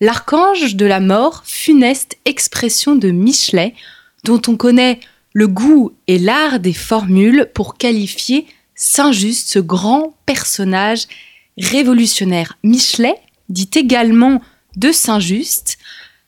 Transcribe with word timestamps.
L'archange 0.00 0.76
de 0.76 0.86
la 0.86 1.00
mort, 1.00 1.42
funeste 1.44 2.18
expression 2.24 2.94
de 2.94 3.10
Michelet, 3.10 3.74
dont 4.22 4.40
on 4.46 4.56
connaît 4.56 5.00
le 5.32 5.48
goût 5.48 5.92
et 6.06 6.20
l'art 6.20 6.60
des 6.60 6.72
formules 6.72 7.50
pour 7.52 7.76
qualifier 7.76 8.46
Saint-Just, 8.76 9.48
ce 9.48 9.58
grand 9.58 10.14
personnage 10.24 11.06
révolutionnaire. 11.58 12.58
Michelet 12.62 13.16
dit 13.48 13.70
également 13.74 14.40
de 14.76 14.92
Saint-Just 14.92 15.78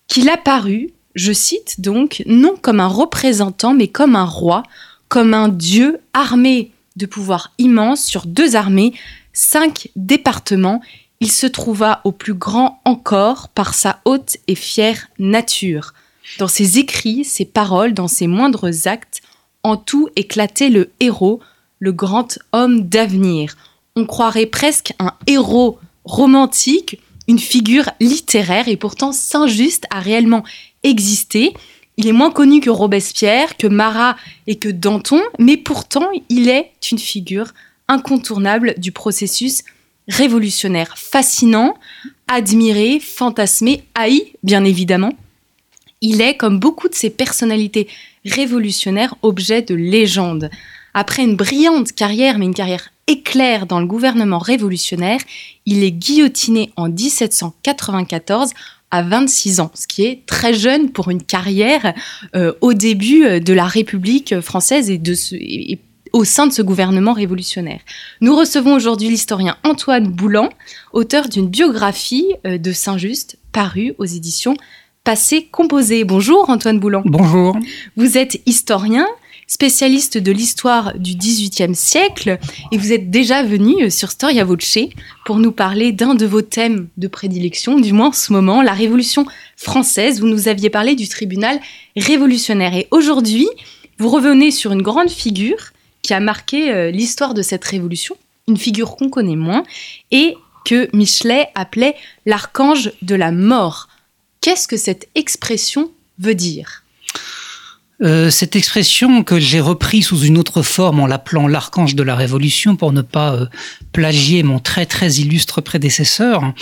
qu'il 0.09 0.29
apparut, 0.29 0.91
je 1.15 1.33
cite 1.33 1.81
donc, 1.81 2.25
non 2.27 2.57
comme 2.61 2.81
un 2.81 2.89
représentant, 2.89 3.73
mais 3.73 3.87
comme 3.87 4.17
un 4.17 4.25
roi, 4.25 4.65
comme 5.09 5.33
un 5.33 5.49
dieu 5.49 6.01
armé 6.13 6.73
de 6.97 7.07
pouvoirs 7.07 7.53
immenses 7.59 8.05
sur 8.05 8.27
deux 8.27 8.57
armées, 8.57 8.95
cinq 9.33 9.91
départements 9.95 10.81
il 11.21 11.31
se 11.31 11.47
trouva 11.47 12.01
au 12.05 12.13
plus 12.13 12.35
grand 12.35 12.81
encore 12.85 13.49
par 13.49 13.75
sa 13.75 14.01
haute 14.07 14.39
et 14.49 14.55
fière 14.55 15.09
nature. 15.19 15.93
Dans 16.39 16.49
ses 16.49 16.79
écrits, 16.79 17.25
ses 17.25 17.45
paroles, 17.45 17.93
dans 17.93 18.09
ses 18.09 18.27
moindres 18.27 18.71
actes, 18.87 19.21
en 19.63 19.77
tout 19.77 20.09
éclatait 20.17 20.71
le 20.71 20.91
héros, 21.01 21.41
le 21.79 21.93
grand 21.93 22.39
homme 22.53 22.89
d'avenir. 22.89 23.57
On 23.97 24.07
croirait 24.07 24.47
presque 24.47 24.95
un 24.99 25.13
héros 25.27 25.79
romantique, 26.05 26.99
une 27.29 27.39
figure 27.39 27.91
littéraire, 28.01 28.69
et 28.69 28.77
pourtant 28.77 29.13
Saint-Just 29.13 29.87
a 29.91 30.01
réellement 30.01 30.45
existé. 30.83 31.53
Il 31.99 32.07
est 32.07 32.13
moins 32.13 32.31
connu 32.31 32.61
que 32.61 32.71
Robespierre, 32.71 33.59
que 33.59 33.67
Marat 33.67 34.17
et 34.47 34.57
que 34.57 34.71
Danton, 34.71 35.21
mais 35.39 35.59
pourtant 35.59 36.09
il 36.31 36.49
est 36.49 36.73
une 36.91 36.99
figure 36.99 37.53
incontournable 37.89 38.75
du 38.79 38.93
processus 38.93 39.65
révolutionnaire, 40.11 40.99
fascinant, 40.99 41.77
admiré, 42.29 43.01
fantasmé, 43.01 43.85
haï, 43.95 44.33
bien 44.43 44.65
évidemment. 44.65 45.13
Il 46.03 46.21
est, 46.21 46.37
comme 46.37 46.59
beaucoup 46.59 46.89
de 46.89 46.95
ses 46.95 47.11
personnalités 47.11 47.89
révolutionnaires, 48.25 49.15
objet 49.23 49.63
de 49.63 49.75
légende. 49.75 50.51
Après 50.95 51.23
une 51.23 51.37
brillante 51.37 51.93
carrière, 51.93 52.39
mais 52.39 52.47
une 52.47 52.55
carrière 52.55 52.91
éclair 53.07 53.67
dans 53.67 53.81
le 53.81 53.87
gouvernement 53.87 54.39
révolutionnaire, 54.39 55.21
il 55.67 55.85
est 55.85 55.93
guillotiné 55.93 56.73
en 56.77 56.89
1794 56.89 58.51
à 58.91 59.03
26 59.03 59.61
ans, 59.61 59.71
ce 59.75 59.87
qui 59.87 60.05
est 60.05 60.27
très 60.27 60.53
jeune 60.53 60.91
pour 60.91 61.11
une 61.11 61.23
carrière 61.23 61.95
euh, 62.35 62.53
au 62.61 62.75
début 62.75 63.41
de 63.41 63.53
la 63.53 63.67
République 63.67 64.41
française 64.41 64.91
et, 64.91 64.99
de 64.99 65.15
ce, 65.15 65.37
au 66.13 66.25
sein 66.25 66.47
de 66.47 66.53
ce 66.53 66.63
gouvernement 66.63 67.13
révolutionnaire. 67.13 67.81
Nous 68.21 68.37
recevons 68.37 68.75
aujourd'hui 68.75 69.09
l'historien 69.09 69.57
Antoine 69.65 70.09
Boulan, 70.09 70.51
auteur 70.93 71.29
d'une 71.29 71.49
biographie 71.49 72.27
euh, 72.47 72.59
de 72.59 72.73
Saint-Just 72.73 73.39
parue 73.53 73.95
aux 73.99 74.05
éditions 74.05 74.57
Passé 75.05 75.49
Composé. 75.51 76.05
Bonjour 76.05 76.51
Antoine 76.51 76.79
Boulan. 76.79 77.03
Bonjour. 77.07 77.57
Vous 77.97 78.19
êtes 78.19 78.41
historien, 78.47 79.07
spécialiste 79.47 80.19
de 80.19 80.31
l'histoire 80.31 80.97
du 80.97 81.17
XVIIIe 81.17 81.75
siècle 81.75 82.39
et 82.71 82.79
vous 82.79 82.93
êtes 82.93 83.11
déjà 83.11 83.43
venu 83.43 83.85
euh, 83.85 83.91
sur 83.91 84.11
Storia 84.11 84.45
Voce 84.45 84.79
pour 85.25 85.39
nous 85.39 85.53
parler 85.53 85.93
d'un 85.93 86.15
de 86.15 86.27
vos 86.27 86.43
thèmes 86.43 86.89
de 86.97 87.09
prédilection, 87.09 87.81
du 87.81 87.93
moins 87.93 88.09
en 88.09 88.13
ce 88.13 88.33
moment, 88.33 88.63
la 88.63 88.73
Révolution 88.73 89.27
française. 89.57 90.21
Vous 90.21 90.29
nous 90.29 90.49
aviez 90.49 90.71
parlé 90.71 90.95
du 90.95 91.09
tribunal 91.09 91.59
révolutionnaire 91.97 92.75
et 92.75 92.87
aujourd'hui, 92.91 93.49
vous 93.99 94.09
revenez 94.09 94.51
sur 94.51 94.73
une 94.73 94.83
grande 94.83 95.11
figure 95.11 95.73
qui 96.03 96.15
a 96.15 96.21
marqué 96.21 96.73
euh, 96.73 96.91
l'histoire 96.91 97.35
de 97.35 97.43
cette 97.43 97.65
révolution, 97.65 98.17
une 98.49 98.57
figure 98.57 98.97
qu'on 98.97 99.11
connaît 99.11 99.37
moins, 99.37 99.65
et 100.11 100.37
que 100.65 100.95
Michelet 100.95 101.49
appelait 101.55 101.95
l'archange 102.27 102.93
de 103.03 103.15
la 103.15 103.33
mort. 103.33 103.89
Qu'est-ce 104.41 104.69
que 104.69 104.77
cette 104.77 105.09
expression 105.15 105.91
veut 106.19 106.35
dire? 106.35 106.85
Euh, 108.03 108.31
cette 108.31 108.57
expression 108.57 109.23
que 109.25 109.39
j'ai 109.39 109.61
reprise 109.61 110.07
sous 110.07 110.21
une 110.21 110.39
autre 110.39 110.63
forme 110.63 111.01
en 111.01 111.07
l'appelant 111.07 111.47
l'archange 111.47 111.95
de 111.95 112.03
la 112.03 112.15
révolution 112.15 112.75
pour 112.75 112.93
ne 112.93 113.03
pas 113.03 113.35
euh, 113.35 113.47
plagier 113.93 114.43
mon 114.43 114.59
très 114.59 114.87
très 114.87 115.13
illustre 115.15 115.61
prédécesseur, 115.61 116.55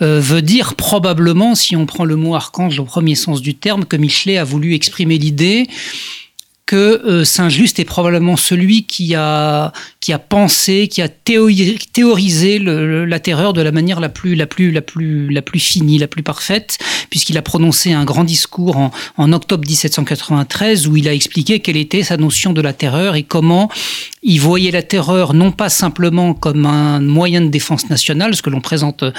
veut 0.00 0.42
dire 0.42 0.76
probablement, 0.76 1.56
si 1.56 1.74
on 1.74 1.86
prend 1.86 2.04
le 2.04 2.14
mot 2.14 2.36
archange 2.36 2.78
au 2.78 2.84
premier 2.84 3.16
sens 3.16 3.42
du 3.42 3.56
terme, 3.56 3.86
que 3.86 3.96
Michelet 3.96 4.38
a 4.38 4.44
voulu 4.44 4.74
exprimer 4.74 5.18
l'idée 5.18 5.66
que 6.66 6.76
euh, 6.76 7.24
Saint-Just 7.24 7.78
est 7.78 7.84
probablement 7.84 8.36
celui 8.36 8.84
qui 8.84 9.14
a, 9.14 9.72
qui 10.00 10.12
a 10.12 10.18
pensé, 10.18 10.88
qui 10.88 11.02
a 11.02 11.08
théorisé 11.08 12.58
la 12.58 13.20
terreur 13.20 13.52
de 13.52 13.60
la 13.60 13.70
manière 13.70 14.00
la 14.00 14.08
plus, 14.08 14.34
la 14.34 14.46
plus, 14.46 14.70
la 14.70 14.80
plus, 14.80 15.28
la 15.28 15.42
plus 15.42 15.60
finie, 15.60 15.98
la 15.98 16.08
plus 16.08 16.22
parfaite, 16.22 16.78
puisqu'il 17.10 17.36
a 17.36 17.42
prononcé 17.42 17.92
un 17.92 18.04
grand 18.04 18.24
discours 18.24 18.78
en, 18.78 18.92
en, 19.18 19.32
octobre 19.32 19.66
1793 19.66 20.86
où 20.88 20.96
il 20.96 21.06
a 21.06 21.12
expliqué 21.12 21.60
quelle 21.60 21.76
était 21.76 22.02
sa 22.02 22.16
notion 22.16 22.52
de 22.52 22.62
la 22.62 22.72
terreur 22.72 23.14
et 23.14 23.24
comment 23.24 23.68
il 24.22 24.40
voyait 24.40 24.70
la 24.70 24.82
terreur 24.82 25.34
non 25.34 25.52
pas 25.52 25.68
simplement 25.68 26.32
comme 26.32 26.64
un 26.64 27.00
moyen 27.00 27.42
de 27.42 27.48
défense 27.48 27.90
nationale, 27.90 28.34
ce 28.34 28.40
que 28.40 28.50
l'on 28.50 28.62
présente 28.62 29.02
euh, 29.02 29.12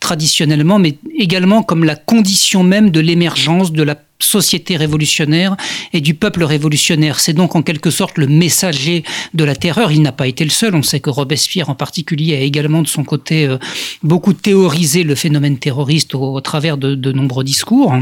traditionnellement, 0.00 0.78
mais 0.78 0.98
également 1.18 1.62
comme 1.62 1.84
la 1.84 1.96
condition 1.96 2.62
même 2.62 2.90
de 2.90 3.00
l'émergence 3.00 3.72
de 3.72 3.82
la 3.82 3.96
société 4.22 4.76
révolutionnaire 4.76 5.56
et 5.92 6.00
du 6.00 6.14
peuple 6.14 6.44
révolutionnaire. 6.44 7.20
C'est 7.20 7.32
donc 7.32 7.56
en 7.56 7.62
quelque 7.62 7.90
sorte 7.90 8.18
le 8.18 8.26
messager 8.26 9.04
de 9.34 9.44
la 9.44 9.56
terreur. 9.56 9.92
Il 9.92 10.02
n'a 10.02 10.12
pas 10.12 10.26
été 10.26 10.44
le 10.44 10.50
seul. 10.50 10.74
On 10.74 10.82
sait 10.82 11.00
que 11.00 11.10
Robespierre 11.10 11.70
en 11.70 11.74
particulier 11.74 12.36
a 12.36 12.40
également 12.40 12.82
de 12.82 12.88
son 12.88 13.04
côté 13.04 13.46
euh, 13.46 13.58
beaucoup 14.02 14.32
théorisé 14.32 15.02
le 15.02 15.14
phénomène 15.14 15.58
terroriste 15.58 16.14
au, 16.14 16.40
travers 16.40 16.76
de, 16.76 16.94
de 16.94 17.12
nombreux 17.12 17.44
discours. 17.44 17.94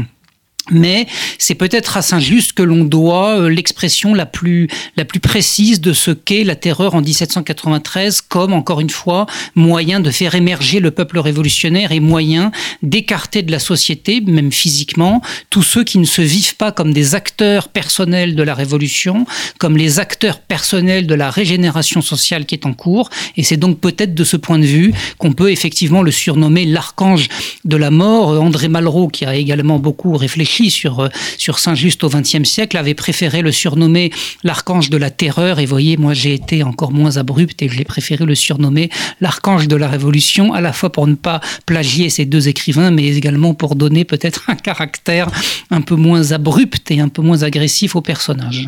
Mais 0.71 1.07
c'est 1.37 1.55
peut-être 1.55 1.97
à 1.97 2.01
Saint-Just 2.01 2.53
que 2.53 2.63
l'on 2.63 2.83
doit 2.83 3.39
euh, 3.39 3.49
l'expression 3.49 4.13
la 4.13 4.25
plus, 4.25 4.67
la 4.97 5.05
plus 5.05 5.19
précise 5.19 5.81
de 5.81 5.93
ce 5.93 6.11
qu'est 6.11 6.43
la 6.43 6.55
terreur 6.55 6.95
en 6.95 7.01
1793 7.01 8.21
comme, 8.21 8.53
encore 8.53 8.79
une 8.79 8.89
fois, 8.89 9.25
moyen 9.55 9.99
de 9.99 10.11
faire 10.11 10.35
émerger 10.35 10.79
le 10.79 10.91
peuple 10.91 11.19
révolutionnaire 11.19 11.91
et 11.91 11.99
moyen 11.99 12.51
d'écarter 12.83 13.41
de 13.41 13.51
la 13.51 13.59
société, 13.59 14.21
même 14.21 14.51
physiquement, 14.51 15.21
tous 15.49 15.63
ceux 15.63 15.83
qui 15.83 15.97
ne 15.97 16.05
se 16.05 16.21
vivent 16.21 16.55
pas 16.55 16.71
comme 16.71 16.93
des 16.93 17.15
acteurs 17.15 17.69
personnels 17.69 18.35
de 18.35 18.43
la 18.43 18.53
révolution, 18.53 19.25
comme 19.57 19.75
les 19.75 19.99
acteurs 19.99 20.39
personnels 20.39 21.07
de 21.07 21.15
la 21.15 21.31
régénération 21.31 22.01
sociale 22.01 22.45
qui 22.45 22.55
est 22.55 22.65
en 22.65 22.73
cours. 22.73 23.09
Et 23.37 23.43
c'est 23.43 23.57
donc 23.57 23.79
peut-être 23.79 24.13
de 24.13 24.23
ce 24.23 24.37
point 24.37 24.59
de 24.59 24.65
vue 24.65 24.93
qu'on 25.17 25.33
peut 25.33 25.51
effectivement 25.51 26.03
le 26.03 26.11
surnommer 26.11 26.65
l'archange 26.65 27.27
de 27.65 27.75
la 27.75 27.91
mort. 27.91 28.29
André 28.41 28.67
Malraux, 28.67 29.07
qui 29.07 29.25
a 29.25 29.35
également 29.35 29.79
beaucoup 29.79 30.15
réfléchi 30.15 30.48
sur, 30.49 30.99
euh, 30.99 31.09
sur 31.37 31.59
Saint-Just 31.59 32.03
au 32.03 32.09
XXe 32.09 32.43
siècle 32.43 32.77
avait 32.77 32.93
préféré 32.93 33.41
le 33.41 33.51
surnommer 33.51 34.11
l'archange 34.43 34.89
de 34.89 34.97
la 34.97 35.11
terreur. 35.11 35.59
Et 35.59 35.65
voyez, 35.65 35.97
moi 35.97 36.13
j'ai 36.13 36.33
été 36.33 36.63
encore 36.63 36.91
moins 36.91 37.17
abrupt 37.17 37.61
et 37.61 37.69
je 37.69 37.77
l'ai 37.77 37.85
préféré 37.85 38.25
le 38.25 38.35
surnommer 38.35 38.89
l'archange 39.21 39.67
de 39.67 39.75
la 39.75 39.87
révolution, 39.87 40.53
à 40.53 40.61
la 40.61 40.73
fois 40.73 40.91
pour 40.91 41.07
ne 41.07 41.15
pas 41.15 41.39
plagier 41.65 42.09
ces 42.09 42.25
deux 42.25 42.47
écrivains, 42.47 42.91
mais 42.91 43.05
également 43.15 43.53
pour 43.53 43.75
donner 43.75 44.05
peut-être 44.05 44.49
un 44.49 44.55
caractère 44.55 45.29
un 45.69 45.81
peu 45.81 45.95
moins 45.95 46.31
abrupt 46.31 46.91
et 46.91 46.99
un 46.99 47.09
peu 47.09 47.21
moins 47.21 47.43
agressif 47.43 47.95
au 47.95 48.01
personnage. 48.01 48.67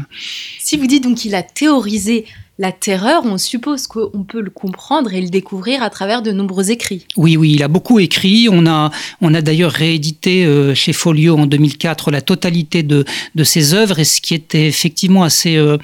Si 0.59 0.77
vous 0.77 0.87
dites 0.87 1.03
donc 1.03 1.17
qu'il 1.17 1.35
a 1.35 1.43
théorisé 1.43 2.25
la 2.61 2.71
terreur, 2.71 3.23
on 3.25 3.39
suppose 3.39 3.87
qu'on 3.87 4.23
peut 4.23 4.39
le 4.39 4.51
comprendre 4.51 5.11
et 5.15 5.19
le 5.19 5.29
découvrir 5.29 5.81
à 5.81 5.89
travers 5.89 6.21
de 6.21 6.31
nombreux 6.31 6.69
écrits. 6.69 7.07
Oui, 7.17 7.35
oui, 7.35 7.53
il 7.55 7.63
a 7.63 7.67
beaucoup 7.67 7.97
écrit. 7.97 8.49
On 8.51 8.67
a, 8.67 8.91
on 9.19 9.33
a 9.33 9.41
d'ailleurs 9.41 9.71
réédité 9.71 10.45
euh, 10.45 10.75
chez 10.75 10.93
Folio 10.93 11.39
en 11.39 11.47
2004 11.47 12.11
la 12.11 12.21
totalité 12.21 12.83
de, 12.83 13.03
de 13.33 13.43
ses 13.43 13.73
œuvres 13.73 13.97
et 13.97 14.03
ce 14.03 14.21
qui 14.21 14.35
était 14.35 14.67
effectivement 14.67 15.23
assez, 15.23 15.57
euh, 15.57 15.79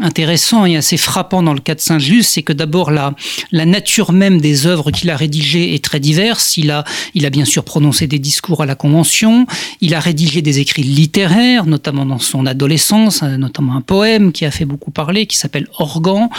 intéressant 0.00 0.64
et 0.64 0.76
assez 0.76 0.96
frappant 0.96 1.42
dans 1.42 1.52
le 1.52 1.60
cas 1.60 1.74
de 1.74 1.80
Saint-Just, 1.80 2.30
c'est 2.30 2.42
que 2.42 2.54
d'abord 2.54 2.90
la, 2.90 3.14
nature 3.52 4.12
même 4.12 4.40
des 4.40 4.66
œuvres 4.66 4.90
qu'il 4.90 5.10
a 5.10 5.16
rédigées 5.16 5.74
est 5.74 5.84
très 5.84 6.00
diverse. 6.00 6.56
Il 6.56 6.70
a, 6.70 6.84
il 7.14 7.26
a 7.26 7.30
bien 7.30 7.44
sûr 7.44 7.62
prononcé 7.62 8.06
des 8.06 8.18
discours 8.18 8.62
à 8.62 8.66
la 8.66 8.74
Convention, 8.74 9.46
il 9.80 9.94
a 9.94 10.00
rédigé 10.00 10.40
des 10.40 10.60
écrits 10.60 10.82
littéraires, 10.82 11.66
notamment 11.66 12.06
dans 12.06 12.18
son 12.18 12.46
adolescence, 12.46 13.22
euh, 13.22 13.36
notamment 13.36 13.76
un 13.76 13.82
poème 13.82 14.32
qui 14.32 14.46
a 14.46 14.50
fait 14.50 14.64
beaucoup 14.64 14.90
parler, 14.90 15.26
qui 15.26 15.36
s'appelle 15.36 15.68
Organ. 15.78 16.30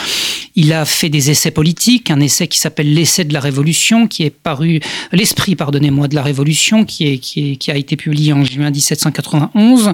Il 0.56 0.72
a 0.72 0.84
fait 0.84 1.08
des 1.08 1.30
essais 1.30 1.50
politiques, 1.50 2.10
un 2.10 2.20
essai 2.20 2.48
qui 2.48 2.58
s'appelle 2.58 2.92
L'essai 2.92 3.24
de 3.24 3.32
la 3.32 3.40
Révolution, 3.40 4.08
qui 4.08 4.24
est 4.24 4.30
paru, 4.30 4.80
l'esprit, 5.12 5.56
pardonnez-moi, 5.56 6.08
de 6.08 6.14
la 6.14 6.22
Révolution, 6.22 6.84
qui, 6.84 7.18
qui, 7.20 7.52
est, 7.52 7.56
qui 7.56 7.70
a 7.70 7.76
été 7.76 7.96
publié 7.96 8.32
en 8.32 8.44
juin 8.44 8.70
1791. 8.70 9.92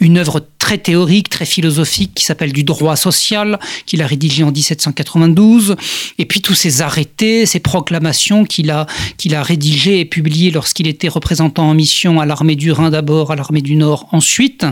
Une 0.00 0.18
œuvre 0.18 0.46
très 0.58 0.78
théorique, 0.78 1.28
très 1.28 1.46
philosophique, 1.46 2.12
qui 2.14 2.24
s'appelle 2.24 2.52
Du 2.52 2.64
droit 2.64 2.96
social, 2.98 3.58
qu'il 3.86 4.02
a 4.02 4.06
rédigé 4.06 4.44
en 4.44 4.52
1792. 4.52 5.76
Et 6.18 6.26
puis 6.26 6.40
tous 6.40 6.54
ces 6.54 6.82
arrêtés, 6.82 7.46
ces 7.46 7.60
proclamations 7.60 8.44
qu'il 8.44 8.70
a, 8.70 8.86
qu'il 9.16 9.34
a 9.34 9.42
rédigées 9.42 10.00
et 10.00 10.04
publiées 10.04 10.50
lorsqu'il 10.50 10.86
était 10.86 11.08
représentant 11.08 11.70
en 11.70 11.74
mission 11.74 12.20
à 12.20 12.26
l'armée 12.26 12.56
du 12.56 12.72
Rhin 12.72 12.90
d'abord, 12.90 13.30
à 13.30 13.36
l'armée 13.36 13.62
du 13.62 13.76
Nord 13.76 14.08
ensuite, 14.12 14.66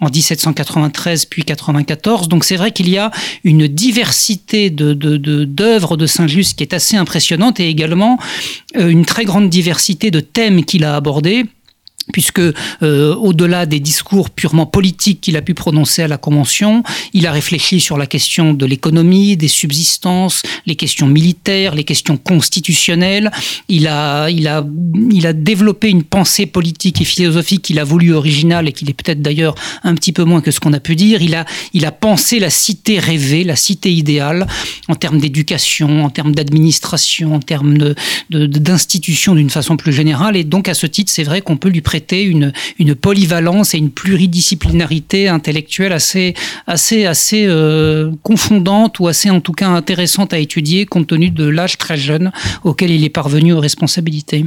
en 0.00 0.08
1793 0.08 1.26
puis 1.26 1.44
94. 1.44 2.28
Donc 2.28 2.44
c'est 2.44 2.56
vrai 2.56 2.72
qu'il 2.72 2.88
y 2.88 2.98
a 2.98 3.10
une 3.44 3.66
diversité 3.66 4.70
de, 4.70 4.92
d'œuvres 4.94 5.96
de, 5.96 6.06
Saint-Just 6.06 6.56
qui 6.56 6.62
est 6.62 6.74
assez 6.74 6.96
impressionnante 6.96 7.58
et 7.58 7.68
également 7.68 8.18
euh, 8.76 8.88
une 8.88 9.04
très 9.06 9.24
grande 9.24 9.48
diversité 9.48 10.10
de 10.10 10.20
thèmes 10.20 10.64
qu'il 10.64 10.84
a 10.84 10.96
abordés 10.96 11.46
puisque 12.12 12.40
euh, 12.40 13.14
au-delà 13.14 13.66
des 13.66 13.80
discours 13.80 14.30
purement 14.30 14.66
politiques 14.66 15.20
qu'il 15.20 15.36
a 15.36 15.42
pu 15.42 15.54
prononcer 15.54 16.02
à 16.02 16.08
la 16.08 16.16
Convention, 16.16 16.82
il 17.12 17.26
a 17.26 17.32
réfléchi 17.32 17.80
sur 17.80 17.96
la 17.96 18.06
question 18.06 18.54
de 18.54 18.66
l'économie, 18.66 19.36
des 19.36 19.48
subsistances, 19.48 20.42
les 20.66 20.76
questions 20.76 21.06
militaires, 21.06 21.74
les 21.74 21.84
questions 21.84 22.16
constitutionnelles. 22.16 23.30
Il 23.68 23.86
a, 23.86 24.28
il 24.30 24.48
a, 24.48 24.64
il 25.10 25.26
a 25.26 25.32
développé 25.32 25.88
une 25.88 26.02
pensée 26.02 26.46
politique 26.46 27.00
et 27.00 27.04
philosophique 27.04 27.62
qu'il 27.62 27.78
a 27.78 27.84
voulu 27.84 28.12
originale 28.14 28.68
et 28.68 28.72
qu'il 28.72 28.90
est 28.90 28.94
peut-être 28.94 29.22
d'ailleurs 29.22 29.54
un 29.84 29.94
petit 29.94 30.12
peu 30.12 30.24
moins 30.24 30.40
que 30.40 30.50
ce 30.50 30.60
qu'on 30.60 30.72
a 30.72 30.80
pu 30.80 30.96
dire. 30.96 31.22
Il 31.22 31.34
a, 31.34 31.44
il 31.72 31.86
a 31.86 31.92
pensé 31.92 32.38
la 32.38 32.50
cité 32.50 32.98
rêvée, 32.98 33.44
la 33.44 33.56
cité 33.56 33.92
idéale, 33.92 34.46
en 34.88 34.94
termes 34.94 35.18
d'éducation, 35.18 36.04
en 36.04 36.10
termes 36.10 36.34
d'administration, 36.34 37.34
en 37.34 37.40
termes 37.40 37.94
d'institutions 38.30 39.34
de, 39.34 39.38
d'une 39.38 39.50
façon 39.50 39.76
plus 39.76 39.92
générale. 39.92 40.36
Et 40.36 40.44
donc 40.44 40.68
à 40.68 40.74
ce 40.74 40.86
titre, 40.86 41.10
c'est 41.12 41.24
vrai 41.24 41.40
qu'on 41.40 41.56
peut 41.56 41.68
lui 41.68 41.82
une 41.98 42.94
polyvalence 42.94 43.74
et 43.74 43.78
une 43.78 43.90
pluridisciplinarité 43.90 45.28
intellectuelle 45.28 45.92
assez, 45.92 46.34
assez, 46.66 47.06
assez 47.06 47.44
euh, 47.46 48.10
confondante 48.22 49.00
ou 49.00 49.08
assez 49.08 49.30
en 49.30 49.40
tout 49.40 49.52
cas 49.52 49.68
intéressante 49.68 50.32
à 50.32 50.38
étudier 50.38 50.86
compte 50.86 51.08
tenu 51.08 51.30
de 51.30 51.46
l'âge 51.46 51.78
très 51.78 51.96
jeune 51.96 52.32
auquel 52.64 52.90
il 52.90 53.04
est 53.04 53.10
parvenu 53.10 53.52
aux 53.52 53.60
responsabilités. 53.60 54.46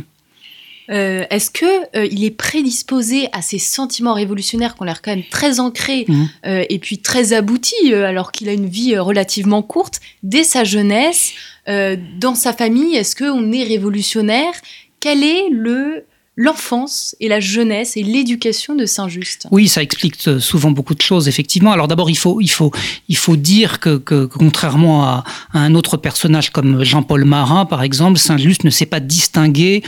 Euh, 0.92 1.26
est-ce 1.32 1.50
que 1.50 1.66
euh, 1.98 2.08
il 2.12 2.24
est 2.24 2.32
prédisposé 2.32 3.28
à 3.32 3.42
ces 3.42 3.58
sentiments 3.58 4.14
révolutionnaires 4.14 4.76
qui 4.76 4.84
ont 4.84 4.86
l'air 4.86 5.02
quand 5.02 5.16
même 5.16 5.26
très 5.32 5.60
ancrés 5.60 6.06
mmh. 6.08 6.26
et 6.70 6.78
puis 6.78 7.00
très 7.00 7.34
aboutis 7.34 7.94
alors 7.94 8.32
qu'il 8.32 8.50
a 8.50 8.54
une 8.54 8.68
vie 8.68 8.96
relativement 8.98 9.64
courte 9.64 10.00
dès 10.22 10.44
sa 10.44 10.64
jeunesse 10.64 11.34
dans 11.68 12.36
sa 12.36 12.54
famille 12.54 12.96
Est-ce 12.96 13.16
qu'on 13.16 13.52
est 13.52 13.64
révolutionnaire? 13.64 14.54
Quel 15.00 15.24
est 15.24 15.50
le 15.50 16.06
l'enfance 16.38 17.16
et 17.20 17.28
la 17.30 17.40
jeunesse 17.40 17.96
et 17.96 18.04
l'éducation 18.04 18.76
de 18.76 18.86
Saint-Just. 18.86 19.48
Oui, 19.52 19.68
ça 19.68 19.82
explique 19.82 20.16
euh, 20.28 20.40
souvent 20.40 20.72
beaucoup 20.72 20.94
de 20.94 21.02
choses, 21.02 21.28
effectivement. 21.28 21.72
Alors 21.72 21.88
d'abord, 21.88 22.10
il 22.10 22.18
faut, 22.18 22.42
il 22.42 22.50
faut, 22.50 22.72
il 23.08 23.16
faut 23.16 23.38
dire 23.38 23.80
que, 23.80 23.98
que, 23.98 24.26
contrairement 24.26 25.06
à, 25.06 25.24
un 25.54 25.76
autre 25.76 25.98
personnage 25.98 26.50
comme 26.52 26.84
Jean-Paul 26.84 27.24
Marat, 27.24 27.68
par 27.68 27.84
exemple, 27.84 28.20
Saint-Just 28.20 28.64
ne 28.66 28.70
s'est 28.70 28.86
pas 28.86 29.00
distingué 29.00 29.82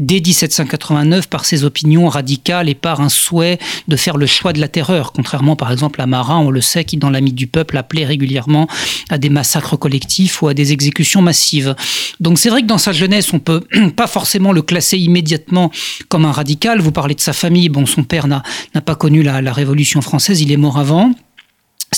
dès 0.00 0.20
1789 0.20 1.28
par 1.28 1.44
ses 1.44 1.64
opinions 1.64 2.08
radicales 2.08 2.68
et 2.68 2.74
par 2.74 3.00
un 3.00 3.08
souhait 3.08 3.58
de 3.86 3.96
faire 3.96 4.16
le 4.16 4.26
choix 4.26 4.52
de 4.52 4.60
la 4.60 4.66
terreur, 4.66 5.12
contrairement 5.12 5.54
par 5.54 5.70
exemple 5.70 6.00
à 6.00 6.06
Marat, 6.06 6.38
on 6.38 6.50
le 6.50 6.60
sait, 6.60 6.84
qui 6.84 6.96
dans 6.96 7.10
l'ami 7.10 7.32
du 7.32 7.46
peuple 7.46 7.76
appelait 7.76 8.04
régulièrement 8.04 8.66
à 9.10 9.18
des 9.18 9.28
massacres 9.28 9.76
collectifs 9.76 10.42
ou 10.42 10.48
à 10.48 10.54
des 10.54 10.72
exécutions 10.72 11.22
massives. 11.22 11.76
Donc 12.18 12.38
c'est 12.38 12.50
vrai 12.50 12.62
que 12.62 12.66
dans 12.66 12.78
sa 12.78 12.92
jeunesse, 12.92 13.32
on 13.32 13.38
peut 13.38 13.62
pas 13.96 14.06
forcément 14.06 14.52
le 14.52 14.62
classer 14.62 14.98
immédiatement 14.98 15.70
comme 16.08 16.24
un 16.24 16.32
radical. 16.32 16.80
Vous 16.80 16.92
parlez 16.92 17.14
de 17.14 17.20
sa 17.20 17.32
famille. 17.32 17.68
Bon, 17.68 17.86
son 17.86 18.02
père 18.02 18.26
n'a 18.26 18.42
pas 18.84 18.94
connu 18.94 19.22
la, 19.22 19.42
la 19.42 19.52
Révolution 19.52 20.00
française, 20.00 20.40
il 20.40 20.50
est 20.50 20.56
mort 20.56 20.78
avant. 20.78 21.12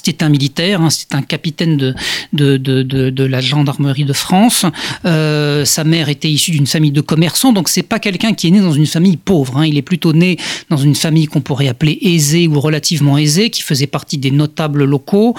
C'était 0.03 0.25
un 0.25 0.29
militaire, 0.29 0.81
hein, 0.81 0.91
c'était 0.91 1.15
un 1.15 1.23
capitaine 1.23 1.77
de, 1.77 1.95
de, 2.33 2.57
de, 2.57 3.25
la 3.25 3.41
gendarmerie 3.41 4.05
de 4.05 4.13
France. 4.13 4.67
Euh, 5.05 5.65
sa 5.65 5.85
mère 5.85 6.09
était 6.09 6.31
issue 6.31 6.51
d'une 6.51 6.67
famille 6.67 6.91
de 6.91 7.01
commerçants, 7.01 7.53
donc 7.53 7.69
c'est 7.69 7.83
pas 7.83 7.99
quelqu'un 7.99 8.35
qui 8.35 8.49
est 8.49 8.51
né 8.51 8.61
dans 8.61 8.73
une 8.73 8.87
famille 8.87 9.17
pauvre. 9.17 9.59
Hein. 9.59 9.67
Il 9.67 9.79
est 9.79 9.83
plutôt 9.83 10.13
né 10.13 10.39
dans 10.71 10.77
une 10.77 10.95
famille 10.95 11.27
qu'on 11.27 11.41
pourrait 11.41 11.69
appeler 11.69 11.99
aisée 12.03 12.49
ou 12.49 12.59
relativement 12.61 13.17
aisée, 13.17 13.51
qui 13.51 13.63
faisait 13.63 13.87
partie 13.87 14.19
des 14.19 14.31
notables 14.31 14.85
locaux. 14.85 15.37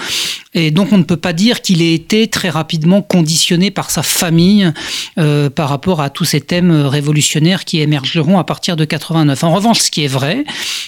Et 0.53 0.71
donc 0.71 0.93
on 0.93 0.97
ne 0.97 1.03
peut 1.03 1.17
pas 1.17 1.33
dire 1.33 1.61
qu'il 1.61 1.81
ait 1.81 1.93
été 1.93 2.27
très 2.27 2.49
rapidement 2.49 3.01
conditionné 3.01 3.71
par 3.71 3.89
sa 3.89 4.03
famille 4.03 4.71
euh, 5.17 5.49
par 5.49 5.69
rapport 5.69 5.99
à 5.99 6.09
tous 6.09 6.25
ces 6.25 6.41
thèmes 6.41 6.71
révolutionnaires 6.71 7.65
qui 7.65 7.81
émergeront 7.81 8.37
à 8.37 8.43
partir 8.43 8.75
de 8.75 8.85
89. 8.85 9.43
En 9.43 9.53
revanche, 9.53 9.79
ce 9.79 9.91
qui 9.91 10.03
est 10.03 10.07
vrai, 10.07 10.45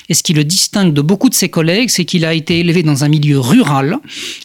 et 0.07 0.13
ce 0.13 0.23
qui 0.23 0.33
le 0.33 0.43
distingue 0.43 0.93
de 0.93 1.01
beaucoup 1.01 1.29
de 1.29 1.33
ses 1.33 1.49
collègues, 1.49 1.89
c'est 1.89 2.05
qu'il 2.05 2.25
a 2.25 2.33
été 2.33 2.59
élevé 2.59 2.83
dans 2.83 3.03
un 3.03 3.07
milieu 3.07 3.39
rural, 3.39 3.64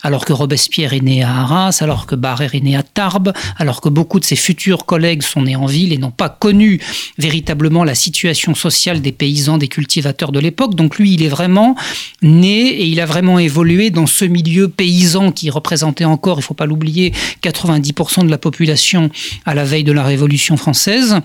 alors 0.02 0.24
que 0.24 0.32
Robespierre 0.32 0.94
est 0.94 1.00
né 1.00 1.22
à 1.22 1.30
Arras, 1.30 1.78
alors 1.80 2.06
que 2.06 2.14
Barrère 2.14 2.54
est 2.54 2.60
né 2.60 2.76
à 2.76 2.82
Tarbes, 2.82 3.32
alors 3.56 3.80
que 3.80 3.88
beaucoup 3.88 4.20
de 4.20 4.24
ses 4.24 4.36
futurs 4.36 4.86
collègues 4.86 5.22
sont 5.22 5.42
nés 5.42 5.56
en 5.56 5.66
ville 5.66 5.92
et 5.92 5.98
n'ont 5.98 6.10
pas 6.10 6.28
connu 6.28 6.80
véritablement 7.18 7.84
la 7.84 7.94
situation 7.94 8.54
sociale 8.54 9.00
des 9.00 9.12
paysans, 9.12 9.58
des 9.58 9.68
cultivateurs 9.68 10.32
de 10.32 10.40
l'époque. 10.40 10.74
Donc 10.74 10.98
lui, 10.98 11.14
il 11.14 11.22
est 11.22 11.28
vraiment 11.28 11.76
né 12.22 12.68
et 12.68 12.86
il 12.86 13.00
a 13.00 13.06
vraiment 13.06 13.38
évolué 13.38 13.90
dans 13.90 14.06
ce 14.06 14.24
milieu 14.24 14.68
paysan 14.68 15.32
qui 15.32 15.50
représentait 15.50 16.04
encore, 16.04 16.38
il 16.38 16.40
ne 16.40 16.44
faut 16.44 16.54
pas 16.54 16.66
l'oublier, 16.66 17.12
90% 17.42 18.24
de 18.24 18.30
la 18.30 18.38
population 18.38 19.10
à 19.44 19.54
la 19.54 19.64
veille 19.64 19.84
de 19.84 19.92
la 19.92 20.02
Révolution 20.02 20.56
française. 20.56 21.20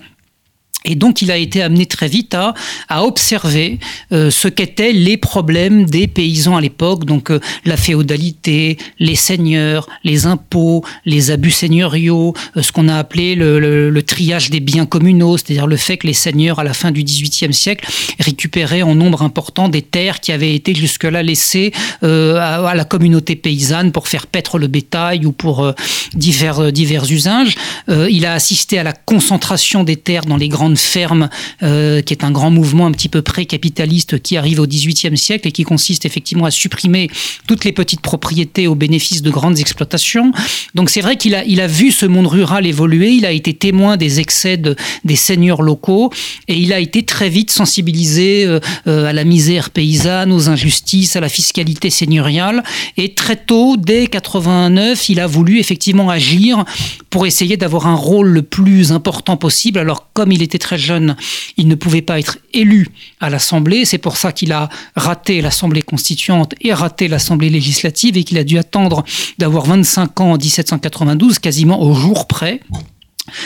Et 0.86 0.94
donc, 0.94 1.20
il 1.20 1.30
a 1.32 1.36
été 1.36 1.62
amené 1.62 1.84
très 1.86 2.06
vite 2.06 2.34
à, 2.34 2.54
observer 3.04 3.78
euh, 4.12 4.30
ce 4.30 4.48
qu'étaient 4.48 4.92
les 4.92 5.16
problèmes 5.16 5.84
des 5.84 6.06
paysans 6.06 6.56
à 6.56 6.60
l'époque, 6.60 7.04
donc 7.04 7.30
euh, 7.30 7.40
la 7.64 7.76
féodalité, 7.76 8.78
les 8.98 9.16
seigneurs, 9.16 9.88
les 10.04 10.26
impôts, 10.26 10.84
les 11.04 11.30
abus 11.30 11.50
seigneuriaux, 11.50 12.34
euh, 12.56 12.62
ce 12.62 12.72
qu'on 12.72 12.88
a 12.88 12.96
appelé 12.96 13.34
le, 13.34 14.02
triage 14.06 14.50
des 14.50 14.60
biens 14.60 14.86
communaux, 14.86 15.36
c'est-à-dire 15.36 15.66
le 15.66 15.76
fait 15.76 15.96
que 15.96 16.06
les 16.06 16.12
seigneurs, 16.12 16.60
à 16.60 16.64
la 16.64 16.72
fin 16.72 16.92
du 16.92 17.02
XVIIIe 17.02 17.52
siècle, 17.52 17.88
récupéraient 18.20 18.82
en 18.82 18.94
nombre 18.94 19.22
important 19.22 19.68
des 19.68 19.82
terres 19.82 20.20
qui 20.20 20.30
avaient 20.30 20.54
été 20.54 20.74
jusque-là 20.74 21.24
laissées 21.24 21.72
à, 22.02 22.68
à, 22.68 22.74
la 22.74 22.84
communauté 22.84 23.34
paysanne 23.34 23.90
pour 23.90 24.06
faire 24.06 24.28
paître 24.28 24.58
le 24.58 24.68
bétail 24.68 25.26
ou 25.26 25.32
pour 25.32 25.72
divers, 26.14 26.70
divers 26.72 27.10
usages. 27.10 27.56
il 27.88 28.26
a 28.26 28.34
assisté 28.34 28.78
à 28.78 28.84
la 28.84 28.92
concentration 28.92 29.82
des 29.82 29.96
terres 29.96 30.24
dans 30.24 30.36
les 30.36 30.48
grandes 30.48 30.75
ferme, 30.76 31.28
euh, 31.62 32.02
qui 32.02 32.12
est 32.14 32.24
un 32.24 32.30
grand 32.30 32.50
mouvement 32.50 32.86
un 32.86 32.92
petit 32.92 33.08
peu 33.08 33.22
pré-capitaliste 33.22 34.22
qui 34.22 34.36
arrive 34.36 34.60
au 34.60 34.66
XVIIIe 34.66 35.16
siècle 35.16 35.48
et 35.48 35.52
qui 35.52 35.64
consiste 35.64 36.04
effectivement 36.04 36.44
à 36.44 36.50
supprimer 36.50 37.08
toutes 37.46 37.64
les 37.64 37.72
petites 37.72 38.00
propriétés 38.00 38.66
au 38.66 38.74
bénéfice 38.74 39.22
de 39.22 39.30
grandes 39.30 39.58
exploitations. 39.58 40.32
Donc 40.74 40.90
c'est 40.90 41.00
vrai 41.00 41.16
qu'il 41.16 41.34
a, 41.34 41.44
il 41.44 41.60
a 41.60 41.66
vu 41.66 41.90
ce 41.90 42.06
monde 42.06 42.26
rural 42.26 42.66
évoluer, 42.66 43.10
il 43.10 43.26
a 43.26 43.32
été 43.32 43.54
témoin 43.54 43.96
des 43.96 44.20
excès 44.20 44.56
des 44.56 45.16
seigneurs 45.16 45.62
locaux 45.62 46.12
et 46.48 46.56
il 46.56 46.72
a 46.72 46.78
été 46.78 47.02
très 47.02 47.28
vite 47.28 47.50
sensibilisé 47.50 48.44
euh, 48.44 48.60
euh, 48.86 49.06
à 49.06 49.12
la 49.12 49.24
misère 49.24 49.70
paysanne, 49.70 50.32
aux 50.32 50.48
injustices, 50.48 51.16
à 51.16 51.20
la 51.20 51.28
fiscalité 51.28 51.90
seigneuriale. 51.90 52.62
Et 52.96 53.14
très 53.14 53.36
tôt, 53.36 53.76
dès 53.76 54.06
89, 54.06 55.08
il 55.08 55.20
a 55.20 55.26
voulu 55.26 55.58
effectivement 55.58 56.10
agir 56.10 56.64
pour 57.10 57.26
essayer 57.26 57.56
d'avoir 57.56 57.86
un 57.86 57.94
rôle 57.94 58.28
le 58.28 58.42
plus 58.42 58.92
important 58.92 59.36
possible. 59.36 59.78
Alors 59.78 60.08
comme 60.12 60.32
il 60.32 60.42
était 60.42 60.55
très 60.58 60.78
jeune, 60.78 61.16
il 61.56 61.68
ne 61.68 61.74
pouvait 61.74 62.02
pas 62.02 62.18
être 62.18 62.38
élu 62.52 62.88
à 63.20 63.30
l'Assemblée. 63.30 63.84
C'est 63.84 63.98
pour 63.98 64.16
ça 64.16 64.32
qu'il 64.32 64.52
a 64.52 64.68
raté 64.94 65.40
l'Assemblée 65.40 65.82
constituante 65.82 66.54
et 66.60 66.72
raté 66.72 67.08
l'Assemblée 67.08 67.50
législative 67.50 68.16
et 68.16 68.24
qu'il 68.24 68.38
a 68.38 68.44
dû 68.44 68.58
attendre 68.58 69.04
d'avoir 69.38 69.66
25 69.66 70.20
ans 70.20 70.32
en 70.32 70.36
1792, 70.36 71.38
quasiment 71.38 71.82
au 71.82 71.94
jour 71.94 72.26
près 72.26 72.60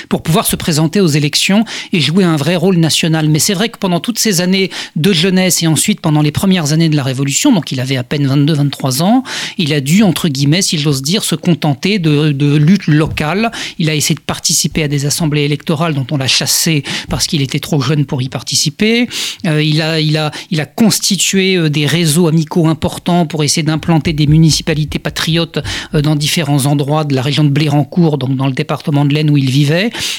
pour 0.09 0.23
pouvoir 0.23 0.47
se 0.47 0.57
présenter 0.57 1.01
aux 1.01 1.07
élections 1.07 1.65
et 1.93 2.01
jouer 2.01 2.25
un 2.25 2.37
vrai 2.37 2.57
rôle 2.57 2.77
national. 2.77 3.29
Mais 3.29 3.39
c'est 3.39 3.55
vrai 3.55 3.69
que 3.69 3.79
pendant 3.79 4.01
toutes 4.01 4.19
ces 4.19 4.41
années 4.41 4.71
de 4.97 5.13
jeunesse 5.13 5.63
et 5.63 5.67
ensuite 5.67 6.01
pendant 6.01 6.23
les 6.23 6.33
premières 6.33 6.73
années 6.73 6.89
de 6.89 6.97
la 6.97 7.03
Révolution, 7.03 7.53
donc 7.53 7.73
il 7.73 7.81
avait 7.81 7.97
à 7.97 8.05
peine 8.05 8.27
22-23 8.27 9.03
ans, 9.03 9.23
il 9.59 9.73
a 9.73 9.81
dû, 9.81 10.03
entre 10.03 10.29
guillemets, 10.29 10.63
si 10.63 10.79
j'ose 10.79 11.03
dire, 11.03 11.25
se 11.25 11.35
contenter 11.35 11.99
de, 11.99 12.33
de 12.33 12.57
lutte 12.57 12.87
locale. 12.87 13.51
Il 13.79 13.91
a 13.91 13.95
essayé 13.95 14.15
de 14.15 14.21
participer 14.21 14.83
à 14.83 14.89
des 14.89 15.07
assemblées 15.07 15.43
électorales 15.43 15.95
dont 15.95 16.07
on 16.11 16.17
l'a 16.17 16.27
chassé 16.27 16.83
parce 17.09 17.27
qu'il 17.27 17.43
était 17.43 17.59
trop 17.59 17.81
jeune 17.81 18.05
pour 18.05 18.23
y 18.23 18.29
participer. 18.29 19.09
Euh, 19.47 19.63
il, 19.63 19.83
a, 19.83 20.01
il, 20.01 20.17
a, 20.17 20.31
il 20.51 20.61
a 20.61 20.67
constitué 20.67 21.57
euh, 21.57 21.71
des 21.71 21.87
réseaux 21.87 22.27
amicaux 22.29 22.67
importants 22.69 23.27
pour 23.27 23.45
essayer 23.45 23.63
d'implanter 23.63 24.13
des 24.13 24.27
municipalités 24.27 24.99
patriotes 24.99 25.59
euh, 25.95 26.03
dans 26.03 26.17
différents 26.17 26.67
endroits 26.67 27.05
de 27.05 27.15
la 27.15 27.23
région 27.23 27.45
de 27.45 27.51
Blérancourt, 27.51 28.19
donc 28.19 28.37
dans 28.37 28.47
le 28.47 28.53
département 28.53 29.05
de 29.05 29.15
l'Aisne 29.15 29.31
où 29.31 29.37
il 29.37 29.51
vivait 29.51 29.70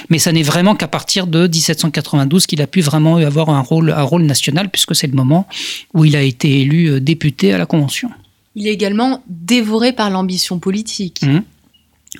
mais 0.10 0.20
ça 0.20 0.32
n'est 0.32 0.44
vraiment 0.44 0.76
qu'à 0.76 0.88
partir 0.88 1.28
de 1.28 1.48
1792 1.48 2.46
qu'il 2.46 2.62
a 2.62 2.68
pu 2.68 2.82
vraiment 2.82 3.18
avoir 3.18 3.50
un 3.50 3.62
rôle, 3.62 3.92
un 3.92 4.04
rôle 4.04 4.24
national, 4.24 4.70
puisque 4.70 4.96
c'est 4.96 5.08
le 5.08 5.14
moment 5.14 5.48
où 5.94 6.06
il 6.06 6.16
a 6.16 6.22
été 6.22 6.62
élu 6.62 6.88
euh, 6.88 7.00
député 7.00 7.54
à 7.54 7.58
la 7.58 7.66
Convention. 7.66 8.10
Il 8.56 8.68
est 8.68 8.74
également 8.74 9.24
dévoré 9.28 9.94
par 9.94 10.10
l'ambition 10.10 10.60
politique. 10.60 11.22
Mmh. 11.22 11.40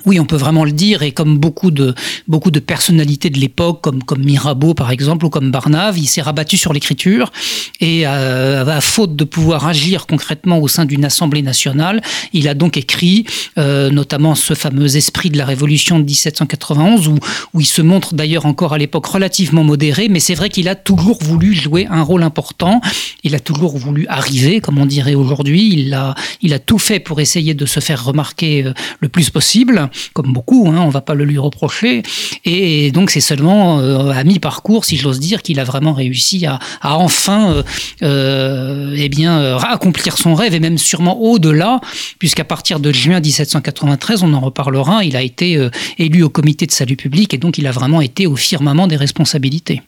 Oui, 0.06 0.18
on 0.18 0.24
peut 0.24 0.36
vraiment 0.36 0.64
le 0.64 0.72
dire, 0.72 1.02
et 1.02 1.12
comme 1.12 1.36
beaucoup 1.36 1.70
de, 1.70 1.94
beaucoup 2.26 2.50
de 2.50 2.60
personnalités 2.60 3.28
de 3.28 3.38
l'époque, 3.38 3.82
comme, 3.82 4.02
comme 4.02 4.24
Mirabeau 4.24 4.72
par 4.72 4.90
exemple, 4.90 5.26
ou 5.26 5.28
comme 5.28 5.50
Barnave, 5.50 5.98
il 5.98 6.06
s'est 6.06 6.22
rabattu 6.22 6.56
sur 6.56 6.72
l'écriture, 6.72 7.30
et 7.78 8.06
euh, 8.06 8.64
à 8.64 8.80
faute 8.80 9.16
de 9.16 9.24
pouvoir 9.24 9.66
agir 9.66 10.06
concrètement 10.06 10.60
au 10.60 10.66
sein 10.66 10.86
d'une 10.86 11.04
Assemblée 11.04 11.42
nationale, 11.42 12.00
il 12.32 12.48
a 12.48 12.54
donc 12.54 12.78
écrit 12.78 13.26
euh, 13.58 13.90
notamment 13.90 14.34
ce 14.34 14.54
fameux 14.54 14.96
esprit 14.96 15.28
de 15.28 15.36
la 15.36 15.44
Révolution 15.44 15.98
de 15.98 16.04
1791, 16.04 17.08
où, 17.08 17.18
où 17.52 17.60
il 17.60 17.66
se 17.66 17.82
montre 17.82 18.14
d'ailleurs 18.14 18.46
encore 18.46 18.72
à 18.72 18.78
l'époque 18.78 19.04
relativement 19.04 19.62
modéré, 19.62 20.08
mais 20.08 20.20
c'est 20.20 20.34
vrai 20.34 20.48
qu'il 20.48 20.70
a 20.70 20.74
toujours 20.74 21.22
voulu 21.22 21.52
jouer 21.54 21.86
un 21.90 22.02
rôle 22.02 22.22
important, 22.22 22.80
il 23.24 23.34
a 23.34 23.40
toujours 23.40 23.76
voulu 23.76 24.06
arriver, 24.08 24.62
comme 24.62 24.78
on 24.78 24.86
dirait 24.86 25.14
aujourd'hui, 25.14 25.68
il 25.70 25.92
a, 25.92 26.14
il 26.40 26.54
a 26.54 26.58
tout 26.58 26.78
fait 26.78 26.98
pour 26.98 27.20
essayer 27.20 27.52
de 27.52 27.66
se 27.66 27.80
faire 27.80 28.02
remarquer 28.02 28.64
euh, 28.64 28.72
le 29.00 29.10
plus 29.10 29.28
possible 29.28 29.81
comme 30.12 30.32
beaucoup, 30.32 30.68
hein, 30.68 30.80
on 30.80 30.86
ne 30.86 30.92
va 30.92 31.00
pas 31.00 31.14
le 31.14 31.24
lui 31.24 31.38
reprocher. 31.38 32.02
Et 32.44 32.90
donc 32.90 33.10
c'est 33.10 33.20
seulement 33.20 33.80
euh, 33.80 34.10
à 34.10 34.24
mi-parcours, 34.24 34.84
si 34.84 34.96
j'ose 34.96 35.20
dire, 35.20 35.42
qu'il 35.42 35.60
a 35.60 35.64
vraiment 35.64 35.92
réussi 35.92 36.46
à, 36.46 36.58
enfin 36.82 37.52
euh, 37.52 37.62
euh, 38.02 38.94
eh 38.96 39.08
bien, 39.08 39.56
accomplir 39.56 40.18
son 40.18 40.34
rêve, 40.34 40.54
et 40.54 40.60
même 40.60 40.78
sûrement 40.78 41.20
au-delà, 41.20 41.80
puisqu'à 42.18 42.44
partir 42.44 42.80
de 42.80 42.92
juin 42.92 43.20
1793, 43.20 44.22
on 44.22 44.32
en 44.34 44.40
reparlera, 44.40 45.04
il 45.04 45.16
a 45.16 45.22
été 45.22 45.68
élu 45.98 46.22
au 46.22 46.28
comité 46.28 46.66
de 46.66 46.72
salut 46.72 46.96
public, 46.96 47.34
et 47.34 47.38
donc 47.38 47.58
il 47.58 47.66
a 47.66 47.70
vraiment 47.72 48.00
été 48.00 48.26
au 48.26 48.36
firmament 48.36 48.86
des 48.86 48.96
responsabilités. 48.96 49.82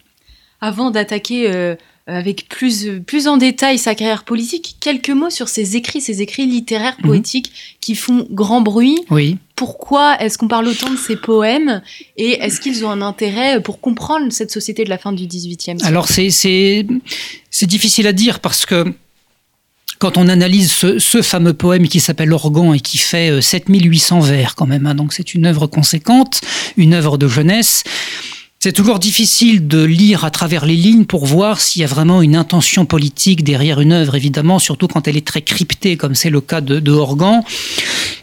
Avant 0.61 0.91
d'attaquer 0.91 1.77
avec 2.07 2.49
plus, 2.51 3.01
plus 3.07 3.29
en 3.29 3.39
détail 3.39 3.79
sa 3.79 3.95
carrière 3.95 4.25
politique, 4.25 4.77
quelques 4.81 5.11
mots 5.11 5.31
sur 5.31 5.49
ses 5.49 5.77
écrits, 5.77 6.03
ses 6.03 6.21
écrits 6.21 6.47
littéraires, 6.47 6.97
mhm. 6.99 7.07
poétiques 7.07 7.53
qui 7.81 7.95
font 7.95 8.27
grand 8.31 8.61
bruit. 8.61 8.99
Oui. 9.11 9.39
Pourquoi 9.57 10.21
est-ce 10.21 10.37
qu'on 10.37 10.49
parle 10.49 10.67
autant 10.67 10.91
de 10.91 10.97
ces 10.97 11.17
poèmes 11.17 11.81
et 12.17 12.33
est-ce 12.33 12.61
qu'ils 12.61 12.85
ont 12.85 12.91
un 12.91 13.03
intérêt 13.03 13.63
pour 13.63 13.81
comprendre 13.81 14.31
cette 14.33 14.51
société 14.51 14.85
de 14.85 14.91
la 14.91 14.99
fin 14.99 15.13
du 15.13 15.27
XVIIIe 15.27 15.59
siècle? 15.59 15.85
Alors 15.85 16.09
c'est 16.09 16.87
difficile 17.63 18.07
à 18.07 18.13
dire 18.13 18.41
parce 18.41 18.67
que 18.67 18.93
quand 19.99 20.19
on 20.19 20.29
analyse 20.29 20.73
ce, 20.73 21.23
fameux 21.23 21.55
poème 21.55 21.89
qui 21.89 22.01
s'appelle 22.01 22.33
Organ 22.33 22.75
et 22.75 22.81
qui 22.81 22.99
fait 22.99 23.41
7800 23.41 24.19
euh, 24.19 24.31
vers 24.33 24.55
quand 24.55 24.67
même, 24.67 24.87
hein, 24.87 24.95
donc 24.95 25.13
c'est 25.13 25.35
une 25.35 25.47
œuvre 25.47 25.67
conséquente, 25.67 26.41
une 26.77 26.93
œuvre 26.93 27.17
de 27.17 27.29
jeunesse, 27.29 27.85
c'est 28.65 28.73
toujours 28.73 28.99
difficile 28.99 29.69
de 29.69 29.85
lire 29.85 30.25
à 30.25 30.31
travers 30.31 30.65
les 30.65 30.75
lignes 30.75 31.05
pour 31.05 31.27
voir 31.27 31.61
s'il 31.61 31.83
y 31.83 31.85
a 31.85 31.87
vraiment 31.87 32.23
une 32.23 32.35
intention 32.35 32.87
politique 32.87 33.45
derrière 33.45 33.79
une 33.79 33.93
œuvre, 33.93 34.15
évidemment, 34.15 34.59
surtout 34.59 34.89
quand 34.89 35.07
elle 35.07 35.19
est 35.19 35.27
très 35.27 35.43
cryptée, 35.43 35.99
comme 35.99 36.15
c'est 36.15 36.31
le 36.31 36.41
cas 36.41 36.63
de, 36.63 36.81
de 36.81 36.91
Organ. 36.91 37.43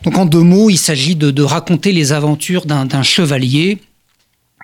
Donc 0.03 0.17
en 0.17 0.25
deux 0.25 0.41
mots, 0.41 0.71
il 0.71 0.79
s'agit 0.79 1.15
de, 1.15 1.43
raconter 1.43 1.91
les 1.91 2.11
aventures 2.11 2.65
d'un 2.65 3.03
chevalier 3.03 3.77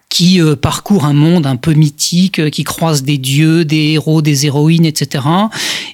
qui 0.09 0.41
euh, 0.41 0.55
parcourt 0.55 1.05
un 1.05 1.13
monde 1.13 1.45
un 1.45 1.57
peu 1.57 1.73
mythique, 1.73 2.39
euh, 2.39 2.49
qui 2.49 2.63
croise 2.63 3.03
des 3.03 3.19
dieux, 3.19 3.63
des 3.63 3.91
héros, 3.91 4.23
des 4.23 4.47
héroïnes, 4.47 4.85
etc. 4.87 5.25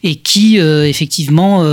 Et 0.06 0.16
qui 0.16 0.60
euh, 0.60 0.88
effectivement, 0.88 1.64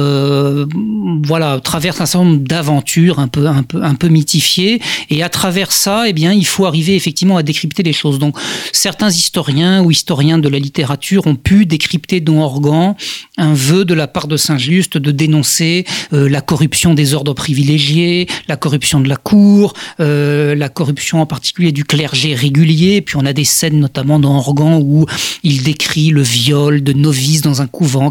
voilà, 1.25 1.61
traverse 1.61 2.01
un 2.01 2.07
certain 2.07 2.25
nombre 2.25 2.41
d'aventures 2.41 3.19
un 3.19 3.29
peu, 3.29 3.47
un 3.47 3.63
peu, 3.63 3.83
un 3.83 3.95
peu 3.95 4.09
mythifiées. 4.09 4.81
Et 5.11 5.23
à 5.23 5.29
travers 5.29 5.73
ça, 5.73 6.09
eh 6.09 6.13
bien, 6.13 6.33
il 6.33 6.47
faut 6.47 6.67
arriver 6.67 6.95
effectivement 6.95 7.37
à 7.37 7.43
décrypter 7.43 7.83
les 7.83 7.93
choses. 7.93 8.19
Donc, 8.19 8.37
certains 8.73 9.11
historiens 9.11 9.83
ou 9.83 9.91
historiens 9.91 10.39
de 10.39 10.49
la 10.49 10.59
littérature 10.59 11.27
ont 11.27 11.35
pu 11.35 11.67
décrypter 11.67 12.21
dans 12.21 12.41
Organ 12.41 12.95
un 13.37 13.55
vœu 13.55 13.85
de 13.85 13.95
la 13.95 14.07
part 14.07 14.29
de 14.29 14.37
Saint-Just 14.37 14.97
de 14.97 15.11
dénoncer 15.11 15.85
la 16.13 16.41
corruption 16.41 16.95
des 16.95 17.15
ordres 17.15 17.35
privilégiés, 17.35 18.27
la 18.49 18.57
corruption 18.57 19.01
de 19.01 19.09
la 19.09 19.17
cour, 19.17 19.75
la 19.99 20.69
corruption 20.69 21.21
en 21.21 21.27
particulier 21.27 21.73
du 21.73 21.85
clergé 21.85 22.35
régulier. 22.35 23.01
Puis 23.01 23.17
on 23.17 23.27
a 23.27 23.33
des 23.33 23.45
scènes 23.45 23.81
notamment 23.81 24.19
dans 24.19 24.37
Organ 24.37 24.81
où 24.83 25.07
il 25.43 25.63
décrit 25.63 26.11
le 26.11 26.23
viol 26.23 26.83
de 26.83 26.93
novices 26.93 27.43
dans 27.43 27.63
un 27.63 27.67
couvent 27.67 28.11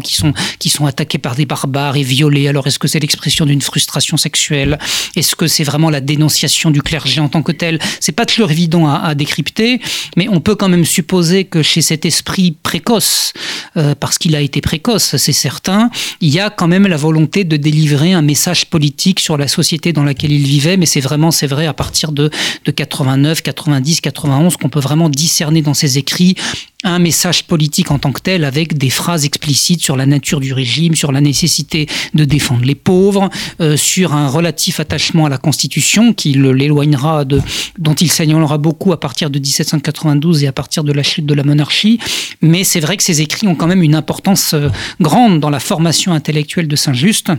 qui 0.58 0.70
sont 0.70 0.86
attaqués 0.86 1.18
par 1.18 1.34
des 1.34 1.46
barbares 1.46 1.96
et 1.96 2.02
violés. 2.02 2.48
Alors 2.48 2.66
est-ce 2.66 2.78
que 2.78 2.88
c'est 2.88 3.00
l'expression 3.00 3.46
d'une 3.46 3.62
frustration 3.62 4.16
sexuelle? 4.16 4.78
Est-ce 5.16 5.36
que 5.36 5.46
c'est 5.46 5.64
vraiment 5.64 5.90
la 5.90 6.00
dénonciation 6.00 6.70
du 6.70 6.82
clergé 6.82 7.20
en 7.20 7.28
tant 7.28 7.42
que 7.42 7.52
tel? 7.52 7.78
C'est 8.00 8.12
pas 8.12 8.26
toujours 8.26 8.50
évident 8.50 8.88
à, 8.88 9.14
décrypter, 9.14 9.80
mais 10.16 10.28
on 10.28 10.40
peut 10.40 10.54
quand 10.54 10.68
même 10.68 10.84
supposer 10.84 11.44
que 11.44 11.62
chez 11.62 11.82
cet 11.82 12.04
esprit 12.04 12.56
précoce, 12.62 13.32
euh, 13.76 13.94
parce 13.94 14.18
qu'il 14.18 14.34
a 14.36 14.40
été 14.40 14.60
précoce, 14.60 15.16
c'est 15.16 15.32
certain, 15.32 15.90
il 16.20 16.32
y 16.32 16.40
a 16.40 16.48
quand 16.50 16.68
même 16.68 16.86
la 16.86 16.96
volonté 16.96 17.44
de 17.44 17.56
délivrer 17.56 18.12
un 18.12 18.22
message 18.22 18.66
politique 18.66 19.20
sur 19.20 19.36
la 19.36 19.48
société 19.48 19.92
dans 19.92 20.04
laquelle 20.04 20.32
il 20.32 20.46
vivait, 20.46 20.76
mais 20.76 20.86
c'est 20.86 21.00
vraiment, 21.00 21.30
c'est 21.30 21.46
vrai, 21.46 21.66
à 21.66 21.74
partir 21.74 22.12
de, 22.12 22.30
de 22.64 22.70
89, 22.70 23.42
90, 23.42 24.00
91 24.00 24.56
qu'on 24.56 24.68
peut 24.68 24.80
vraiment 24.80 25.08
discerner 25.08 25.62
dans 25.62 25.74
ses 25.74 25.98
écrits 25.98 26.36
un 26.84 26.98
message 26.98 27.44
politique 27.44 27.90
en 27.90 27.98
tant 27.98 28.12
que 28.12 28.20
tel 28.20 28.44
avec 28.44 28.78
des 28.78 28.90
phrases 28.90 29.24
explicites 29.24 29.82
sur 29.82 29.96
la 29.96 30.06
nature 30.06 30.40
du 30.40 30.52
régime, 30.52 30.94
sur 30.94 31.12
la 31.12 31.20
nécessité 31.20 31.86
de 32.14 32.24
défendre 32.24 32.64
les 32.64 32.74
pauvres, 32.74 33.28
euh, 33.60 33.76
sur 33.76 34.14
un 34.14 34.28
relatif 34.28 34.80
attachement 34.80 35.26
à 35.26 35.28
la 35.28 35.38
Constitution 35.38 36.12
qui 36.14 36.32
l'éloignera 36.32 37.24
de, 37.24 37.40
dont 37.78 37.94
il 37.94 38.10
s'éloignera 38.10 38.58
beaucoup 38.58 38.92
à 38.92 39.00
partir 39.00 39.30
de 39.30 39.38
1792 39.38 40.44
et 40.44 40.46
à 40.46 40.52
partir 40.52 40.84
de 40.84 40.92
la 40.92 41.02
chute 41.02 41.26
de 41.26 41.34
la 41.34 41.44
monarchie. 41.44 41.98
Mais 42.40 42.64
c'est 42.64 42.80
vrai 42.80 42.96
que 42.96 43.02
ces 43.02 43.20
écrits 43.20 43.46
ont 43.46 43.54
quand 43.54 43.66
même 43.66 43.82
une 43.82 43.94
importance 43.94 44.54
euh, 44.54 44.68
grande 45.00 45.40
dans 45.40 45.50
la 45.50 45.60
formation 45.60 46.12
intellectuelle 46.12 46.68
de 46.68 46.76
Saint-Just 46.76 47.30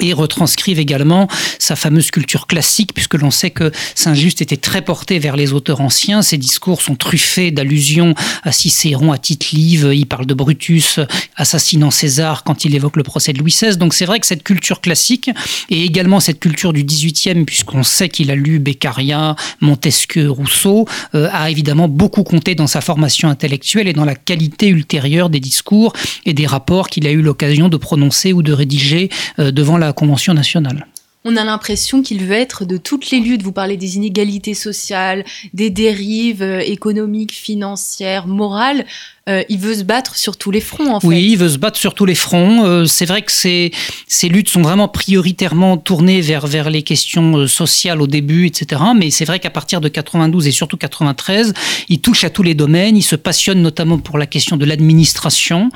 et 0.00 0.12
retranscrivent 0.12 0.78
également 0.78 1.28
sa 1.58 1.76
fameuse 1.76 2.10
culture 2.10 2.46
classique, 2.46 2.94
puisque 2.94 3.14
l'on 3.14 3.30
sait 3.30 3.50
que 3.50 3.70
Saint-Just 3.94 4.40
était 4.40 4.56
très 4.56 4.82
porté 4.82 5.18
vers 5.18 5.36
les 5.36 5.52
auteurs 5.52 5.80
anciens. 5.80 6.22
Ses 6.22 6.38
discours 6.38 6.80
sont 6.80 6.94
truffés 6.94 7.50
d'allusions 7.50 8.14
à 8.42 8.52
Cicéron, 8.52 9.12
à 9.12 9.18
Tite-Live. 9.18 9.90
Il 9.94 10.06
parle 10.06 10.26
de 10.26 10.34
Brutus 10.34 10.98
assassinant 11.36 11.90
César 11.90 12.42
quand 12.44 12.64
il 12.64 12.74
évoque 12.74 12.96
le 12.96 13.02
procès 13.02 13.32
de 13.32 13.38
Louis 13.38 13.52
XVI. 13.52 13.76
Donc 13.76 13.94
c'est 13.94 14.06
vrai 14.06 14.18
que 14.20 14.26
cette 14.26 14.42
culture 14.42 14.80
classique 14.80 15.30
et 15.68 15.84
également 15.84 16.20
cette 16.20 16.40
culture 16.40 16.72
du 16.72 16.84
XVIIIe, 16.84 17.44
puisqu'on 17.44 17.82
sait 17.82 18.08
qu'il 18.08 18.30
a 18.30 18.34
lu 18.34 18.58
Beccaria, 18.58 19.36
Montesquieu, 19.60 20.30
Rousseau, 20.30 20.86
euh, 21.14 21.28
a 21.32 21.50
évidemment 21.50 21.88
beaucoup 21.88 22.22
compté 22.22 22.54
dans 22.54 22.66
sa 22.66 22.80
formation 22.80 23.28
intellectuelle 23.28 23.88
et 23.88 23.92
dans 23.92 24.04
la 24.04 24.14
qualité 24.14 24.68
ultérieure 24.68 25.28
des 25.28 25.40
discours 25.40 25.92
et 26.24 26.32
des 26.32 26.46
rapports 26.46 26.88
qu'il 26.88 27.06
a 27.06 27.10
eu 27.10 27.22
l'occasion 27.22 27.68
de 27.68 27.76
prononcer 27.76 28.32
ou 28.32 28.42
de 28.42 28.52
rédiger 28.52 29.10
euh, 29.38 29.50
devant 29.50 29.78
Convention 29.92 30.34
nationale. 30.34 30.86
On 31.24 31.36
a 31.36 31.44
l'impression 31.44 32.02
qu'il 32.02 32.24
veut 32.24 32.34
être 32.34 32.64
de 32.64 32.76
toutes 32.76 33.10
les 33.10 33.20
luttes. 33.20 33.42
Vous 33.42 33.52
parlez 33.52 33.76
des 33.76 33.96
inégalités 33.96 34.54
sociales, 34.54 35.24
des 35.54 35.70
dérives 35.70 36.42
euh, 36.42 36.60
économiques, 36.60 37.32
financières, 37.32 38.26
morales. 38.26 38.84
Euh, 39.28 39.44
il 39.48 39.58
veut 39.58 39.76
se 39.76 39.84
battre 39.84 40.16
sur 40.16 40.36
tous 40.36 40.50
les 40.50 40.60
fronts, 40.60 40.94
en 40.94 40.98
fait. 40.98 41.06
Oui, 41.06 41.30
il 41.30 41.36
veut 41.36 41.48
se 41.48 41.58
battre 41.58 41.78
sur 41.78 41.94
tous 41.94 42.06
les 42.06 42.16
fronts. 42.16 42.64
Euh, 42.64 42.86
c'est 42.86 43.04
vrai 43.04 43.22
que 43.22 43.30
ces, 43.30 43.70
ces 44.08 44.28
luttes 44.28 44.48
sont 44.48 44.62
vraiment 44.62 44.88
prioritairement 44.88 45.76
tournées 45.76 46.20
vers, 46.20 46.48
vers 46.48 46.70
les 46.70 46.82
questions 46.82 47.36
euh, 47.36 47.46
sociales 47.46 48.02
au 48.02 48.08
début, 48.08 48.46
etc. 48.46 48.82
Mais 48.96 49.10
c'est 49.10 49.24
vrai 49.24 49.38
qu'à 49.38 49.50
partir 49.50 49.80
de 49.80 49.86
92 49.88 50.48
et 50.48 50.50
surtout 50.50 50.76
93, 50.76 51.54
il 51.88 52.00
touche 52.00 52.24
à 52.24 52.30
tous 52.30 52.42
les 52.42 52.54
domaines. 52.54 52.96
Il 52.96 53.02
se 53.02 53.14
passionne 53.14 53.62
notamment 53.62 53.98
pour 53.98 54.18
la 54.18 54.26
question 54.26 54.56
de 54.56 54.64
l'administration. 54.64 55.70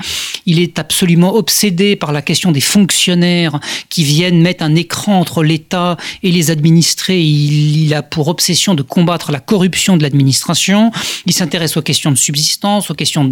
Il 0.45 0.59
est 0.59 0.77
absolument 0.77 1.33
obsédé 1.33 1.95
par 1.95 2.11
la 2.11 2.21
question 2.21 2.51
des 2.51 2.59
fonctionnaires 2.59 3.61
qui 3.87 4.03
viennent 4.03 4.41
mettre 4.41 4.65
un 4.65 4.75
écran 4.75 5.21
entre 5.21 5.41
l'État 5.41 5.95
et 6.21 6.33
les 6.33 6.51
administrés. 6.51 7.21
Il, 7.21 7.85
il 7.85 7.93
a 7.93 8.03
pour 8.03 8.27
obsession 8.27 8.75
de 8.75 8.81
combattre 8.81 9.31
la 9.31 9.39
corruption 9.39 9.95
de 9.95 10.03
l'administration. 10.03 10.91
Il 11.25 11.31
s'intéresse 11.31 11.77
aux 11.77 11.81
questions 11.81 12.11
de 12.11 12.17
subsistance, 12.17 12.91
aux 12.91 12.93
questions 12.93 13.23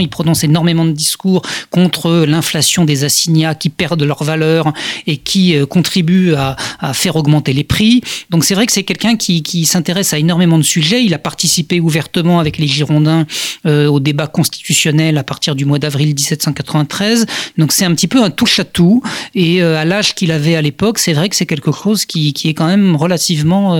Il 0.00 0.08
prononce 0.08 0.44
énormément 0.44 0.84
de 0.84 0.92
discours 0.92 1.42
contre 1.70 2.24
l'inflation 2.26 2.84
des 2.84 3.04
assignats 3.04 3.54
qui 3.54 3.68
perdent 3.68 4.02
leur 4.02 4.24
valeur 4.24 4.72
et 5.06 5.16
qui 5.16 5.56
euh, 5.56 5.66
contribuent 5.66 6.34
à, 6.34 6.56
faire 6.92 7.16
augmenter 7.16 7.52
les 7.52 7.64
prix. 7.64 8.02
Donc 8.30 8.44
c'est 8.44 8.54
vrai 8.54 8.66
que 8.66 8.72
c'est 8.72 8.82
quelqu'un 8.82 9.16
qui, 9.16 9.64
s'intéresse 9.64 10.12
à 10.12 10.18
énormément 10.18 10.58
de 10.58 10.62
sujets. 10.62 11.04
Il 11.04 11.14
a 11.14 11.18
participé 11.18 11.80
ouvertement 11.80 12.40
avec 12.40 12.58
les 12.58 12.66
Girondins 12.66 13.26
euh, 13.66 13.86
au 13.86 14.00
débat 14.00 14.26
constitutionnel 14.26 15.18
à 15.18 15.24
partir 15.24 15.54
du 15.54 15.64
mois 15.64 15.78
d'avril 15.78 16.08
1793. 16.08 17.26
Donc 17.58 17.72
c'est 17.72 17.84
un 17.84 17.94
petit 17.94 18.08
peu 18.08 18.22
un 18.22 18.30
touche-à-tout. 18.30 19.02
Et 19.34 19.62
euh, 19.62 19.78
à 19.78 19.84
l'âge 19.84 20.14
qu'il 20.14 20.32
avait 20.32 20.56
à 20.56 20.62
l'époque, 20.62 20.98
c'est 20.98 21.12
vrai 21.12 21.28
que 21.28 21.36
c'est 21.36 21.46
quelque 21.46 21.72
chose 21.72 22.04
qui, 22.04 22.34
est 22.44 22.54
quand 22.54 22.66
même 22.66 22.96
relativement 22.96 23.70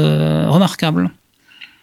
remarquable. 0.50 1.10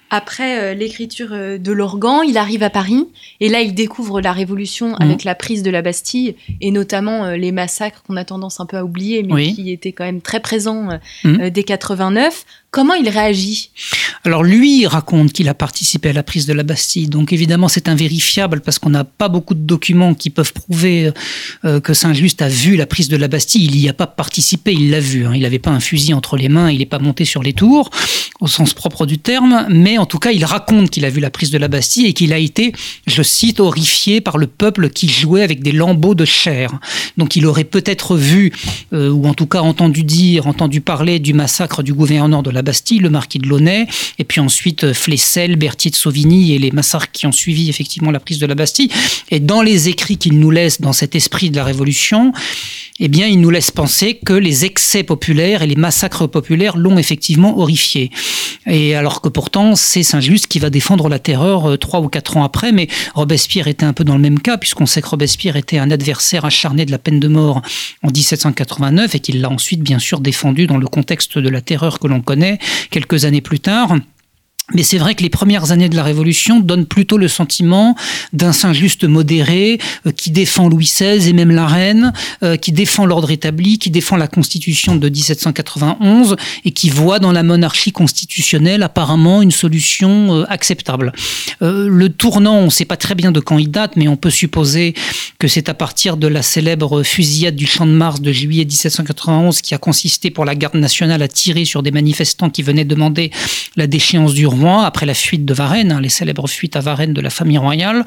Après 0.09 0.59
euh, 0.59 0.73
l'écriture 0.73 1.29
euh, 1.31 1.57
de 1.57 1.71
l'Organ, 1.71 2.21
il 2.23 2.37
arrive 2.37 2.63
à 2.63 2.69
Paris 2.69 3.07
et 3.39 3.49
là 3.49 3.61
il 3.61 3.75
découvre 3.75 4.21
la 4.21 4.31
Révolution 4.31 4.89
mhm. 4.89 4.97
avec 4.99 5.23
la 5.23 5.35
prise 5.35 5.61
de 5.61 5.69
la 5.69 5.81
Bastille 5.81 6.35
et 6.61 6.71
notamment 6.71 7.25
euh, 7.25 7.37
les 7.37 7.51
massacres 7.51 8.01
qu'on 8.03 8.17
a 8.17 8.25
tendance 8.25 8.59
un 8.59 8.65
peu 8.65 8.77
à 8.77 8.83
oublier 8.83 9.23
mais 9.23 9.53
qui 9.53 9.71
étaient 9.71 9.91
quand 9.91 10.05
même 10.05 10.21
très 10.21 10.39
présents 10.39 10.99
mhm. 11.23 11.49
dès 11.49 11.63
89. 11.63 12.45
Comment 12.71 12.93
il 12.93 13.09
réagit? 13.09 13.71
Alors 14.23 14.43
lui, 14.43 14.81
il 14.81 14.85
raconte 14.85 15.33
qu'il 15.33 15.49
a 15.49 15.55
participé 15.55 16.09
à 16.09 16.13
la 16.13 16.21
prise 16.21 16.45
de 16.45 16.53
la 16.53 16.61
Bastille. 16.61 17.07
Donc 17.07 17.33
évidemment, 17.33 17.67
c'est 17.67 17.89
invérifiable 17.89 18.61
parce 18.61 18.77
qu'on 18.77 18.91
n'a 18.91 19.03
pas 19.03 19.27
beaucoup 19.27 19.55
de 19.55 19.61
documents 19.61 20.13
qui 20.13 20.29
peuvent 20.29 20.53
prouver 20.53 21.11
euh, 21.65 21.79
que 21.79 21.95
Saint-Just 21.95 22.43
a 22.43 22.47
vu 22.47 22.75
la 22.75 22.85
prise 22.85 23.09
de 23.09 23.17
la 23.17 23.27
Bastille. 23.27 23.65
Il 23.65 23.81
n'y 23.81 23.89
a 23.89 23.93
pas 23.93 24.05
participé, 24.05 24.73
il 24.73 24.91
l'a 24.91 24.99
vu. 24.99 25.25
Hein. 25.25 25.31
Il 25.33 25.41
n'avait 25.41 25.57
pas 25.57 25.71
un 25.71 25.79
fusil 25.79 26.13
entre 26.13 26.37
les 26.37 26.47
mains, 26.47 26.69
il 26.69 26.77
n'est 26.77 26.85
pas 26.85 26.99
monté 26.99 27.25
sur 27.25 27.41
les 27.41 27.53
tours, 27.53 27.89
au 28.39 28.47
sens 28.47 28.75
propre 28.75 29.07
du 29.07 29.17
terme. 29.17 29.65
Mais 29.69 29.97
en 29.97 30.05
tout 30.05 30.19
cas, 30.19 30.31
il 30.31 30.45
raconte 30.45 30.91
qu'il 30.91 31.05
a 31.05 31.09
vu 31.09 31.21
la 31.21 31.31
prise 31.31 31.49
de 31.49 31.57
la 31.57 31.69
Bastille 31.69 32.05
et 32.05 32.13
qu'il 32.13 32.33
a 32.33 32.37
été, 32.37 32.73
je 33.07 33.23
cite, 33.23 33.59
horrifié 33.59 34.21
par 34.21 34.37
le 34.37 34.45
peuple 34.45 34.91
qui 34.91 35.09
jouait 35.09 35.41
avec 35.41 35.63
des 35.63 35.71
lambeaux 35.71 36.13
de 36.13 36.25
chair. 36.25 36.77
Donc 37.17 37.35
il 37.35 37.47
aurait 37.47 37.63
peut-être 37.63 38.15
vu, 38.15 38.51
euh, 38.93 39.09
ou 39.09 39.25
en 39.27 39.33
tout 39.33 39.47
cas 39.47 39.61
entendu 39.61 40.03
dire, 40.03 40.45
entendu 40.45 40.81
parler 40.81 41.17
du 41.17 41.33
massacre 41.33 41.81
du 41.81 41.93
gouverneur 41.93 42.43
de 42.43 42.51
la 42.51 42.58
Bastille, 42.61 42.99
le 42.99 43.09
marquis 43.09 43.39
de 43.39 43.47
Launay, 43.47 43.87
et 44.17 44.23
puis 44.23 44.39
ensuite 44.39 44.83
euh, 44.83 44.93
Flessel, 44.93 45.55
Berthier 45.55 45.91
de 45.91 45.95
Sauvigny 45.95 46.53
et 46.53 46.59
les 46.59 46.71
massacres 46.71 47.11
qui 47.11 47.25
ont 47.27 47.31
suivi 47.31 47.69
effectivement 47.69 48.11
la 48.11 48.19
prise 48.19 48.39
de 48.39 48.45
la 48.45 48.55
Bastille. 48.55 48.89
Et 49.31 49.39
dans 49.39 49.61
les 49.61 49.89
écrits 49.89 50.17
qu'il 50.17 50.39
nous 50.39 50.51
laisse 50.51 50.81
dans 50.81 50.93
cet 50.93 51.15
esprit 51.15 51.49
de 51.49 51.55
la 51.55 51.63
Révolution, 51.63 52.33
eh 52.99 53.07
bien, 53.07 53.27
il 53.27 53.39
nous 53.39 53.49
laisse 53.49 53.71
penser 53.71 54.19
que 54.25 54.33
les 54.33 54.65
excès 54.65 55.03
populaires 55.03 55.61
et 55.61 55.67
les 55.67 55.75
massacres 55.75 56.27
populaires 56.27 56.75
l'ont 56.75 56.97
effectivement 56.97 57.57
horrifié. 57.57 58.11
Et 58.67 58.93
alors 58.93 59.21
que 59.21 59.29
pourtant, 59.29 59.75
c'est 59.75 60.03
Saint-Just 60.03 60.47
qui 60.47 60.59
va 60.59 60.69
défendre 60.69 61.07
la 61.07 61.17
terreur 61.17 61.69
euh, 61.69 61.77
trois 61.77 62.01
ou 62.01 62.09
quatre 62.09 62.35
ans 62.35 62.43
après, 62.43 62.71
mais 62.73 62.87
Robespierre 63.15 63.67
était 63.67 63.85
un 63.85 63.93
peu 63.93 64.03
dans 64.03 64.15
le 64.15 64.21
même 64.21 64.39
cas, 64.39 64.57
puisqu'on 64.57 64.85
sait 64.85 65.01
que 65.01 65.07
Robespierre 65.07 65.55
était 65.55 65.77
un 65.77 65.91
adversaire 65.91 66.43
acharné 66.43 66.85
de 66.85 66.91
la 66.91 66.97
peine 66.97 67.19
de 67.19 67.27
mort 67.29 67.61
en 68.03 68.09
1789 68.09 69.15
et 69.15 69.19
qu'il 69.19 69.39
l'a 69.39 69.49
ensuite, 69.49 69.81
bien 69.81 69.99
sûr, 69.99 70.19
défendu 70.19 70.67
dans 70.67 70.77
le 70.77 70.87
contexte 70.87 71.37
de 71.37 71.49
la 71.49 71.61
terreur 71.61 71.99
que 71.99 72.07
l'on 72.07 72.21
connaît 72.21 72.48
quelques 72.89 73.25
années 73.25 73.41
plus 73.41 73.59
tard. 73.59 73.95
Mais 74.73 74.83
c'est 74.83 74.97
vrai 74.97 75.15
que 75.15 75.23
les 75.23 75.29
premières 75.29 75.71
années 75.71 75.89
de 75.89 75.95
la 75.95 76.03
Révolution 76.03 76.59
donnent 76.59 76.85
plutôt 76.85 77.17
le 77.17 77.27
sentiment 77.27 77.95
d'un 78.33 78.53
Saint-Just 78.53 79.03
modéré 79.03 79.79
euh, 80.05 80.11
qui 80.11 80.31
défend 80.31 80.69
Louis 80.69 80.85
XVI 80.85 81.27
et 81.27 81.33
même 81.33 81.51
la 81.51 81.65
reine, 81.65 82.13
euh, 82.43 82.55
qui 82.55 82.71
défend 82.71 83.05
l'ordre 83.05 83.31
établi, 83.31 83.79
qui 83.79 83.89
défend 83.89 84.15
la 84.15 84.27
Constitution 84.27 84.95
de 84.95 85.09
1791 85.09 86.35
et 86.65 86.71
qui 86.71 86.89
voit 86.89 87.19
dans 87.19 87.31
la 87.31 87.43
monarchie 87.43 87.91
constitutionnelle 87.91 88.83
apparemment 88.83 89.41
une 89.41 89.51
solution 89.51 90.35
euh, 90.35 90.45
acceptable. 90.49 91.13
le 91.61 92.07
tournant, 92.09 92.57
on 92.57 92.65
ne 92.65 92.69
sait 92.69 92.85
pas 92.85 92.97
très 92.97 93.15
bien 93.15 93.31
de 93.31 93.39
quand 93.39 93.57
il 93.57 93.71
date, 93.71 93.95
mais 93.95 94.07
on 94.07 94.17
peut 94.17 94.29
supposer 94.29 94.93
que 95.39 95.47
c'est 95.47 95.69
à 95.69 95.73
partir 95.73 96.17
de 96.17 96.27
la 96.27 96.41
célèbre 96.41 97.03
fusillade 97.03 97.55
du 97.55 97.65
Champ 97.65 97.85
de 97.85 97.91
Mars 97.91 98.21
de 98.21 98.31
juillet 98.31 98.65
1791 98.65 99.61
qui 99.61 99.73
a 99.73 99.77
consisté 99.77 100.29
pour 100.29 100.45
la 100.45 100.55
garde 100.55 100.75
nationale 100.75 101.21
à 101.21 101.27
tirer 101.27 101.65
sur 101.65 101.81
des 101.81 101.91
manifestants 101.91 102.49
qui 102.49 102.61
venaient 102.61 102.85
demander 102.85 103.31
la 103.75 103.87
déchéance 103.87 104.33
du 104.33 104.45
roi 104.45 104.58
après 104.67 105.05
la 105.05 105.13
fuite 105.13 105.45
de 105.45 105.53
Varennes, 105.53 105.91
hein, 105.91 106.01
les 106.01 106.09
célèbres 106.09 106.47
fuites 106.47 106.75
à 106.75 106.81
Varennes 106.81 107.13
de 107.13 107.21
la 107.21 107.29
famille 107.29 107.57
royale. 107.57 108.05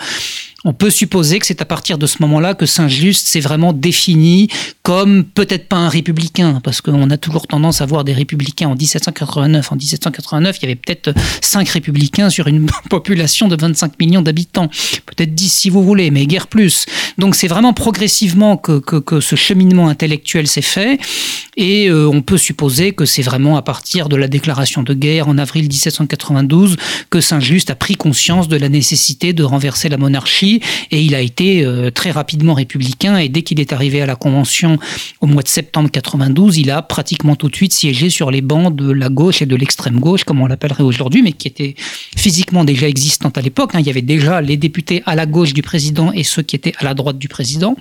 On 0.64 0.72
peut 0.72 0.90
supposer 0.90 1.40
que 1.40 1.46
c'est 1.46 1.60
à 1.60 1.64
partir 1.64 1.98
de 1.98 2.06
ce 2.06 2.18
moment-là 2.20 2.54
que 2.54 2.66
Saint-Just 2.66 3.26
s'est 3.26 3.40
vraiment 3.40 3.72
défini 3.72 4.48
comme 4.82 5.24
peut-être 5.24 5.68
pas 5.68 5.76
un 5.76 5.88
républicain, 5.88 6.60
parce 6.62 6.80
qu'on 6.80 7.10
a 7.10 7.16
toujours 7.16 7.48
tendance 7.48 7.80
à 7.80 7.86
voir 7.86 8.04
des 8.04 8.12
républicains 8.12 8.68
en 8.68 8.76
1789. 8.76 9.72
En 9.72 9.76
1789, 9.76 10.58
il 10.58 10.62
y 10.62 10.66
avait 10.66 10.76
peut-être 10.76 11.12
cinq 11.40 11.68
républicains 11.68 12.30
sur 12.30 12.46
une 12.46 12.66
population 12.90 13.48
de 13.48 13.56
25 13.56 13.98
millions 13.98 14.22
d'habitants. 14.22 14.68
Peut-être 15.06 15.34
10 15.34 15.52
si 15.52 15.70
vous 15.70 15.82
voulez, 15.82 16.10
mais 16.10 16.26
guère 16.26 16.46
plus. 16.46 16.86
Donc 17.18 17.34
c'est 17.34 17.48
vraiment 17.48 17.72
progressivement 17.72 18.56
que, 18.56 18.78
que, 18.78 19.20
ce 19.20 19.36
cheminement 19.36 19.88
intellectuel 19.88 20.46
s'est 20.46 20.62
fait, 20.62 20.98
et 21.56 21.88
euh, 21.88 22.08
on 22.08 22.22
peut 22.22 22.38
supposer 22.38 22.92
que 22.92 23.04
c'est 23.04 23.22
vraiment 23.22 23.56
à 23.56 23.62
partir 23.62 24.08
de 24.08 24.16
la 24.16 24.28
déclaration 24.28 24.82
de 24.82 24.94
guerre 24.94 25.28
en 25.28 25.38
avril 25.38 25.64
1792 25.64 26.76
que 27.10 27.20
Saint-Just 27.20 27.70
a 27.70 27.74
pris 27.74 27.96
conscience 27.96 28.48
de 28.48 28.56
la 28.56 28.68
nécessité 28.68 29.32
de 29.32 29.42
renverser 29.42 29.88
la 29.88 29.96
monarchie 29.96 30.51
et 30.90 31.02
il 31.02 31.14
a 31.14 31.20
été 31.20 31.64
euh, 31.64 31.90
très 31.90 32.10
rapidement 32.10 32.54
républicain 32.54 33.16
et 33.16 33.28
dès 33.28 33.42
qu'il 33.42 33.60
est 33.60 33.72
arrivé 33.72 34.02
à 34.02 34.06
la 34.06 34.16
Convention 34.16 34.78
au 35.20 35.26
mois 35.26 35.42
de 35.42 35.48
septembre 35.48 35.90
92, 35.90 36.58
il 36.58 36.70
a 36.70 36.82
pratiquement 36.82 37.36
tout 37.36 37.48
de 37.48 37.56
suite 37.56 37.72
siégé 37.72 38.10
sur 38.10 38.30
les 38.30 38.40
bancs 38.40 38.74
de 38.74 38.90
la 38.90 39.08
gauche 39.08 39.42
et 39.42 39.46
de 39.46 39.56
l'extrême 39.56 40.00
gauche, 40.00 40.24
comme 40.24 40.40
on 40.40 40.46
l'appellerait 40.46 40.84
aujourd'hui, 40.84 41.22
mais 41.22 41.32
qui 41.32 41.48
étaient 41.48 41.74
physiquement 42.16 42.64
déjà 42.64 42.88
existantes 42.88 43.38
à 43.38 43.40
l'époque. 43.40 43.74
Hein. 43.74 43.80
Il 43.80 43.86
y 43.86 43.90
avait 43.90 44.02
déjà 44.02 44.40
les 44.40 44.56
députés 44.56 45.02
à 45.06 45.14
la 45.14 45.26
gauche 45.26 45.54
du 45.54 45.62
président 45.62 46.12
et 46.12 46.24
ceux 46.24 46.42
qui 46.42 46.56
étaient 46.56 46.74
à 46.78 46.84
la 46.84 46.94
droite 46.94 47.18
du 47.18 47.28
président. 47.28 47.76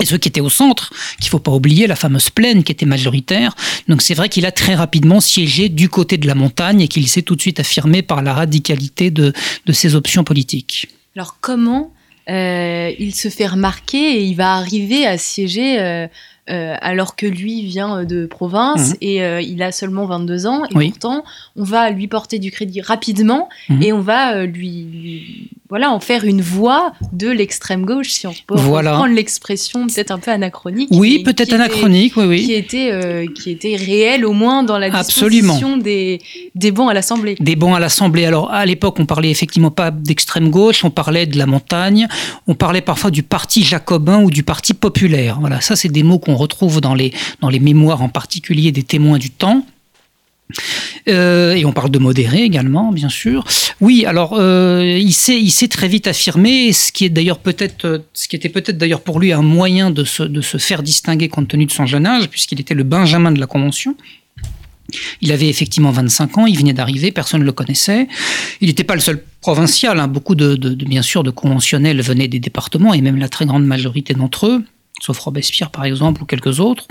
Et 0.00 0.06
ceux 0.06 0.18
qui 0.18 0.28
étaient 0.28 0.40
au 0.40 0.50
centre, 0.50 0.92
qu'il 1.20 1.30
faut 1.30 1.38
pas 1.38 1.52
oublier, 1.52 1.86
la 1.86 1.94
fameuse 1.94 2.28
plaine 2.28 2.64
qui 2.64 2.72
était 2.72 2.86
majoritaire. 2.86 3.54
Donc 3.86 4.02
c'est 4.02 4.14
vrai 4.14 4.28
qu'il 4.28 4.44
a 4.44 4.50
très 4.50 4.74
rapidement 4.74 5.20
siégé 5.20 5.68
du 5.68 5.88
côté 5.88 6.18
de 6.18 6.26
la 6.26 6.34
montagne 6.34 6.80
et 6.80 6.88
qu'il 6.88 7.06
s'est 7.08 7.22
tout 7.22 7.36
de 7.36 7.40
suite 7.40 7.60
affirmé 7.60 8.02
par 8.02 8.20
la 8.20 8.34
radicalité 8.34 9.12
de, 9.12 9.32
ses 9.70 9.94
options 9.94 10.24
politiques. 10.24 10.88
Alors 11.14 11.36
comment 11.40 11.92
il 12.28 13.14
se 13.14 13.28
fait 13.28 13.46
remarquer 13.46 14.16
et 14.16 14.24
il 14.24 14.34
va 14.34 14.54
arriver 14.54 15.06
à 15.06 15.18
siéger 15.18 16.08
euh, 16.50 16.54
euh, 16.54 16.76
alors 16.80 17.16
que 17.16 17.26
lui 17.26 17.64
vient 17.64 18.04
de 18.04 18.26
province 18.26 18.90
mhm. 18.90 18.96
et 19.00 19.42
il 19.42 19.62
a 19.62 19.72
seulement 19.72 20.06
22 20.06 20.46
ans 20.46 20.62
et 20.64 20.90
pourtant 20.90 21.24
on 21.56 21.64
va 21.64 21.90
lui 21.90 22.06
porter 22.06 22.38
du 22.38 22.50
crédit 22.50 22.80
rapidement 22.80 23.48
mhm. 23.68 23.82
et 23.82 23.92
on 23.92 24.00
va 24.00 24.44
lui 24.46 25.50
voilà, 25.74 25.90
en 25.90 25.98
faire 25.98 26.24
une 26.24 26.40
voix 26.40 26.92
de 27.12 27.28
l'extrême 27.28 27.84
gauche, 27.84 28.10
si 28.10 28.26
on 28.28 28.34
peut 28.46 28.54
prendre 28.54 29.06
l'expression 29.06 29.86
peut-être 29.88 30.12
un 30.12 30.20
peu 30.20 30.30
anachronique. 30.30 30.88
Oui, 30.92 31.24
peut-être 31.24 31.54
anachronique, 31.54 32.16
oui, 32.16 32.24
oui. 32.26 32.44
Qui 32.44 32.52
était, 32.52 32.90
euh, 32.92 33.26
qui 33.26 33.50
était 33.50 33.74
réelle 33.74 34.26
au 34.26 34.34
moins 34.34 34.62
dans 34.62 34.78
la 34.78 34.90
disposition 34.90 35.76
des, 35.76 36.20
des 36.54 36.70
bancs 36.70 36.90
à 36.90 36.94
l'Assemblée. 36.94 37.34
Des 37.40 37.56
bancs 37.56 37.74
à 37.74 37.80
l'Assemblée. 37.80 38.26
Alors, 38.26 38.52
à 38.52 38.66
l'époque, 38.66 39.00
on 39.00 39.06
parlait 39.06 39.30
effectivement 39.30 39.70
pas 39.70 39.90
d'extrême 39.90 40.50
gauche, 40.50 40.84
on 40.84 40.90
parlait 40.90 41.26
de 41.26 41.38
la 41.38 41.46
montagne, 41.46 42.06
on 42.46 42.54
parlait 42.54 42.82
parfois 42.82 43.10
du 43.10 43.22
parti 43.22 43.64
jacobin 43.64 44.22
ou 44.22 44.30
du 44.30 44.42
parti 44.42 44.74
populaire. 44.74 45.38
Voilà, 45.40 45.60
ça, 45.60 45.76
c'est 45.76 45.88
des 45.88 46.02
mots 46.02 46.20
qu'on 46.20 46.33
retrouve 46.36 46.80
dans 46.80 46.94
les, 46.94 47.12
dans 47.40 47.48
les 47.48 47.60
mémoires 47.60 48.02
en 48.02 48.08
particulier 48.08 48.72
des 48.72 48.82
témoins 48.82 49.18
du 49.18 49.30
temps. 49.30 49.64
Euh, 51.08 51.54
et 51.54 51.64
on 51.64 51.72
parle 51.72 51.90
de 51.90 51.98
modéré 51.98 52.42
également, 52.42 52.92
bien 52.92 53.08
sûr. 53.08 53.44
Oui, 53.80 54.04
alors 54.06 54.34
euh, 54.38 54.98
il 55.00 55.12
s'est 55.12 55.68
très 55.68 55.88
vite 55.88 56.06
affirmé, 56.06 56.72
ce 56.72 56.92
qui 56.92 57.04
est 57.04 57.08
d'ailleurs 57.08 57.38
peut-être 57.38 58.04
ce 58.12 58.28
qui 58.28 58.36
était 58.36 58.48
peut-être 58.48 58.78
d'ailleurs 58.78 59.00
pour 59.00 59.20
lui 59.20 59.32
un 59.32 59.42
moyen 59.42 59.90
de 59.90 60.04
se, 60.04 60.22
de 60.22 60.40
se 60.40 60.58
faire 60.58 60.82
distinguer 60.82 61.28
compte 61.28 61.48
tenu 61.48 61.66
de 61.66 61.72
son 61.72 61.86
jeune 61.86 62.06
âge, 62.06 62.28
puisqu'il 62.28 62.60
était 62.60 62.74
le 62.74 62.84
Benjamin 62.84 63.32
de 63.32 63.40
la 63.40 63.46
Convention. 63.46 63.96
Il 65.20 65.32
avait 65.32 65.48
effectivement 65.48 65.90
25 65.90 66.38
ans, 66.38 66.46
il 66.46 66.58
venait 66.58 66.72
d'arriver, 66.72 67.10
personne 67.10 67.40
ne 67.40 67.46
le 67.46 67.52
connaissait. 67.52 68.06
Il 68.60 68.68
n'était 68.68 68.84
pas 68.84 68.94
le 68.94 69.00
seul 69.00 69.22
provincial, 69.40 69.98
hein. 69.98 70.08
beaucoup 70.08 70.34
de, 70.34 70.54
bien 70.74 71.02
sûr 71.02 71.22
de 71.22 71.30
conventionnels 71.30 72.00
venaient 72.00 72.28
des 72.28 72.38
départements 72.38 72.94
et 72.94 73.00
même 73.00 73.16
la 73.16 73.28
très 73.28 73.46
grande 73.46 73.64
majorité 73.64 74.14
d'entre 74.14 74.46
eux, 74.46 74.64
sauf 75.04 75.18
Robespierre 75.18 75.70
par 75.70 75.84
exemple 75.84 76.22
ou 76.22 76.24
quelques 76.24 76.60
autres. 76.60 76.88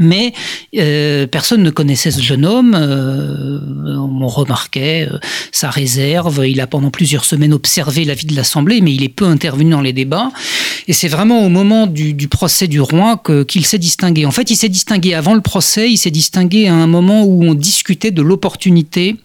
Mais 0.00 0.32
euh, 0.76 1.26
personne 1.26 1.62
ne 1.62 1.70
connaissait 1.70 2.10
ce 2.10 2.20
jeune 2.20 2.44
homme. 2.44 2.74
Euh, 2.74 3.58
on 3.98 4.26
remarquait 4.28 5.08
euh, 5.10 5.18
sa 5.52 5.70
réserve. 5.70 6.46
Il 6.46 6.60
a 6.60 6.66
pendant 6.66 6.90
plusieurs 6.90 7.24
semaines 7.24 7.52
observé 7.52 8.04
la 8.04 8.14
vie 8.14 8.26
de 8.26 8.36
l'Assemblée, 8.36 8.80
mais 8.80 8.94
il 8.94 9.02
est 9.02 9.08
peu 9.08 9.24
intervenu 9.24 9.70
dans 9.70 9.80
les 9.80 9.92
débats. 9.92 10.30
Et 10.88 10.92
c'est 10.92 11.08
vraiment 11.08 11.44
au 11.44 11.48
moment 11.48 11.86
du, 11.86 12.14
procès 12.28 12.68
du 12.68 12.80
roi 12.80 13.20
qu'il 13.48 13.66
s'est 13.66 13.78
distingué. 13.78 14.26
En 14.26 14.30
fait, 14.30 14.50
il 14.50 14.56
s'est 14.56 14.68
distingué 14.68 15.14
avant 15.14 15.34
le 15.34 15.40
procès. 15.40 15.90
Il 15.90 15.96
s'est 15.96 16.10
distingué 16.10 16.68
à 16.68 16.74
un 16.74 16.86
moment 16.86 17.24
où 17.24 17.44
on 17.44 17.54
discutait 17.54 18.10
de 18.10 18.22
l'opportunité 18.22 19.16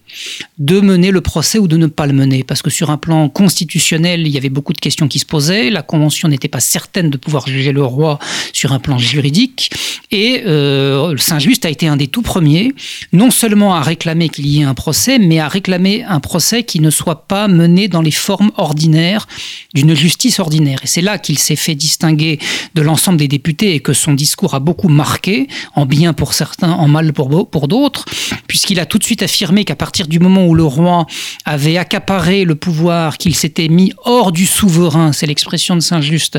de 0.58 0.80
mener 0.80 1.10
le 1.10 1.20
procès 1.20 1.58
ou 1.58 1.68
de 1.68 1.76
ne 1.76 1.86
pas 1.86 2.06
le 2.06 2.12
mener. 2.12 2.44
Parce 2.44 2.62
que 2.62 2.70
sur 2.70 2.90
un 2.90 2.96
plan 2.96 3.28
constitutionnel, 3.28 4.26
il 4.26 4.32
y 4.32 4.36
avait 4.36 4.48
beaucoup 4.48 4.72
de 4.72 4.80
questions 4.80 5.08
qui 5.08 5.18
se 5.18 5.26
posaient. 5.26 5.70
La 5.70 5.82
Convention 5.82 6.28
n'était 6.28 6.48
pas 6.48 6.60
certaine 6.60 7.10
de 7.10 7.16
pouvoir 7.16 7.46
juger 7.46 7.72
le 7.72 7.84
roi 7.84 8.18
sur 8.52 8.72
un 8.72 8.78
plan 8.78 8.98
juridique. 8.98 9.70
Et 10.10 10.42
euh, 10.62 11.16
Saint-Just 11.16 11.64
a 11.64 11.70
été 11.70 11.86
un 11.88 11.96
des 11.96 12.08
tout 12.08 12.22
premiers, 12.22 12.72
non 13.12 13.30
seulement 13.30 13.74
à 13.74 13.80
réclamer 13.80 14.28
qu'il 14.28 14.46
y 14.46 14.60
ait 14.60 14.64
un 14.64 14.74
procès, 14.74 15.18
mais 15.18 15.38
à 15.38 15.48
réclamer 15.48 16.04
un 16.04 16.20
procès 16.20 16.62
qui 16.62 16.80
ne 16.80 16.90
soit 16.90 17.26
pas 17.26 17.48
mené 17.48 17.88
dans 17.88 18.02
les 18.02 18.10
formes 18.10 18.52
ordinaires 18.56 19.26
d'une 19.74 19.94
justice 19.94 20.38
ordinaire. 20.38 20.78
Et 20.82 20.86
c'est 20.86 21.02
là 21.02 21.18
qu'il 21.18 21.38
s'est 21.38 21.56
fait 21.56 21.74
distinguer 21.74 22.38
de 22.74 22.82
l'ensemble 22.82 23.18
des 23.18 23.28
députés 23.28 23.74
et 23.74 23.80
que 23.80 23.92
son 23.92 24.14
discours 24.14 24.54
a 24.54 24.60
beaucoup 24.60 24.88
marqué, 24.88 25.48
en 25.74 25.86
bien 25.86 26.12
pour 26.12 26.34
certains, 26.34 26.72
en 26.72 26.88
mal 26.88 27.12
pour, 27.12 27.48
pour 27.50 27.68
d'autres, 27.68 28.04
puisqu'il 28.46 28.80
a 28.80 28.86
tout 28.86 28.98
de 28.98 29.04
suite 29.04 29.22
affirmé 29.22 29.64
qu'à 29.64 29.76
partir 29.76 30.06
du 30.06 30.18
moment 30.18 30.46
où 30.46 30.54
le 30.54 30.64
roi 30.64 31.06
avait 31.44 31.76
accaparé 31.76 32.44
le 32.44 32.54
pouvoir, 32.54 33.18
qu'il 33.18 33.34
s'était 33.34 33.68
mis 33.68 33.92
hors 34.04 34.32
du 34.32 34.46
souverain, 34.46 35.12
c'est 35.12 35.26
l'expression 35.26 35.74
de 35.74 35.80
Saint-Just, 35.80 36.38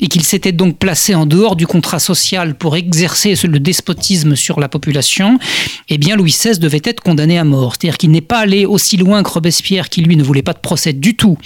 et 0.00 0.08
qu'il 0.08 0.24
s'était 0.24 0.52
donc 0.52 0.78
placé 0.78 1.14
en 1.14 1.26
dehors 1.26 1.56
du 1.56 1.66
contrat 1.66 1.98
social 1.98 2.54
pour 2.56 2.76
exercer 2.76 3.34
le 3.46 3.60
despotisme 3.62 4.36
sur 4.36 4.60
la 4.60 4.68
population, 4.68 5.38
eh 5.88 5.98
bien 5.98 6.16
Louis 6.16 6.30
XVI 6.30 6.58
devait 6.58 6.82
être 6.84 7.00
condamné 7.00 7.38
à 7.38 7.44
mort. 7.44 7.74
C'est-à-dire 7.74 7.98
qu'il 7.98 8.10
n'est 8.10 8.20
pas 8.20 8.40
allé 8.40 8.66
aussi 8.66 8.96
loin 8.96 9.22
que 9.22 9.30
Robespierre, 9.30 9.88
qui 9.88 10.02
lui 10.02 10.16
ne 10.16 10.22
voulait 10.22 10.42
pas 10.42 10.52
de 10.52 10.58
procès 10.58 10.92
du 10.92 11.14
tout, 11.14 11.38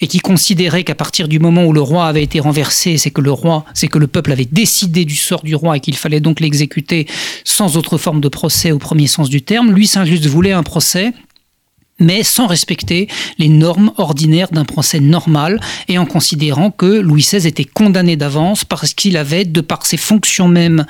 et 0.00 0.06
qui 0.06 0.18
considérait 0.18 0.84
qu'à 0.84 0.94
partir 0.94 1.28
du 1.28 1.38
moment 1.38 1.64
où 1.64 1.72
le 1.72 1.82
roi 1.82 2.06
avait 2.06 2.22
été 2.22 2.40
renversé, 2.40 2.96
c'est 2.96 3.10
que 3.10 3.20
le 3.20 3.32
roi, 3.32 3.64
c'est 3.74 3.88
que 3.88 3.98
le 3.98 4.06
peuple 4.06 4.32
avait 4.32 4.48
décidé 4.50 5.04
du 5.04 5.14
sort 5.14 5.42
du 5.42 5.54
roi 5.54 5.76
et 5.76 5.80
qu'il 5.80 5.96
fallait 5.96 6.20
donc 6.20 6.40
l'exécuter 6.40 7.06
sans 7.44 7.76
autre 7.76 7.98
forme 7.98 8.20
de 8.20 8.28
procès 8.28 8.72
au 8.72 8.78
premier 8.78 9.06
sens 9.06 9.28
du 9.28 9.42
terme. 9.42 9.72
Lui, 9.72 9.86
Saint-Just 9.86 10.26
voulait 10.26 10.52
un 10.52 10.62
procès 10.62 11.12
mais 12.00 12.22
sans 12.22 12.46
respecter 12.46 13.08
les 13.38 13.48
normes 13.48 13.92
ordinaires 13.96 14.50
d'un 14.50 14.64
procès 14.64 15.00
normal 15.00 15.60
et 15.88 15.98
en 15.98 16.06
considérant 16.06 16.70
que 16.70 16.86
Louis 16.86 17.22
XVI 17.22 17.46
était 17.46 17.64
condamné 17.64 18.16
d'avance 18.16 18.64
parce 18.64 18.94
qu'il 18.94 19.16
avait, 19.16 19.44
de 19.44 19.60
par 19.60 19.86
ses 19.86 19.96
fonctions 19.96 20.48
mêmes 20.48 20.86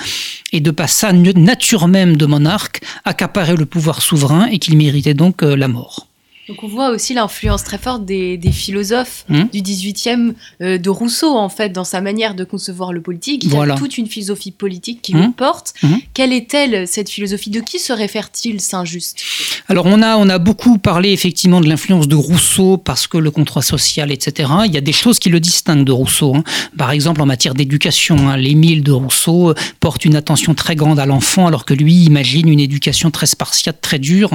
et 0.53 0.61
de 0.61 0.71
par 0.71 0.89
sa 0.89 1.13
nature 1.13 1.89
même 1.89 2.17
de 2.17 2.27
monarque, 2.27 2.81
accaparé 3.05 3.57
le 3.57 3.67
pouvoir 3.67 4.03
souverain 4.03 4.47
et 4.47 4.59
qu'il 4.59 4.77
méritait 4.77 5.15
donc 5.15 5.43
euh, 5.43 5.57
la 5.57 5.69
mort. 5.69 6.10
Donc 6.51 6.65
on 6.65 6.67
voit 6.67 6.91
aussi 6.91 7.15
l'influence 7.15 7.63
très 7.63 7.79
forte 7.79 8.05
des, 8.05 8.41
philosophes 8.53 9.25
hmm. 9.29 9.45
du 9.53 9.61
18e, 9.63 10.33
euh, 10.63 10.79
de 10.79 10.91
Rousseau 10.91 11.37
en 11.37 11.49
fait, 11.49 11.69
dans 11.69 11.85
sa 11.85 12.01
manière 12.01 12.35
de 12.35 12.43
concevoir 12.43 12.93
le 12.93 13.01
politique. 13.01 13.45
Il 13.45 13.53
y 13.53 13.57
a 13.57 13.75
toute 13.77 13.99
une 13.99 14.09
philosophie 14.09 14.51
politique 14.51 15.01
qui 15.01 15.13
le 15.13 15.31
porte. 15.31 15.75
Hmm. 15.85 15.99
Quelle 16.13 16.33
est-elle, 16.33 16.89
cette 16.89 17.09
philosophie? 17.09 17.51
De 17.51 17.61
qui 17.61 17.79
se 17.79 17.93
réfère-t-il 17.93 18.61
Saint-Just 18.61 19.23
Alors 19.69 19.87
on 19.87 20.03
a, 20.03 20.17
on 20.17 20.29
a 20.29 20.39
beaucoup 20.39 20.79
parlé 20.79 21.13
effectivement 21.13 21.61
de 21.61 21.69
l'influence 21.69 22.09
de 22.09 22.17
Rousseau 22.17 22.79
parce 22.79 23.07
que 23.07 23.17
le 23.17 23.31
contrat 23.31 23.63
social, 23.63 24.11
etc. 24.11 24.51
Il 24.67 24.75
y 24.75 24.77
a 24.77 24.81
des 24.81 24.93
choses 24.93 25.21
qui 25.21 25.29
le 25.29 25.39
distinguent 25.39 25.85
de 25.85 25.93
Rousseau. 25.93 26.35
Hein. 26.35 26.43
Par 26.77 26.91
exemple 26.91 27.23
en 27.23 27.27
matière 27.27 27.55
d'éducation, 27.55 28.29
hein, 28.29 28.37
l'Émile 28.37 28.83
de 28.83 28.91
Rousseau 28.91 29.55
porte 29.79 30.05
une 30.05 30.17
attention 30.17 30.55
très 30.55 30.75
grande 30.75 30.99
à 30.99 31.07
l'enfant 31.07 31.47
alors 31.47 31.65
que 31.65 31.75
lui 31.75 31.95
imagine 31.95 32.49
une 32.49 32.61
éducation 32.61 33.13
très 33.13 33.27
spartiate, 33.27 33.81
très 33.81 34.01
dure, 34.01 34.31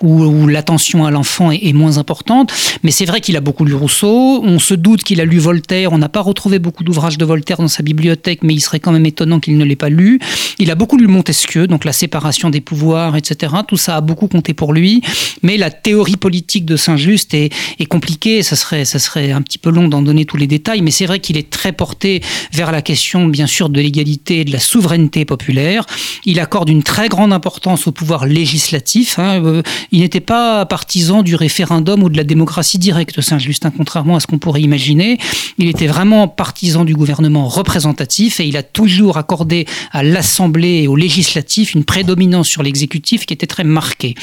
où, 0.00 0.22
où 0.22 0.46
l'attention 0.46 1.04
à 1.04 1.10
l'enfant 1.10 1.50
est, 1.50 1.55
moins 1.72 1.98
importante. 1.98 2.52
Mais 2.82 2.90
c'est 2.90 3.04
vrai 3.04 3.20
qu'il 3.20 3.36
a 3.36 3.40
beaucoup 3.40 3.64
lu 3.64 3.74
Rousseau. 3.74 4.42
On 4.42 4.58
se 4.58 4.74
doute 4.74 5.02
qu'il 5.02 5.20
a 5.20 5.24
lu 5.24 5.38
Voltaire. 5.38 5.92
On 5.92 5.98
n'a 5.98 6.08
pas 6.08 6.20
retrouvé 6.20 6.58
beaucoup 6.58 6.84
d'ouvrages 6.84 7.18
de 7.18 7.24
Voltaire 7.24 7.58
dans 7.58 7.68
sa 7.68 7.82
bibliothèque, 7.82 8.42
mais 8.42 8.54
il 8.54 8.60
serait 8.60 8.80
quand 8.80 8.92
même 8.92 9.06
étonnant 9.06 9.40
qu'il 9.40 9.56
ne 9.56 9.64
l'ait 9.64 9.76
pas 9.76 9.88
lu. 9.88 10.18
Il 10.58 10.70
a 10.70 10.74
beaucoup 10.74 10.96
lu 10.96 11.06
Montesquieu, 11.06 11.66
donc 11.66 11.84
la 11.84 11.92
séparation 11.92 12.50
des 12.50 12.60
pouvoirs, 12.60 13.16
etc. 13.16 13.54
Tout 13.66 13.76
ça 13.76 13.96
a 13.96 14.00
beaucoup 14.00 14.28
compté 14.28 14.54
pour 14.54 14.72
lui. 14.72 15.02
Mais 15.42 15.56
la 15.56 15.70
théorie 15.70 16.16
politique 16.16 16.64
de 16.64 16.76
Saint-Just 16.76 17.34
est, 17.34 17.52
est 17.78 17.86
compliquée. 17.86 18.42
Ça 18.42 18.56
serait, 18.56 18.84
ça 18.84 18.98
serait 18.98 19.32
un 19.32 19.42
petit 19.42 19.58
peu 19.58 19.70
long 19.70 19.88
d'en 19.88 20.02
donner 20.02 20.24
tous 20.24 20.36
les 20.36 20.46
détails, 20.46 20.82
mais 20.82 20.90
c'est 20.90 21.06
vrai 21.06 21.20
qu'il 21.20 21.36
est 21.36 21.50
très 21.50 21.72
porté 21.72 22.22
vers 22.52 22.72
la 22.72 22.82
question, 22.82 23.26
bien 23.26 23.46
sûr, 23.46 23.68
de 23.68 23.80
l'égalité 23.80 24.40
et 24.40 24.44
de 24.44 24.52
la 24.52 24.58
souveraineté 24.58 25.24
populaire. 25.24 25.86
Il 26.24 26.40
accorde 26.40 26.68
une 26.68 26.82
très 26.82 27.08
grande 27.08 27.32
importance 27.32 27.86
au 27.86 27.92
pouvoir 27.92 28.26
législatif. 28.26 29.18
Hein. 29.18 29.44
Euh, 29.44 29.62
il 29.92 30.00
n'était 30.00 30.20
pas 30.20 30.66
partisan 30.66 31.22
du 31.22 31.35
référendum 31.36 32.02
ou 32.02 32.08
de 32.08 32.16
la 32.16 32.24
démocratie 32.24 32.78
directe, 32.78 33.20
Saint-Justin, 33.20 33.70
contrairement 33.70 34.16
à 34.16 34.20
ce 34.20 34.26
qu'on 34.26 34.38
pourrait 34.38 34.62
imaginer. 34.62 35.18
Il 35.58 35.68
était 35.68 35.86
vraiment 35.86 36.28
partisan 36.28 36.84
du 36.84 36.94
gouvernement 36.94 37.48
représentatif 37.48 38.40
et 38.40 38.46
il 38.46 38.56
a 38.56 38.62
toujours 38.62 39.16
accordé 39.16 39.66
à 39.92 40.02
l'Assemblée 40.02 40.82
et 40.82 40.88
au 40.88 40.96
législatif 40.96 41.74
une 41.74 41.84
prédominance 41.84 42.48
sur 42.48 42.62
l'exécutif 42.62 43.26
qui 43.26 43.34
était 43.34 43.46
très 43.46 43.64
marquée, 43.64 44.14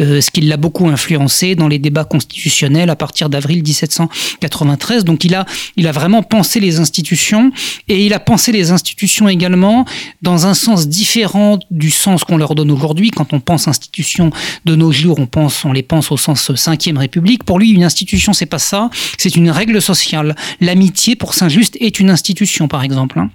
euh, 0.00 0.20
ce 0.20 0.30
qui 0.30 0.40
l'a 0.40 0.56
beaucoup 0.56 0.88
influencé 0.88 1.54
dans 1.54 1.68
les 1.68 1.78
débats 1.78 2.04
constitutionnels 2.04 2.90
à 2.90 2.96
partir 2.96 3.28
d'avril 3.28 3.62
1793. 3.62 5.04
Donc 5.04 5.24
il 5.24 5.34
a, 5.34 5.46
il 5.76 5.86
a 5.86 5.92
vraiment 5.92 6.22
pensé 6.22 6.60
les 6.60 6.78
institutions 6.78 7.52
et 7.88 8.04
il 8.04 8.14
a 8.14 8.20
pensé 8.20 8.52
les 8.52 8.70
institutions 8.70 9.28
également 9.28 9.84
dans 10.22 10.46
un 10.46 10.54
sens 10.54 10.88
différent 10.88 11.58
du 11.70 11.90
sens 11.90 12.24
qu'on 12.24 12.36
leur 12.36 12.54
donne 12.54 12.70
aujourd'hui. 12.70 13.10
Quand 13.10 13.32
on 13.32 13.40
pense 13.40 13.68
institutions 13.68 14.30
de 14.64 14.74
nos 14.74 14.92
jours, 14.92 15.18
on 15.18 15.26
pense, 15.26 15.64
on 15.64 15.72
les 15.72 15.82
pense 15.82 16.12
au 16.12 16.16
sens 16.16 16.42
Cinquième 16.60 16.98
République. 16.98 17.44
Pour 17.44 17.58
lui, 17.58 17.70
une 17.70 17.84
institution, 17.84 18.32
c'est 18.32 18.46
pas 18.46 18.58
ça, 18.58 18.90
c'est 19.18 19.34
une 19.34 19.50
règle 19.50 19.80
sociale. 19.80 20.36
L'amitié, 20.60 21.16
pour 21.16 21.34
Saint-Just, 21.34 21.76
est 21.80 21.98
une 22.00 22.10
institution, 22.10 22.68
par 22.68 22.82
exemple. 22.82 23.18
Hein. 23.18 23.30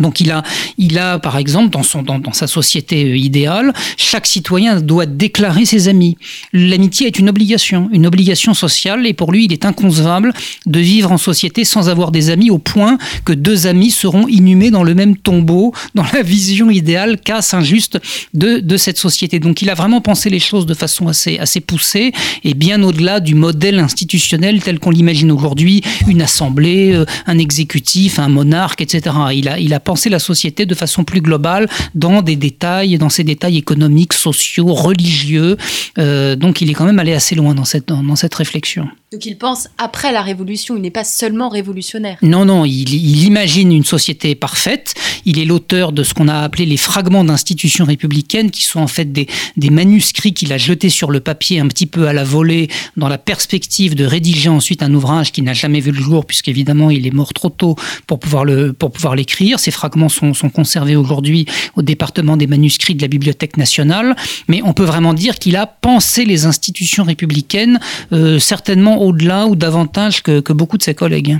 Donc 0.00 0.20
il 0.20 0.30
a, 0.30 0.42
il 0.78 0.98
a 0.98 1.18
par 1.18 1.36
exemple 1.36 1.70
dans, 1.70 1.82
son, 1.82 2.02
dans, 2.02 2.32
sa 2.32 2.46
société 2.46 3.04
euh, 3.04 3.16
idéale, 3.16 3.72
chaque 3.96 4.26
citoyen 4.26 4.80
doit 4.80 5.06
déclarer 5.06 5.64
ses 5.64 5.88
amis. 5.88 6.16
L'amitié 6.52 7.06
est 7.06 7.18
une 7.18 7.28
obligation, 7.28 7.88
une 7.92 8.06
obligation 8.06 8.54
sociale, 8.54 9.06
et 9.06 9.12
pour 9.12 9.32
lui 9.32 9.44
il 9.44 9.52
est 9.52 9.64
inconcevable 9.64 10.32
de 10.66 10.80
vivre 10.80 11.12
en 11.12 11.18
société 11.18 11.64
sans 11.64 11.88
avoir 11.88 12.10
des 12.10 12.30
amis 12.30 12.50
au 12.50 12.58
point 12.58 12.98
que 13.24 13.32
deux 13.32 13.66
amis 13.66 13.90
seront 13.90 14.26
inhumés 14.26 14.70
dans 14.70 14.82
le 14.82 14.94
même 14.94 15.16
tombeau, 15.16 15.72
dans 15.94 16.04
la 16.14 16.22
vision 16.22 16.70
idéale 16.70 17.20
qu'a 17.20 17.42
Saint-Just 17.42 17.98
de, 18.34 18.58
de 18.58 18.76
cette 18.76 18.98
société. 18.98 19.38
Donc 19.38 19.62
il 19.62 19.70
a 19.70 19.74
vraiment 19.74 20.00
pensé 20.00 20.30
les 20.30 20.40
choses 20.40 20.66
de 20.66 20.74
façon 20.74 21.08
assez, 21.08 21.38
assez 21.38 21.60
poussée 21.60 22.12
et 22.44 22.54
bien 22.54 22.82
au-delà 22.82 23.20
du 23.20 23.34
modèle 23.34 23.78
institutionnel 23.78 24.62
tel 24.62 24.78
qu'on 24.78 24.90
l'imagine 24.90 25.30
aujourd'hui, 25.30 25.82
une 26.08 26.22
assemblée, 26.22 26.92
euh, 26.92 27.04
un 27.26 27.38
exécutif, 27.38 28.18
un 28.18 28.28
monarque, 28.28 28.80
etc. 28.80 29.14
Il 29.34 29.48
a, 29.48 29.58
il 29.58 29.74
a 29.74 29.80
penser 29.90 30.08
la 30.08 30.20
société 30.20 30.66
de 30.66 30.76
façon 30.76 31.02
plus 31.02 31.20
globale 31.20 31.68
dans 31.96 32.22
des 32.22 32.36
détails, 32.36 32.96
dans 32.96 33.08
ces 33.08 33.24
détails 33.24 33.58
économiques, 33.58 34.12
sociaux, 34.12 34.72
religieux. 34.72 35.56
Euh, 35.98 36.36
donc 36.36 36.60
il 36.60 36.70
est 36.70 36.74
quand 36.74 36.84
même 36.84 37.00
allé 37.00 37.12
assez 37.12 37.34
loin 37.34 37.54
dans 37.56 37.64
cette, 37.64 37.88
dans 37.88 38.14
cette 38.14 38.36
réflexion. 38.36 38.86
Donc 39.12 39.26
il 39.26 39.36
pense 39.36 39.66
après 39.76 40.12
la 40.12 40.22
révolution, 40.22 40.76
il 40.76 40.82
n'est 40.82 40.92
pas 40.92 41.02
seulement 41.02 41.48
révolutionnaire. 41.48 42.18
Non, 42.22 42.44
non, 42.44 42.64
il, 42.64 43.24
imagine 43.24 43.72
une 43.72 43.84
société 43.84 44.36
parfaite. 44.36 44.94
Il 45.24 45.40
est 45.40 45.44
l'auteur 45.44 45.90
de 45.90 46.04
ce 46.04 46.14
qu'on 46.14 46.28
a 46.28 46.38
appelé 46.38 46.64
les 46.64 46.76
fragments 46.76 47.24
d'institutions 47.24 47.84
républicaines, 47.84 48.52
qui 48.52 48.62
sont 48.62 48.78
en 48.78 48.86
fait 48.86 49.06
des, 49.06 49.26
des 49.56 49.70
manuscrits 49.70 50.32
qu'il 50.32 50.52
a 50.52 50.58
jetés 50.58 50.90
sur 50.90 51.10
le 51.10 51.18
papier 51.18 51.58
un 51.58 51.66
petit 51.66 51.86
peu 51.86 52.06
à 52.06 52.12
la 52.12 52.22
volée, 52.22 52.68
dans 52.96 53.08
la 53.08 53.18
perspective 53.18 53.96
de 53.96 54.04
rédiger 54.04 54.48
ensuite 54.48 54.80
un 54.80 54.94
ouvrage 54.94 55.32
qui 55.32 55.42
n'a 55.42 55.54
jamais 55.54 55.80
vu 55.80 55.90
le 55.90 56.00
jour, 56.00 56.24
puisqu'évidemment 56.24 56.90
il 56.90 57.04
est 57.04 57.12
mort 57.12 57.32
trop 57.32 57.50
tôt 57.50 57.74
pour 58.06 58.20
pouvoir 58.20 58.44
le 58.44 58.72
pour 58.72 58.92
pouvoir 58.92 59.16
l'écrire. 59.16 59.58
Ces 59.70 59.76
fragments 59.76 60.08
sont, 60.08 60.34
sont 60.34 60.50
conservés 60.50 60.96
aujourd'hui 60.96 61.46
au 61.76 61.82
département 61.82 62.36
des 62.36 62.48
manuscrits 62.48 62.96
de 62.96 63.02
la 63.02 63.06
Bibliothèque 63.06 63.56
nationale, 63.56 64.16
mais 64.48 64.62
on 64.64 64.72
peut 64.72 64.82
vraiment 64.84 65.14
dire 65.14 65.38
qu'il 65.38 65.54
a 65.54 65.64
pensé 65.64 66.24
les 66.24 66.44
institutions 66.44 67.04
républicaines, 67.04 67.78
euh, 68.10 68.40
certainement 68.40 69.00
au-delà 69.00 69.46
ou 69.46 69.54
davantage 69.54 70.24
que, 70.24 70.52
beaucoup 70.52 70.76
de 70.76 70.82
ses 70.82 70.94
collègues. 70.94 71.38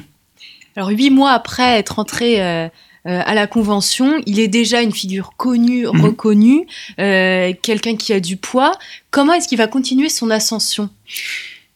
Alors 0.77 0.90
huit 0.90 1.11
mois 1.11 1.33
après 1.33 1.77
être 1.77 1.99
entré 1.99 2.40
euh, 2.40 2.69
euh, 3.07 3.23
à 3.25 3.35
la 3.35 3.49
Convention, 3.49 4.23
il 4.27 4.38
est 4.38 4.49
déjà 4.49 4.81
une 4.81 4.93
figure 4.93 5.33
connue, 5.37 5.87
mhm. 5.87 6.01
reconnue, 6.01 6.66
euh, 7.01 7.53
quelqu'un 7.62 7.97
qui 7.97 8.12
a 8.12 8.21
du 8.21 8.37
poids. 8.37 8.73
Comment 9.11 9.33
est-ce 9.33 9.49
qu'il 9.49 9.59
va 9.59 9.66
continuer 9.66 10.09
son 10.09 10.31
ascension? 10.31 10.88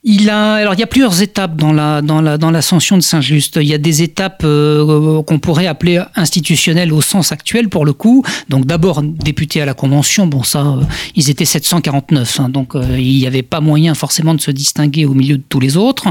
Il 0.06 0.28
a, 0.28 0.54
alors 0.56 0.74
il 0.74 0.80
y 0.80 0.82
a 0.82 0.86
plusieurs 0.86 1.22
étapes 1.22 1.56
dans 1.56 1.72
la 1.72 2.02
dans 2.02 2.20
la 2.20 2.36
dans 2.36 2.50
l'ascension 2.50 2.98
de 2.98 3.02
Saint-Just. 3.02 3.56
Il 3.56 3.66
y 3.66 3.72
a 3.72 3.78
des 3.78 4.02
étapes 4.02 4.42
euh, 4.44 5.22
qu'on 5.22 5.38
pourrait 5.38 5.66
appeler 5.66 6.02
institutionnelles 6.14 6.92
au 6.92 7.00
sens 7.00 7.32
actuel 7.32 7.70
pour 7.70 7.86
le 7.86 7.94
coup. 7.94 8.22
Donc 8.50 8.66
d'abord 8.66 9.00
député 9.02 9.62
à 9.62 9.64
la 9.64 9.72
Convention, 9.72 10.26
bon 10.26 10.42
ça, 10.42 10.60
euh, 10.60 10.82
ils 11.14 11.30
étaient 11.30 11.46
749, 11.46 12.38
hein, 12.38 12.48
donc 12.50 12.74
euh, 12.74 12.84
il 12.98 13.16
n'y 13.16 13.26
avait 13.26 13.42
pas 13.42 13.60
moyen 13.60 13.94
forcément 13.94 14.34
de 14.34 14.42
se 14.42 14.50
distinguer 14.50 15.06
au 15.06 15.14
milieu 15.14 15.38
de 15.38 15.42
tous 15.48 15.60
les 15.60 15.78
autres. 15.78 16.04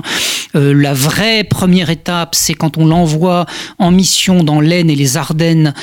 la 0.55 0.93
vraie 0.93 1.43
première 1.43 1.91
étape, 1.91 2.33
c'est 2.33 2.55
quand 2.55 2.77
on 2.77 2.87
l'envoie 2.87 3.45
en 3.77 3.91
mission 3.91 4.43
dans 4.43 4.59
l'Aisne 4.59 4.89
et 4.89 4.95
les 4.95 5.17
Ardennes 5.17 5.73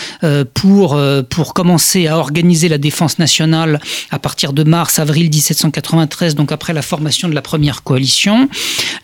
pour 0.55 1.01
pour 1.29 1.55
commencer 1.55 2.09
à 2.09 2.18
organiser 2.18 2.68
la 2.68 2.79
défense 2.79 3.18
nationale 3.18 3.81
à 4.11 4.18
partir 4.18 4.53
de 4.53 4.64
mars 4.64 4.99
avril 4.99 5.31
1793, 5.31 6.35
donc 6.35 6.51
après 6.51 6.73
la 6.73 6.83
formation 6.83 7.29
de 7.29 7.35
la 7.35 7.42
première 7.42 7.83
coalition 7.83 8.00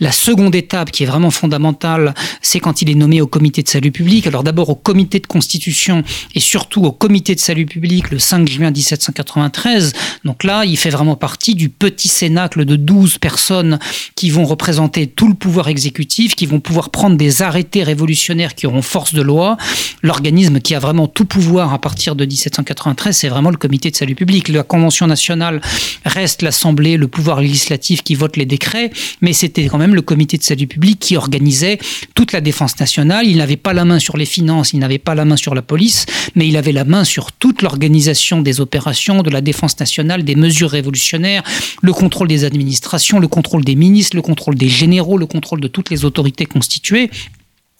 la 0.00 0.12
seconde 0.12 0.54
étape, 0.54 0.90
qui 0.90 1.02
est 1.02 1.06
vraiment 1.06 1.30
fondamentale, 1.30 2.14
c'est 2.42 2.60
quand 2.60 2.82
il 2.82 2.90
est 2.90 2.94
nommé 2.94 3.20
au 3.20 3.26
comité 3.26 3.62
de 3.62 3.68
salut 3.68 3.92
public. 3.92 4.26
Alors 4.26 4.42
d'abord 4.42 4.68
au 4.70 4.74
comité 4.74 5.20
de 5.20 5.26
constitution 5.26 6.02
et 6.34 6.40
surtout 6.40 6.84
au 6.84 6.92
comité 6.92 7.34
de 7.34 7.40
salut 7.40 7.66
public 7.66 8.10
le 8.10 8.18
5 8.18 8.48
juin 8.48 8.70
1793. 8.70 9.92
Donc 10.24 10.44
là, 10.44 10.64
il 10.64 10.76
fait 10.76 10.90
vraiment 10.90 11.16
partie 11.16 11.54
du 11.54 11.68
petit 11.68 12.08
cénacle 12.08 12.64
de 12.64 12.76
12 12.76 13.18
personnes 13.18 13.78
qui 14.14 14.30
vont 14.30 14.44
représenter 14.44 15.06
tout 15.06 15.28
le 15.28 15.34
pouvoir 15.34 15.68
exécutif, 15.68 16.34
qui 16.34 16.46
vont 16.46 16.60
pouvoir 16.60 16.90
prendre 16.90 17.16
des 17.16 17.42
arrêtés 17.42 17.82
révolutionnaires 17.82 18.54
qui 18.54 18.66
auront 18.66 18.82
force 18.82 19.14
de 19.14 19.22
loi. 19.22 19.56
l'organisme 20.02 20.60
qui 20.60 20.74
a 20.74 20.78
vraiment 20.78 21.08
tout 21.08 21.24
pouvoir 21.24 21.72
à 21.72 21.78
partir 21.80 22.14
de 22.14 22.24
1793, 22.24 23.16
c'est 23.16 23.28
vraiment 23.28 23.50
le 23.50 23.56
comité 23.56 23.90
de 23.90 23.96
salut 23.96 24.14
public. 24.14 24.48
La 24.48 24.62
Convention 24.62 25.06
nationale 25.06 25.60
reste 26.04 26.42
l'Assemblée, 26.42 26.96
le 26.96 27.08
pouvoir 27.08 27.40
législatif 27.40 28.02
qui 28.02 28.14
vote 28.14 28.36
les 28.36 28.46
décrets, 28.46 28.85
mais 29.20 29.32
c'était 29.32 29.66
quand 29.66 29.78
même 29.78 29.94
le 29.94 30.02
comité 30.02 30.36
de 30.38 30.42
salut 30.42 30.66
public 30.66 30.98
qui 30.98 31.16
organisait 31.16 31.78
toute 32.14 32.32
la 32.32 32.40
défense 32.40 32.78
nationale. 32.78 33.26
Il 33.26 33.38
n'avait 33.38 33.56
pas 33.56 33.72
la 33.72 33.84
main 33.84 33.98
sur 33.98 34.16
les 34.16 34.26
finances, 34.26 34.72
il 34.72 34.78
n'avait 34.78 34.98
pas 34.98 35.14
la 35.14 35.24
main 35.24 35.36
sur 35.36 35.54
la 35.54 35.62
police, 35.62 36.06
mais 36.34 36.48
il 36.48 36.56
avait 36.56 36.72
la 36.72 36.84
main 36.84 37.04
sur 37.04 37.32
toute 37.32 37.62
l'organisation 37.62 38.40
des 38.42 38.60
opérations, 38.60 39.22
de 39.22 39.30
la 39.30 39.40
défense 39.40 39.78
nationale, 39.78 40.24
des 40.24 40.34
mesures 40.34 40.70
révolutionnaires, 40.70 41.42
le 41.82 41.92
contrôle 41.92 42.28
des 42.28 42.44
administrations, 42.44 43.18
le 43.18 43.28
contrôle 43.28 43.64
des 43.64 43.74
ministres, 43.74 44.16
le 44.16 44.22
contrôle 44.22 44.56
des 44.56 44.68
généraux, 44.68 45.18
le 45.18 45.26
contrôle 45.26 45.60
de 45.60 45.68
toutes 45.68 45.90
les 45.90 46.04
autorités 46.04 46.46
constituées. 46.46 47.10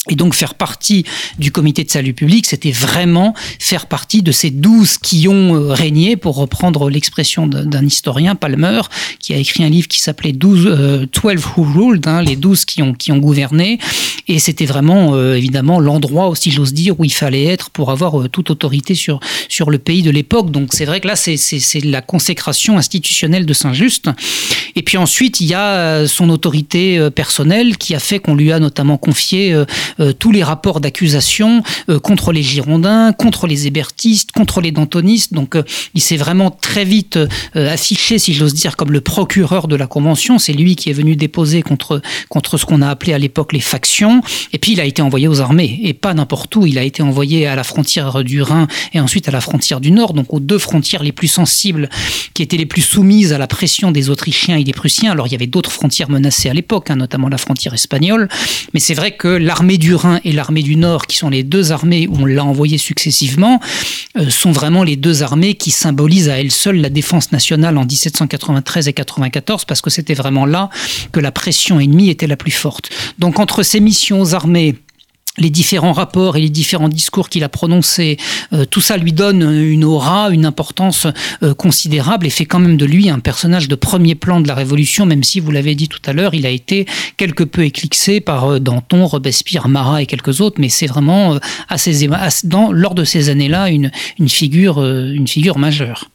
Et 0.09 0.15
donc 0.15 0.35
faire 0.35 0.55
partie 0.55 1.05
du 1.39 1.51
comité 1.51 1.85
de 1.85 1.91
salut 1.91 2.15
public, 2.15 2.47
c'était 2.47 2.71
vraiment 2.71 3.35
faire 3.59 3.87
partie 3.87 4.23
de 4.23 4.33
ces 4.33 4.51
douze 4.51 4.99
qui 4.99 5.27
ont 5.29 5.55
euh, 5.57 5.73
régné, 5.73 6.17
pour 6.17 6.37
reprendre 6.37 6.91
l'expression 6.91 7.47
d'un 7.47 7.85
historien, 7.85 8.35
Palmer, 8.35 8.83
qui 9.19 9.35
a 9.35 9.37
écrit 9.37 9.65
un 9.65 9.69
livre 9.69 9.89
qui 9.89 10.01
s'appelait 10.01 10.33
12, 10.33 10.67
euh, 10.67 11.07
Who 11.25 11.65
Ruled, 11.65 12.07
hein, 12.07 12.23
les 12.23 12.37
douze 12.37 12.65
qui 12.65 12.83
ont, 12.83 12.93
qui 12.93 13.13
ont 13.13 13.19
gouverné. 13.19 13.79
Et 14.29 14.39
c'était 14.39 14.67
vraiment, 14.67 15.15
euh, 15.15 15.35
évidemment, 15.35 15.81
l'endroit, 15.81 16.29
aussi 16.29 16.51
j'ose 16.51 16.73
dire, 16.73 16.99
où 16.99 17.05
il 17.05 17.13
fallait 17.13 17.45
être 17.45 17.71
pour 17.71 17.91
avoir 17.91 18.21
euh, 18.21 18.29
toute 18.29 18.51
autorité 18.51 18.95
sur, 18.95 19.21
sur 19.49 19.71
le 19.71 19.79
pays 19.79 20.03
de 20.03 20.11
l'époque. 20.11 20.51
Donc 20.51 20.71
c'est 20.73 20.85
vrai 20.85 21.01
que 21.01 21.09
là, 21.09 21.17
c'est 21.17 21.85
la 21.85 22.03
consécration 22.03 22.79
institutionnelle 22.79 23.47
de 23.47 23.53
Saint-Just. 23.53 24.11
Et 24.75 24.83
puis 24.83 24.97
ensuite, 24.97 25.41
il 25.41 25.47
y 25.47 25.55
a 25.55 26.07
son 26.07 26.29
autorité 26.29 27.09
personnelle 27.15 27.79
qui 27.79 27.95
a 27.95 27.99
fait 27.99 28.19
qu'on 28.19 28.35
lui 28.35 28.53
a 28.53 28.59
notamment 28.59 28.99
confié 28.99 29.57
tous 30.19 30.33
les 30.33 30.43
rapports 30.43 30.81
d'accusation 30.81 31.63
euh, 31.89 31.99
contre 31.99 32.33
les 32.33 32.43
Girondins, 32.43 33.13
contre 33.13 33.47
les 33.47 33.67
hébertistes, 33.67 34.33
contre 34.33 34.61
les 34.61 34.73
dantonistes. 34.73 35.33
Donc 35.33 35.57
euh, 35.57 35.63
il 35.95 36.01
s'est 36.01 36.17
vraiment 36.17 36.51
très 36.51 36.85
vite 36.85 37.19
affiché, 37.55 38.19
si 38.19 38.35
j'ose 38.35 38.55
dire, 38.55 38.77
comme 38.77 38.93
le 38.93 39.01
procureur 39.01 39.69
de 39.69 39.77
la 39.77 39.87
Convention. 39.87 40.39
C'est 40.39 40.53
lui 40.53 40.77
qui 40.77 40.91
est 40.91 40.93
venu 40.93 41.17
déposer 41.17 41.63
contre, 41.63 42.03
contre 42.29 42.59
ce 42.59 42.67
qu'on 42.67 42.83
a 42.83 42.89
appelé 42.89 43.13
à 43.13 43.19
l'époque 43.19 43.53
les 43.53 43.61
factions. 43.61 44.21
Et 44.53 44.59
puis 44.59 44.73
il 44.73 44.81
a 44.81 44.85
été 44.85 45.03
envoyé 45.03 45.29
aux 45.29 45.41
armées, 45.41 45.81
et 45.83 45.95
pas 45.95 46.15
n'importe 46.15 46.55
où. 46.57 46.67
Il 46.67 46.79
a 46.79 46.83
été 46.83 47.03
envoyé 47.03 47.47
à 47.47 47.57
la 47.57 47.65
frontière 47.65 48.25
du 48.25 48.43
Rhin 48.43 48.67
et 48.93 49.01
ensuite 49.01 49.29
à 49.29 49.33
la 49.33 49.41
frontière 49.41 49.81
du 49.81 49.91
Nord, 49.91 50.13
donc 50.13 50.33
aux 50.33 50.41
deux 50.41 50.59
frontières 50.59 51.03
les 51.03 51.13
plus 51.13 51.29
sensibles, 51.29 51.89
qui 52.35 52.43
étaient 52.43 52.57
les 52.57 52.67
plus 52.67 52.83
soumises 52.83 53.33
à 53.33 53.39
la 53.39 53.47
pression 53.47 53.91
des 53.93 54.11
Autrichiens 54.11 54.57
et 54.57 54.65
des 54.65 54.73
Prussiens. 54.73 55.13
Alors 55.13 55.27
il 55.27 55.33
y 55.33 55.37
avait 55.37 55.47
d'autres 55.47 55.73
frontières 55.73 56.11
menacées 56.11 56.49
à 56.49 56.55
l'époque, 56.55 56.91
hein, 56.91 56.97
notamment 56.97 57.29
la 57.29 57.39
frontière 57.39 57.75
espagnole. 57.75 58.29
Mais 58.75 58.81
c'est 58.81 58.95
vrai 58.95 59.13
que 59.13 59.29
l'armée 59.29 59.79
du 59.79 59.86
et 60.25 60.33
l'armée 60.33 60.63
du 60.63 60.77
Nord, 60.77 61.07
qui 61.07 61.17
sont 61.17 61.29
les 61.29 61.43
deux 61.43 61.73
armées 61.73 62.07
où 62.09 62.17
on 62.23 62.25
l'a 62.25 62.45
envoyé 62.45 62.79
successivement, 62.79 63.61
euh, 64.17 64.31
sont 64.31 64.53
vraiment 64.53 64.83
les 64.83 64.97
deux 64.97 65.23
armées 65.23 65.55
qui 65.55 65.71
symbolisent 65.71 66.29
à 66.29 66.41
elles 66.41 66.51
seules 66.51 66.81
la 66.81 66.91
défense 66.91 67.33
nationale 67.33 67.79
en 67.79 67.85
1793 67.85 68.89
et 68.89 68.93
94, 68.93 69.65
parce 69.65 69.81
que 69.81 69.91
c'était 69.91 70.15
vraiment 70.15 70.47
là 70.47 70.71
que 71.13 71.21
la 71.21 71.31
pression 71.31 71.79
ennemie 71.79 72.11
était 72.11 72.27
la 72.27 72.37
plus 72.37 72.51
forte. 72.51 72.91
Donc 73.19 73.39
entre 73.39 73.63
ces 73.63 73.81
missions 73.81 74.33
armées, 74.33 74.77
les 75.39 75.51
différents 75.51 75.93
rapports 75.93 76.37
et 76.37 76.41
les 76.41 76.51
différents 76.51 76.89
discours 76.89 77.29
qu'il 77.29 77.45
a 77.45 77.49
prononcés, 77.49 78.17
euh, 78.53 78.65
tout 78.65 78.81
ça 78.81 78.97
lui 78.97 79.13
donne 79.13 79.43
une 79.43 79.85
aura, 79.85 80.31
une 80.31 80.47
importance 80.47 81.07
euh, 81.43 81.55
considérable 81.55 82.27
et 82.27 82.31
fait 82.31 82.47
quand 82.47 82.59
même 82.59 82.77
de 82.77 82.87
lui 82.87 83.09
un 83.09 83.19
personnage 83.19 83.69
de 83.69 83.75
premier 83.75 84.15
plan 84.15 84.41
de 84.41 84.49
la 84.49 84.55
Révolution, 84.55 85.07
même 85.07 85.23
si, 85.23 85.41
vous 85.41 85.51
l'avez 85.51 85.75
dit 85.75 85.89
tout 85.89 86.01
à 86.07 86.13
l'heure, 86.13 86.35
il 86.35 86.47
a 86.47 86.51
été 86.51 86.87
quelque 87.17 87.45
peu 87.45 87.65
éclipsé 87.65 88.21
par 88.21 88.53
euh, 88.53 88.59
Danton, 88.61 89.07
Robespierre, 89.07 89.69
Marat 89.69 90.03
et 90.03 90.07
quelques 90.07 90.41
autres, 90.41 90.57
mais 90.61 90.69
c'est 90.69 90.87
vraiment 90.87 91.39
à 91.69 91.79
ces, 91.79 92.09
dans, 92.45 92.73
lors 92.73 92.95
de 92.95 93.05
ces 93.05 93.29
années-là 93.29 93.69
une, 93.71 93.91
figure, 94.29 94.85
une 94.85 95.27
figure 95.27 95.59
majeure. 95.59 96.11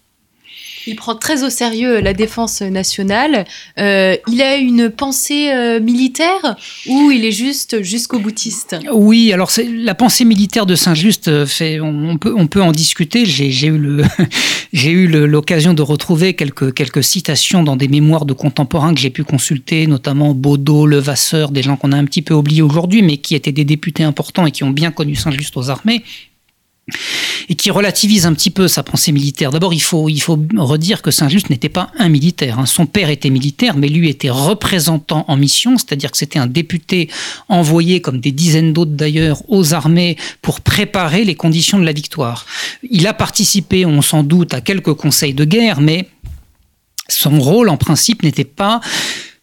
Il 0.88 0.96
prend 0.96 1.16
très 1.16 1.44
au 1.44 1.50
sérieux 1.50 2.00
la 2.00 2.14
défense 2.14 2.62
nationale. 2.62 3.46
Euh, 3.78 4.16
il 4.28 4.42
a 4.42 4.58
une 4.58 4.90
pensée 4.90 5.52
euh, 5.52 5.80
militaire 5.80 6.56
ou 6.88 7.12
il 7.12 7.26
est 7.26 7.32
juste 7.32 7.84
jusqu'au 7.84 8.20
boutiste? 8.20 8.76
Oui, 8.94 9.32
alors 9.34 9.52
la 9.74 9.96
pensée 9.96 10.26
militaire 10.26 10.66
de 10.66 10.76
Saint-Just. 10.76 11.28
Euh, 11.28 11.46
on, 11.82 12.48
peut, 12.48 12.62
en 12.62 12.72
discuter. 12.72 13.26
J'ai 13.26 13.68
eu 13.68 13.78
le, 13.78 14.04
j'ai 14.74 14.92
eu 14.92 15.08
l'occasion 15.08 15.74
de 15.74 15.82
retrouver 15.82 16.34
quelques 16.34 16.74
quelques 16.74 17.04
citations 17.04 17.64
dans 17.64 17.76
des 17.76 17.88
mémoires 17.88 18.26
de 18.26 18.34
contemporains 18.34 18.94
que 18.94 19.00
j'ai 19.00 19.10
pu 19.10 19.24
consulter, 19.24 19.88
notamment 19.88 20.34
Baudot, 20.34 20.86
Levasseur, 20.86 21.52
des 21.52 21.62
gens 21.62 21.76
qu'on 21.76 21.92
a 21.92 21.98
un 21.98 22.06
petit 22.06 22.22
peu 22.22 22.34
oubliés 22.34 22.62
aujourd'hui, 22.62 23.02
mais 23.02 23.18
qui 23.18 23.36
étaient 23.36 23.52
des 23.52 23.66
députés 23.66 24.04
importants 24.04 24.46
et 24.46 24.52
qui 24.52 24.64
ont 24.64 24.72
bien 24.72 24.92
connu 24.92 25.16
Saint-Just 25.16 25.56
aux 25.58 25.70
armées 25.70 26.04
et 27.50 27.56
qui 27.56 27.70
relativise 27.72 28.26
un 28.26 28.34
petit 28.34 28.50
peu 28.50 28.68
sa 28.68 28.84
pensée 28.84 29.12
militaire. 29.12 29.52
D'abord, 29.52 29.74
il 29.74 29.82
faut, 29.82 30.10
il 30.10 30.22
faut 30.22 30.40
redire 30.58 31.02
que 31.02 31.12
Saint-Just 31.12 31.50
n'était 31.50 31.70
pas 31.70 31.92
un 31.98 32.10
militaire. 32.10 32.60
Hein. 32.60 32.66
Son 32.66 32.86
père 32.86 33.10
était 33.10 33.30
militaire, 33.30 33.76
mais 33.78 33.88
lui 33.88 34.10
était 34.10 34.30
représentant 34.30 35.26
en 35.28 35.38
mission, 35.38 35.78
c'est-à-dire 35.78 36.12
que 36.12 36.18
c'était 36.18 36.40
un 36.40 36.48
député 36.48 37.10
envoyé, 37.50 38.02
comme 38.02 38.20
des 38.20 38.32
dizaines 38.32 38.74
d'autres 38.74 38.92
d'ailleurs, 38.92 39.42
aux 39.50 39.74
armées 39.74 40.18
pour 40.42 40.62
préparer 40.62 41.24
les 41.24 41.36
conditions 41.36 41.80
de 41.80 41.86
la 41.86 41.94
victoire. 41.94 42.46
Il 42.90 43.06
a 43.08 43.14
participé, 43.14 43.86
on 43.86 44.02
s'en 44.02 44.24
doute, 44.24 44.54
à 44.54 44.62
quelques 44.62 44.94
conseils 44.94 45.34
de 45.34 45.46
guerre, 45.46 45.82
mais 45.82 46.08
son 47.08 47.40
rôle, 47.40 47.70
en 47.70 47.78
principe, 47.78 48.24
n'était 48.24 48.46
pas 48.46 48.80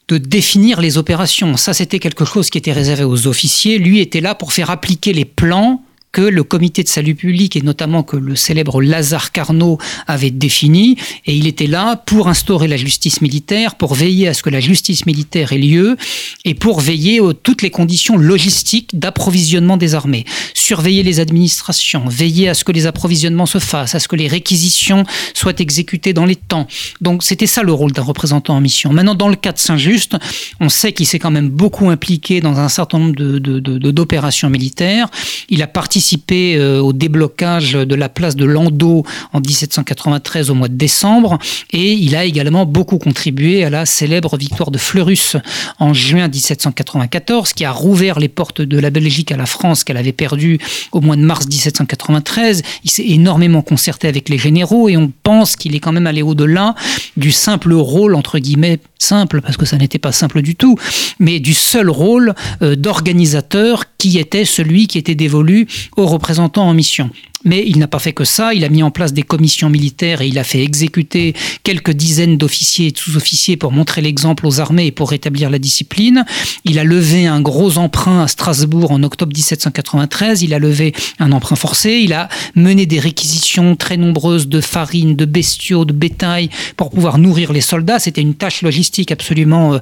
de 0.08 0.16
définir 0.16 0.80
les 0.80 0.96
opérations. 0.96 1.56
Ça, 1.58 1.74
c'était 1.74 1.98
quelque 1.98 2.24
chose 2.24 2.48
qui 2.48 2.56
était 2.56 2.72
réservé 2.72 3.04
aux 3.04 3.26
officiers. 3.26 3.78
Lui 3.78 4.00
était 4.00 4.22
là 4.22 4.34
pour 4.34 4.54
faire 4.54 4.70
appliquer 4.70 5.12
les 5.12 5.26
plans 5.26 5.82
que 6.18 6.22
le 6.22 6.42
comité 6.42 6.82
de 6.82 6.88
salut 6.88 7.14
public 7.14 7.54
et 7.54 7.62
notamment 7.62 8.02
que 8.02 8.16
le 8.16 8.34
célèbre 8.34 8.82
Lazare 8.82 9.30
Carnot 9.30 9.78
avait 10.08 10.32
défini 10.32 10.96
et 11.26 11.36
il 11.36 11.46
était 11.46 11.68
là 11.68 11.94
pour 11.94 12.26
instaurer 12.26 12.66
la 12.66 12.76
justice 12.76 13.20
militaire, 13.20 13.76
pour 13.76 13.94
veiller 13.94 14.26
à 14.26 14.34
ce 14.34 14.42
que 14.42 14.50
la 14.50 14.58
justice 14.58 15.06
militaire 15.06 15.52
ait 15.52 15.58
lieu 15.58 15.96
et 16.44 16.54
pour 16.54 16.80
veiller 16.80 17.20
à 17.20 17.34
toutes 17.40 17.62
les 17.62 17.70
conditions 17.70 18.16
logistiques 18.16 18.98
d'approvisionnement 18.98 19.76
des 19.76 19.94
armées, 19.94 20.24
surveiller 20.54 21.04
les 21.04 21.20
administrations, 21.20 22.02
veiller 22.08 22.48
à 22.48 22.54
ce 22.54 22.64
que 22.64 22.72
les 22.72 22.86
approvisionnements 22.86 23.46
se 23.46 23.60
fassent, 23.60 23.94
à 23.94 24.00
ce 24.00 24.08
que 24.08 24.16
les 24.16 24.26
réquisitions 24.26 25.04
soient 25.34 25.60
exécutées 25.60 26.14
dans 26.14 26.26
les 26.26 26.34
temps. 26.34 26.66
Donc 27.00 27.22
c'était 27.22 27.46
ça 27.46 27.62
le 27.62 27.72
rôle 27.72 27.92
d'un 27.92 28.02
représentant 28.02 28.56
en 28.56 28.60
mission. 28.60 28.92
Maintenant 28.92 29.14
dans 29.14 29.28
le 29.28 29.36
cas 29.36 29.52
de 29.52 29.58
Saint-Just, 29.58 30.16
on 30.58 30.68
sait 30.68 30.92
qu'il 30.92 31.06
s'est 31.06 31.20
quand 31.20 31.30
même 31.30 31.48
beaucoup 31.48 31.90
impliqué 31.90 32.40
dans 32.40 32.58
un 32.58 32.68
certain 32.68 32.98
nombre 32.98 33.14
d'opérations 33.14 34.50
militaires. 34.50 35.06
Il 35.48 35.62
a 35.62 35.68
participé 35.68 36.07
participé 36.08 36.56
euh, 36.56 36.80
au 36.80 36.94
déblocage 36.94 37.72
de 37.72 37.94
la 37.94 38.08
place 38.08 38.34
de 38.34 38.46
Landau 38.46 39.04
en 39.34 39.40
1793 39.40 40.48
au 40.48 40.54
mois 40.54 40.68
de 40.68 40.74
décembre 40.74 41.38
et 41.70 41.92
il 41.92 42.16
a 42.16 42.24
également 42.24 42.64
beaucoup 42.64 42.96
contribué 42.96 43.62
à 43.62 43.68
la 43.68 43.84
célèbre 43.84 44.38
victoire 44.38 44.70
de 44.70 44.78
Fleurus 44.78 45.36
en 45.78 45.92
juin 45.92 46.28
1794 46.28 47.52
qui 47.52 47.66
a 47.66 47.72
rouvert 47.72 48.20
les 48.20 48.28
portes 48.28 48.62
de 48.62 48.78
la 48.78 48.88
Belgique 48.88 49.32
à 49.32 49.36
la 49.36 49.44
France 49.44 49.84
qu'elle 49.84 49.98
avait 49.98 50.12
perdue 50.12 50.58
au 50.92 51.02
mois 51.02 51.16
de 51.16 51.20
mars 51.20 51.46
1793. 51.46 52.62
Il 52.84 52.90
s'est 52.90 53.06
énormément 53.06 53.60
concerté 53.60 54.08
avec 54.08 54.30
les 54.30 54.38
généraux 54.38 54.88
et 54.88 54.96
on 54.96 55.12
pense 55.22 55.56
qu'il 55.56 55.74
est 55.74 55.80
quand 55.80 55.92
même 55.92 56.06
allé 56.06 56.22
au-delà 56.22 56.74
du 57.18 57.32
simple 57.32 57.74
rôle 57.74 58.14
entre 58.14 58.38
guillemets 58.38 58.78
simple 58.98 59.40
parce 59.40 59.56
que 59.56 59.66
ça 59.66 59.76
n'était 59.76 59.98
pas 59.98 60.12
simple 60.12 60.42
du 60.42 60.56
tout, 60.56 60.76
mais 61.18 61.38
du 61.38 61.54
seul 61.54 61.90
rôle 61.90 62.34
euh, 62.62 62.76
d'organisateur 62.76 63.84
qui 63.98 64.18
était 64.18 64.44
celui 64.44 64.86
qui 64.86 64.96
était 64.96 65.16
dévolu 65.16 65.66
aux 65.96 66.06
représentants 66.06 66.68
en 66.68 66.74
mission. 66.74 67.10
Mais 67.44 67.64
il 67.66 67.78
n'a 67.78 67.86
pas 67.86 68.00
fait 68.00 68.12
que 68.12 68.24
ça, 68.24 68.52
il 68.52 68.64
a 68.64 68.68
mis 68.68 68.82
en 68.82 68.90
place 68.90 69.12
des 69.12 69.22
commissions 69.22 69.70
militaires 69.70 70.20
et 70.20 70.28
il 70.28 70.38
a 70.38 70.44
fait 70.44 70.62
exécuter 70.62 71.34
quelques 71.62 71.92
dizaines 71.92 72.36
d'officiers 72.36 72.88
et 72.88 72.90
de 72.90 72.98
sous-officiers 72.98 73.56
pour 73.56 73.70
montrer 73.70 74.00
l'exemple 74.00 74.44
aux 74.46 74.58
armées 74.58 74.86
et 74.86 74.92
pour 74.92 75.10
rétablir 75.10 75.48
la 75.48 75.60
discipline. 75.60 76.24
Il 76.64 76.80
a 76.80 76.84
levé 76.84 77.26
un 77.26 77.40
gros 77.40 77.78
emprunt 77.78 78.22
à 78.22 78.28
Strasbourg 78.28 78.90
en 78.90 79.02
octobre 79.04 79.32
1793, 79.32 80.42
il 80.42 80.52
a 80.52 80.58
levé 80.58 80.92
un 81.20 81.30
emprunt 81.30 81.56
forcé, 81.56 82.00
il 82.02 82.12
a 82.12 82.28
mené 82.56 82.86
des 82.86 82.98
réquisitions 82.98 83.76
très 83.76 83.96
nombreuses 83.96 84.48
de 84.48 84.60
farine, 84.60 85.14
de 85.14 85.24
bestiaux, 85.24 85.84
de 85.84 85.92
bétail 85.92 86.50
pour 86.76 86.90
pouvoir 86.90 87.18
nourrir 87.18 87.52
les 87.52 87.60
soldats. 87.60 88.00
C'était 88.00 88.20
une 88.20 88.34
tâche 88.34 88.62
logistique 88.62 89.12
absolument 89.12 89.74
euh, 89.74 89.78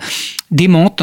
démente. 0.50 1.02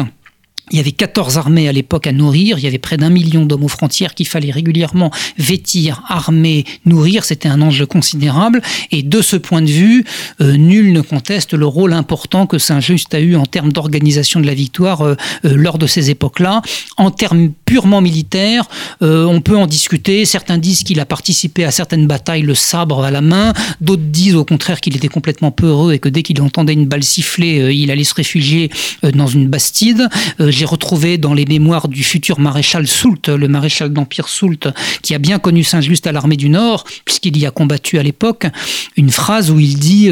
Il 0.70 0.78
y 0.78 0.80
avait 0.80 0.92
14 0.92 1.36
armées 1.36 1.68
à 1.68 1.72
l'époque 1.72 2.06
à 2.06 2.12
nourrir, 2.12 2.58
il 2.58 2.64
y 2.64 2.66
avait 2.66 2.78
près 2.78 2.96
d'un 2.96 3.10
million 3.10 3.44
d'hommes 3.44 3.64
aux 3.64 3.68
frontières 3.68 4.14
qu'il 4.14 4.26
fallait 4.26 4.50
régulièrement 4.50 5.10
vêtir, 5.36 6.02
armer, 6.08 6.64
nourrir, 6.86 7.24
c'était 7.24 7.50
un 7.50 7.60
enjeu 7.60 7.84
considérable. 7.84 8.62
Et 8.90 9.02
de 9.02 9.20
ce 9.20 9.36
point 9.36 9.60
de 9.60 9.70
vue, 9.70 10.04
euh, 10.40 10.56
nul 10.56 10.94
ne 10.94 11.02
conteste 11.02 11.52
le 11.52 11.66
rôle 11.66 11.92
important 11.92 12.46
que 12.46 12.56
Saint-Just 12.56 13.12
a 13.12 13.20
eu 13.20 13.36
en 13.36 13.44
termes 13.44 13.72
d'organisation 13.72 14.40
de 14.40 14.46
la 14.46 14.54
victoire 14.54 15.02
euh, 15.02 15.16
euh, 15.44 15.54
lors 15.54 15.76
de 15.76 15.86
ces 15.86 16.08
époques-là. 16.08 16.62
En 16.96 17.10
termes 17.10 17.52
purement 17.66 18.00
militaire, 18.00 18.64
euh, 19.02 19.26
on 19.26 19.42
peut 19.42 19.58
en 19.58 19.66
discuter. 19.66 20.24
Certains 20.24 20.56
disent 20.56 20.82
qu'il 20.82 20.98
a 20.98 21.04
participé 21.04 21.64
à 21.64 21.70
certaines 21.70 22.06
batailles 22.06 22.42
le 22.42 22.54
sabre 22.54 23.04
à 23.04 23.10
la 23.10 23.20
main, 23.20 23.52
d'autres 23.82 24.02
disent 24.02 24.34
au 24.34 24.46
contraire 24.46 24.80
qu'il 24.80 24.96
était 24.96 25.08
complètement 25.08 25.50
peureux 25.50 25.92
et 25.92 25.98
que 25.98 26.08
dès 26.08 26.22
qu'il 26.22 26.40
entendait 26.40 26.72
une 26.72 26.86
balle 26.86 27.04
siffler, 27.04 27.74
il 27.74 27.90
allait 27.90 28.04
se 28.04 28.14
réfugier 28.14 28.70
dans 29.02 29.26
une 29.26 29.48
bastide. 29.48 30.08
J'ai 30.54 30.66
retrouvé 30.66 31.18
dans 31.18 31.34
les 31.34 31.46
mémoires 31.46 31.88
du 31.88 32.04
futur 32.04 32.38
maréchal 32.38 32.86
Soult, 32.86 33.26
le 33.26 33.48
maréchal 33.48 33.92
d'Empire 33.92 34.28
Soult, 34.28 34.68
qui 35.02 35.12
a 35.12 35.18
bien 35.18 35.40
connu 35.40 35.64
Saint-Just 35.64 36.06
à 36.06 36.12
l'armée 36.12 36.36
du 36.36 36.48
Nord, 36.48 36.84
puisqu'il 37.04 37.36
y 37.36 37.44
a 37.44 37.50
combattu 37.50 37.98
à 37.98 38.04
l'époque, 38.04 38.46
une 38.96 39.10
phrase 39.10 39.50
où 39.50 39.58
il 39.58 39.76
dit 39.80 40.08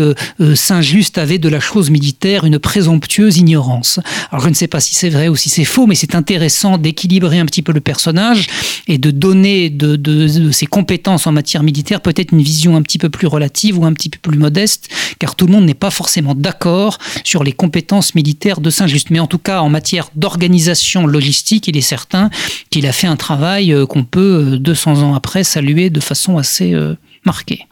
Saint-Just 0.56 1.16
avait 1.18 1.38
de 1.38 1.48
la 1.48 1.60
chose 1.60 1.90
militaire 1.90 2.44
une 2.44 2.58
présomptueuse 2.58 3.38
ignorance. 3.38 4.00
Alors 4.32 4.42
je 4.42 4.48
ne 4.48 4.54
sais 4.54 4.66
pas 4.66 4.80
si 4.80 4.96
c'est 4.96 5.10
vrai 5.10 5.28
ou 5.28 5.36
si 5.36 5.48
c'est 5.48 5.64
faux, 5.64 5.86
mais 5.86 5.94
c'est 5.94 6.16
intéressant 6.16 6.76
d'équilibrer 6.76 7.38
un 7.38 7.46
petit 7.46 7.62
peu 7.62 7.70
le 7.70 7.80
personnage 7.80 8.48
et 8.88 8.98
de 8.98 9.12
donner 9.12 9.70
de, 9.70 10.50
ses 10.50 10.66
compétences 10.66 11.28
en 11.28 11.32
matière 11.32 11.62
militaire 11.62 12.00
peut-être 12.00 12.32
une 12.32 12.42
vision 12.42 12.74
un 12.74 12.82
petit 12.82 12.98
peu 12.98 13.10
plus 13.10 13.28
relative 13.28 13.78
ou 13.78 13.84
un 13.84 13.92
petit 13.92 14.08
peu 14.08 14.18
plus 14.18 14.38
modeste, 14.38 14.88
car 15.20 15.36
tout 15.36 15.46
le 15.46 15.52
monde 15.52 15.66
n'est 15.66 15.74
pas 15.74 15.90
forcément 15.90 16.34
d'accord 16.34 16.98
sur 17.22 17.44
les 17.44 17.52
compétences 17.52 18.16
militaires 18.16 18.60
de 18.60 18.70
Saint-Just. 18.70 19.10
Mais 19.10 19.20
en 19.20 19.28
tout 19.28 19.38
cas, 19.38 19.60
en 19.60 19.68
matière 19.68 20.08
d'organisation 20.16 20.31
logistique, 21.06 21.68
il 21.68 21.76
est 21.76 21.80
certain 21.80 22.30
qu'il 22.70 22.86
a 22.86 22.92
fait 22.92 23.06
un 23.06 23.16
travail 23.16 23.72
euh, 23.72 23.86
qu'on 23.86 24.04
peut, 24.04 24.58
200 24.58 24.98
euh, 24.98 25.04
ans 25.04 25.14
après, 25.14 25.44
saluer 25.44 25.90
de 25.90 26.00
façon 26.00 26.38
assez 26.38 26.74
euh, 26.74 26.94
marquée. 27.24 27.66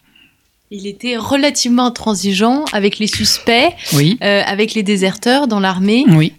Il 0.71 0.87
était 0.87 1.17
relativement 1.17 1.87
intransigeant 1.87 2.65
avec 2.73 3.01
les 3.01 3.09
suspects, 3.09 3.75
oui. 3.93 4.17
avec 4.21 4.75
les 4.75 4.85
déserteurs 4.85 5.49
dans 5.49 5.59
l'armée. 5.59 6.05
Oui 6.09 6.33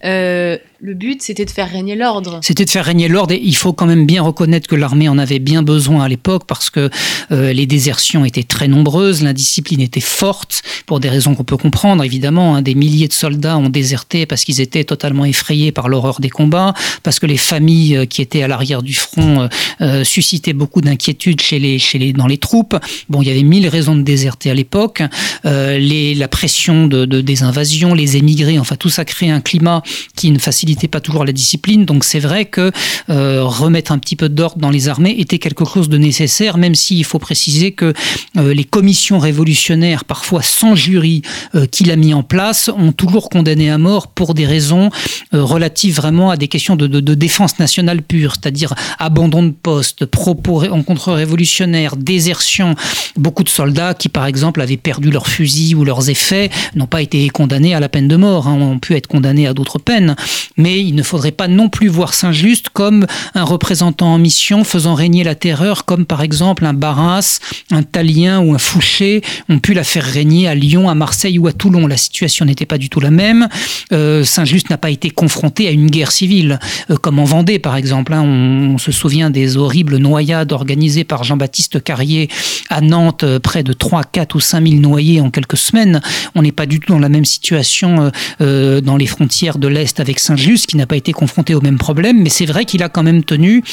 le 0.83 0.95
but, 0.95 1.21
c'était 1.21 1.45
de 1.45 1.51
faire 1.51 1.69
régner 1.69 1.95
l'ordre. 1.95 2.39
C'était 2.41 2.65
de 2.65 2.69
faire 2.69 2.85
régner 2.85 3.07
l'ordre 3.07 3.35
et 3.35 3.41
il 3.41 3.55
faut 3.55 3.71
quand 3.71 3.85
même 3.85 4.07
bien 4.07 4.23
reconnaître 4.23 4.67
que 4.67 4.75
l'armée 4.75 5.09
en 5.09 5.19
avait 5.19 5.37
bien 5.37 5.61
besoin 5.61 6.03
à 6.03 6.07
l'époque 6.07 6.45
parce 6.47 6.71
que 6.71 6.89
euh, 7.31 7.53
les 7.53 7.67
désertions 7.67 8.25
étaient 8.25 8.41
très 8.41 8.67
nombreuses, 8.67 9.21
l'indiscipline 9.21 9.79
était 9.79 9.99
forte 9.99 10.63
pour 10.87 10.99
des 10.99 11.07
raisons 11.07 11.35
qu'on 11.35 11.43
peut 11.43 11.57
comprendre. 11.57 12.03
Évidemment, 12.03 12.55
hein, 12.55 12.63
des 12.63 12.73
milliers 12.73 13.07
de 13.07 13.13
soldats 13.13 13.59
ont 13.59 13.69
déserté 13.69 14.25
parce 14.25 14.43
qu'ils 14.43 14.59
étaient 14.59 14.83
totalement 14.83 15.25
effrayés 15.25 15.71
par 15.71 15.87
l'horreur 15.87 16.19
des 16.19 16.31
combats, 16.31 16.73
parce 17.03 17.19
que 17.19 17.27
les 17.27 17.37
familles 17.37 17.97
euh, 17.97 18.05
qui 18.05 18.23
étaient 18.23 18.41
à 18.41 18.47
l'arrière 18.47 18.81
du 18.81 18.95
front 18.95 19.49
euh, 19.81 20.03
suscitaient 20.03 20.53
beaucoup 20.53 20.81
d'inquiétude 20.81 21.41
chez 21.41 21.59
les, 21.59 21.77
chez 21.77 21.99
les, 21.99 22.11
dans 22.11 22.27
les 22.27 22.39
troupes. 22.39 22.75
Bon, 23.07 23.21
il 23.21 23.27
y 23.27 23.31
avait 23.31 23.43
mille 23.43 23.67
raisons 23.67 23.95
de 23.95 24.01
déserter 24.01 24.49
à 24.49 24.55
l'époque. 24.55 25.03
les, 25.43 26.15
la 26.15 26.27
pression 26.27 26.87
de, 26.87 27.05
de, 27.05 27.21
des 27.21 27.43
invasions, 27.43 27.93
les 27.93 28.17
émigrés, 28.17 28.57
enfin 28.57 28.75
tout 28.75 28.89
ça 28.89 29.05
créait 29.05 29.29
un 29.29 29.41
climat 29.41 29.83
qui 30.15 30.31
ne 30.31 30.39
facilitait 30.39 30.70
n'était 30.71 30.87
pas 30.87 30.99
toujours 30.99 31.25
la 31.25 31.31
discipline. 31.31 31.85
Donc 31.85 32.03
c'est 32.03 32.19
vrai 32.19 32.45
que 32.45 32.71
euh, 33.09 33.43
remettre 33.43 33.91
un 33.91 33.99
petit 33.99 34.15
peu 34.15 34.29
d'ordre 34.29 34.57
dans 34.57 34.69
les 34.69 34.87
armées 34.87 35.15
était 35.17 35.39
quelque 35.39 35.65
chose 35.65 35.89
de 35.89 35.97
nécessaire, 35.97 36.57
même 36.57 36.75
s'il 36.75 37.05
faut 37.05 37.19
préciser 37.19 37.71
que 37.71 37.93
euh, 38.37 38.53
les 38.53 38.63
commissions 38.63 39.19
révolutionnaires, 39.19 40.05
parfois 40.05 40.41
sans 40.41 40.75
jury, 40.75 41.21
euh, 41.55 41.65
qu'il 41.65 41.91
a 41.91 41.95
mis 41.95 42.13
en 42.13 42.23
place, 42.23 42.69
ont 42.69 42.91
toujours 42.91 43.29
condamné 43.29 43.69
à 43.69 43.77
mort 43.77 44.07
pour 44.07 44.33
des 44.33 44.45
raisons 44.45 44.89
relatives 45.31 45.95
vraiment 45.95 46.29
à 46.29 46.37
des 46.37 46.47
questions 46.47 46.75
de, 46.75 46.87
de, 46.87 47.13
défense 47.13 47.59
nationale 47.59 48.01
pure, 48.01 48.33
c'est-à-dire 48.33 48.73
abandon 48.99 49.43
de 49.43 49.51
poste, 49.51 50.05
propos 50.05 50.63
en 50.65 50.83
contre-révolutionnaire, 50.83 51.95
désertion. 51.95 52.75
Beaucoup 53.15 53.43
de 53.43 53.49
soldats 53.49 53.93
qui, 53.93 54.09
par 54.09 54.25
exemple, 54.25 54.61
avaient 54.61 54.77
perdu 54.77 55.11
leurs 55.11 55.27
fusils 55.27 55.75
ou 55.75 55.85
leurs 55.85 56.09
effets 56.09 56.49
n'ont 56.75 56.87
pas 56.87 57.01
été 57.01 57.29
condamnés 57.29 57.73
à 57.73 57.79
la 57.79 57.89
peine 57.89 58.07
de 58.07 58.15
mort, 58.15 58.47
hein, 58.47 58.53
ont 58.59 58.79
pu 58.79 58.95
être 58.95 59.07
condamnés 59.07 59.47
à 59.47 59.53
d'autres 59.53 59.79
peines 59.79 60.15
mais 60.61 60.79
il 60.79 60.95
ne 60.95 61.03
faudrait 61.03 61.31
pas 61.31 61.47
non 61.47 61.69
plus 61.69 61.87
voir 61.87 62.13
Saint-Just 62.13 62.69
comme 62.69 63.05
un 63.33 63.43
représentant 63.43 64.13
en 64.13 64.17
mission 64.17 64.63
faisant 64.63 64.93
régner 64.93 65.23
la 65.23 65.35
terreur, 65.35 65.85
comme 65.85 66.05
par 66.05 66.21
exemple 66.21 66.65
un 66.65 66.73
Barras, 66.73 67.39
un 67.71 67.83
Talien 67.83 68.39
ou 68.39 68.53
un 68.53 68.59
Fouché 68.59 69.21
ont 69.49 69.59
pu 69.59 69.73
la 69.73 69.83
faire 69.83 70.03
régner 70.03 70.47
à 70.47 70.55
Lyon, 70.55 70.89
à 70.89 70.95
Marseille 70.95 71.39
ou 71.39 71.47
à 71.47 71.53
Toulon. 71.53 71.87
La 71.87 71.97
situation 71.97 72.45
n'était 72.45 72.65
pas 72.65 72.77
du 72.77 72.89
tout 72.89 72.99
la 72.99 73.11
même. 73.11 73.47
Euh, 73.91 74.23
Saint-Just 74.23 74.69
n'a 74.69 74.77
pas 74.77 74.91
été 74.91 75.09
confronté 75.09 75.67
à 75.67 75.71
une 75.71 75.89
guerre 75.89 76.11
civile, 76.11 76.59
euh, 76.89 76.95
comme 76.95 77.19
en 77.19 77.25
Vendée 77.25 77.59
par 77.59 77.75
exemple. 77.75 78.13
Hein. 78.13 78.21
On, 78.21 78.77
se 78.77 78.91
souvient 78.91 79.29
des 79.29 79.57
horribles 79.57 79.97
noyades 79.97 80.51
organisées 80.51 81.03
par 81.03 81.23
Jean-Baptiste 81.23 81.83
Carrier 81.83 82.29
à 82.69 82.81
Nantes, 82.81 83.23
euh, 83.23 83.39
près 83.39 83.63
de 83.63 83.73
3, 83.73 84.03
4 84.03 84.35
ou 84.35 84.39
5 84.39 84.67
000 84.67 84.79
noyés 84.79 85.21
en 85.21 85.29
quelques 85.29 85.57
semaines. 85.57 86.01
On 86.35 86.41
n'est 86.41 86.51
pas 86.51 86.65
du 86.65 86.79
tout 86.79 86.93
dans 86.93 86.99
la 86.99 87.09
même 87.09 87.25
situation 87.25 88.11
dans 88.39 88.97
les 88.97 89.05
frontières 89.05 89.57
de 89.57 89.67
l'Est 89.67 89.99
avec 89.99 90.19
Saint-Just 90.19 90.50
qui 90.57 90.77
n'a 90.77 90.85
pas 90.85 90.95
été 90.95 91.13
confronté 91.13 91.55
au 91.55 91.61
même 91.61 91.77
problème, 91.77 92.21
mais 92.21 92.29
c'est 92.29 92.45
vrai 92.45 92.65
qu'il 92.65 92.83
a 92.83 92.89
quand 92.89 93.03
même 93.03 93.23
tenu 93.23 93.63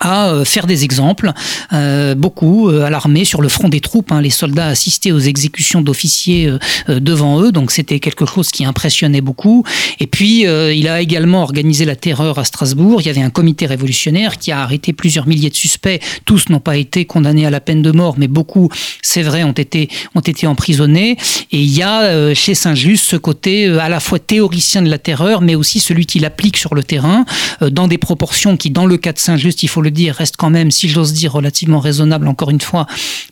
à 0.00 0.28
euh, 0.28 0.44
faire 0.44 0.66
des 0.66 0.84
exemples, 0.84 1.32
euh, 1.72 2.14
beaucoup 2.14 2.68
euh, 2.68 2.84
à 2.84 2.90
l'armée 2.90 3.24
sur 3.24 3.42
le 3.42 3.48
front 3.48 3.68
des 3.68 3.80
troupes. 3.80 4.12
Hein, 4.12 4.20
les 4.20 4.30
soldats 4.30 4.66
assistaient 4.66 5.12
aux 5.12 5.18
exécutions 5.18 5.80
d'officiers 5.80 6.50
devant 6.88 7.40
eux, 7.40 7.52
donc 7.52 7.70
c'était 7.70 8.00
quelque 8.00 8.26
chose 8.26 8.50
qui 8.50 8.64
impressionnait 8.64 9.20
beaucoup. 9.20 9.64
Et 10.00 10.06
puis 10.06 10.42
il 10.42 10.88
a 10.88 11.00
également 11.00 11.42
organisé 11.42 11.84
la 11.84 11.96
terreur 11.96 12.38
à 12.38 12.44
Strasbourg. 12.44 13.00
Il 13.00 13.06
y 13.06 13.10
avait 13.10 13.22
un 13.22 13.30
comité 13.30 13.66
révolutionnaire 13.66 14.38
qui 14.38 14.52
a 14.52 14.60
arrêté 14.60 14.92
plusieurs 14.92 15.26
milliers 15.26 15.50
de 15.50 15.54
suspects. 15.54 16.00
Tous 16.24 16.48
n'ont 16.48 16.60
pas 16.60 16.76
été 16.76 17.04
condamnés 17.04 17.46
à 17.46 17.50
la 17.50 17.60
peine 17.60 17.82
de 17.82 17.90
mort, 17.90 18.14
mais 18.18 18.28
beaucoup, 18.28 18.70
c'est 19.02 19.22
vrai, 19.22 19.44
ont 19.44 19.52
été 19.52 19.88
ont 20.14 20.20
été 20.20 20.46
emprisonnés. 20.46 21.16
Et 21.52 21.60
il 21.60 21.76
y 21.76 21.82
a 21.82 22.34
chez 22.34 22.54
Saint-Just 22.54 23.04
ce 23.04 23.16
côté 23.16 23.66
à 23.66 23.88
la 23.88 24.00
fois 24.00 24.18
théoricien 24.18 24.82
de 24.82 24.90
la 24.90 24.98
terreur, 24.98 25.40
mais 25.40 25.54
aussi 25.54 25.80
celui 25.80 26.06
qui 26.06 26.18
l'applique 26.18 26.56
sur 26.56 26.74
le 26.74 26.82
terrain 26.82 27.24
dans 27.60 27.88
des 27.88 27.98
proportions 27.98 28.56
qui, 28.56 28.70
dans 28.70 28.86
le 28.86 28.96
cas 28.96 29.12
de 29.12 29.18
Saint-Just, 29.18 29.62
il 29.62 29.68
faut 29.68 29.82
le 29.82 29.87
dire, 29.90 30.14
reste 30.14 30.36
quand 30.36 30.50
même, 30.50 30.70
si 30.70 30.88
j'ose 30.88 31.12
dire, 31.12 31.32
relativement 31.32 31.80
raisonnable, 31.80 32.28
encore 32.28 32.50
une 32.50 32.60
fois, 32.60 32.86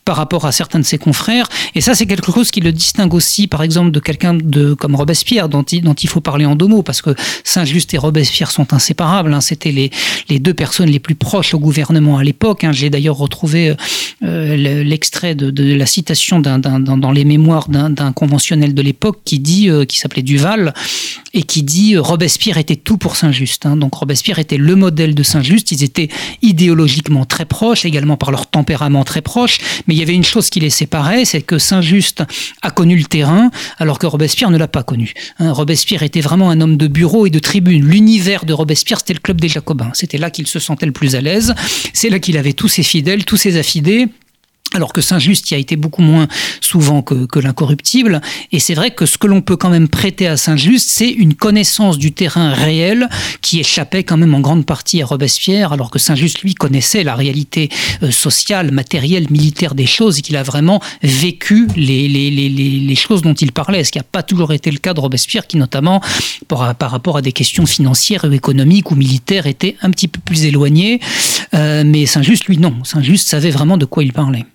par 0.05 0.15
rapport 0.15 0.45
à 0.45 0.51
certains 0.51 0.79
de 0.79 0.85
ses 0.85 0.97
confrères. 0.97 1.49
Et 1.75 1.81
ça, 1.81 1.95
c'est 1.95 2.05
quelque 2.05 2.31
chose 2.31 2.51
qui 2.51 2.61
le 2.61 2.71
distingue 2.71 3.13
aussi, 3.13 3.47
par 3.47 3.63
exemple, 3.63 3.91
de 3.91 3.99
quelqu'un 3.99 4.33
de, 4.33 4.73
comme 4.73 4.95
Robespierre, 4.95 5.49
dont 5.49 5.63
il, 5.63 6.09
faut 6.09 6.21
parler 6.21 6.45
en 6.45 6.55
deux 6.55 6.67
mots, 6.67 6.83
parce 6.83 7.01
que 7.01 7.15
Saint-Just 7.43 7.93
et 7.93 7.97
Robespierre 7.97 8.51
sont 8.51 8.73
inséparables. 8.73 9.33
Hein. 9.33 9.41
C'était 9.41 9.71
les, 9.71 10.39
deux 10.39 10.53
personnes 10.53 10.89
les 10.89 10.99
plus 10.99 11.15
proches 11.15 11.53
au 11.53 11.59
gouvernement 11.59 12.17
à 12.17 12.23
l'époque. 12.23 12.63
Hein. 12.63 12.71
J'ai 12.71 12.89
d'ailleurs 12.89 13.17
retrouvé 13.17 13.75
euh, 14.23 14.83
l'extrait 14.83 15.35
de, 15.35 15.73
la 15.73 15.85
citation 15.85 16.39
dans 16.39 17.11
les 17.11 17.25
mémoires 17.25 17.69
d'un, 17.69 18.11
conventionnel 18.11 18.73
de 18.73 18.81
l'époque 18.81 19.19
qui 19.25 19.39
dit, 19.39 19.69
euh, 19.69 19.85
qui 19.85 19.97
s'appelait 19.97 20.21
Duval, 20.21 20.73
et 21.33 21.43
qui 21.43 21.63
dit 21.63 21.95
euh, 21.95 22.01
Robespierre 22.01 22.57
était 22.57 22.75
tout 22.75 22.97
pour 22.97 23.15
Saint-Just. 23.15 23.65
Hein. 23.65 23.77
Donc 23.77 23.95
Robespierre 23.95 24.39
était 24.39 24.57
le 24.57 24.75
modèle 24.75 25.15
de 25.15 25.23
Saint-Just. 25.23 25.71
Ils 25.71 25.83
étaient 25.83 26.09
idéologiquement 26.47 27.25
très 27.25 27.45
proches, 27.45 27.85
également 27.85 28.17
par 28.17 28.31
leur 28.31 28.47
tempérament 28.47 29.03
très 29.03 29.21
proche. 29.21 29.59
Mais 29.85 29.93
il 29.95 29.99
y 29.99 30.01
avait 30.01 30.15
une 30.15 30.23
chose 30.23 30.49
qui 30.49 30.59
les 30.59 30.69
séparait, 30.69 31.25
c'est 31.25 31.41
que 31.41 31.59
Saint-Just 31.59 32.23
a 32.61 32.71
connu 32.71 32.95
le 32.95 33.03
terrain, 33.03 33.51
alors 33.77 33.99
que 33.99 34.07
Robespierre 34.07 34.49
ne 34.49 34.57
l'a 34.57 34.67
pas 34.67 34.83
connu. 34.83 35.13
Hein, 35.39 35.51
Robespierre 35.51 36.03
était 36.03 36.21
vraiment 36.21 36.49
un 36.49 36.61
homme 36.61 36.77
de 36.77 36.87
bureau 36.87 37.25
et 37.27 37.29
de 37.29 37.39
tribune. 37.39 37.85
L'univers 37.85 38.45
de 38.45 38.53
Robespierre, 38.53 38.99
c'était 38.99 39.13
le 39.13 39.19
club 39.19 39.41
des 39.41 39.49
Jacobins. 39.49 39.91
C'était 39.93 40.17
là 40.17 40.31
qu'il 40.31 40.47
se 40.47 40.59
sentait 40.59 40.85
le 40.85 40.91
plus 40.91 41.15
à 41.15 41.21
l'aise. 41.21 41.53
C'est 41.93 42.09
là 42.09 42.19
qu'il 42.19 42.37
avait 42.37 42.53
tous 42.53 42.67
ses 42.67 42.83
fidèles, 42.83 43.25
tous 43.25 43.37
ses 43.37 43.57
affidés 43.57 44.07
alors 44.73 44.93
que 44.93 45.01
Saint-Just 45.01 45.49
y 45.51 45.55
a 45.55 45.57
été 45.57 45.75
beaucoup 45.75 46.01
moins 46.01 46.27
souvent 46.61 47.01
que, 47.01 47.39
l'incorruptible. 47.39 48.21
Et 48.51 48.59
c'est 48.59 48.73
vrai 48.73 48.91
que 48.91 49.05
ce 49.05 49.17
que 49.17 49.27
l'on 49.27 49.41
peut 49.41 49.55
quand 49.55 49.69
même 49.69 49.87
prêter 49.87 50.27
à 50.27 50.37
Saint-Just, 50.37 50.89
c'est 50.89 51.09
une 51.09 51.35
connaissance 51.35 51.97
du 51.97 52.11
terrain 52.11 52.51
réel 52.51 53.07
qui 53.41 53.59
échappait 53.59 54.03
quand 54.03 54.17
même 54.17 54.33
en 54.33 54.39
grande 54.39 54.65
partie 54.65 55.01
à 55.01 55.05
Robespierre, 55.05 55.71
alors 55.71 55.91
que 55.91 55.99
Saint-Just, 55.99 56.41
lui, 56.41 56.53
connaissait 56.53 57.03
la 57.03 57.15
réalité 57.15 57.69
euh, 58.03 58.11
sociale, 58.11 58.71
matérielle, 58.71 59.27
militaire 59.29 59.75
des 59.75 59.85
choses 59.85 60.19
et 60.19 60.21
qu'il 60.21 60.35
a 60.35 60.43
vraiment 60.43 60.81
vécu 61.03 61.67
les, 61.75 62.07
les, 62.07 62.95
choses 62.95 63.21
dont 63.21 63.33
il 63.33 63.51
parlait. 63.51 63.83
Ce 63.83 63.91
qui 63.91 63.99
n'a 63.99 64.03
pas 64.03 64.23
toujours 64.23 64.51
été 64.53 64.71
le 64.71 64.79
cas 64.79 64.93
de 64.93 64.99
Robespierre, 64.99 65.47
qui 65.47 65.57
notamment, 65.57 66.01
par, 66.47 66.75
par, 66.75 66.91
rapport 66.91 67.17
à 67.17 67.21
des 67.21 67.31
questions 67.31 67.65
financières 67.65 68.25
ou 68.25 68.33
économiques 68.33 68.91
ou 68.91 68.95
militaires, 68.95 69.47
était 69.47 69.75
un 69.81 69.91
petit 69.91 70.07
peu 70.07 70.19
plus 70.19 70.45
éloigné. 70.45 70.99
Euh, 71.53 71.83
mais 71.85 72.05
Saint-Just, 72.05 72.45
lui, 72.45 72.57
non. 72.57 72.83
Saint-Just 72.83 73.27
savait 73.27 73.51
vraiment 73.51 73.77
de 73.77 73.85
quoi 73.85 74.03
il 74.03 74.13
parlait. 74.13 74.45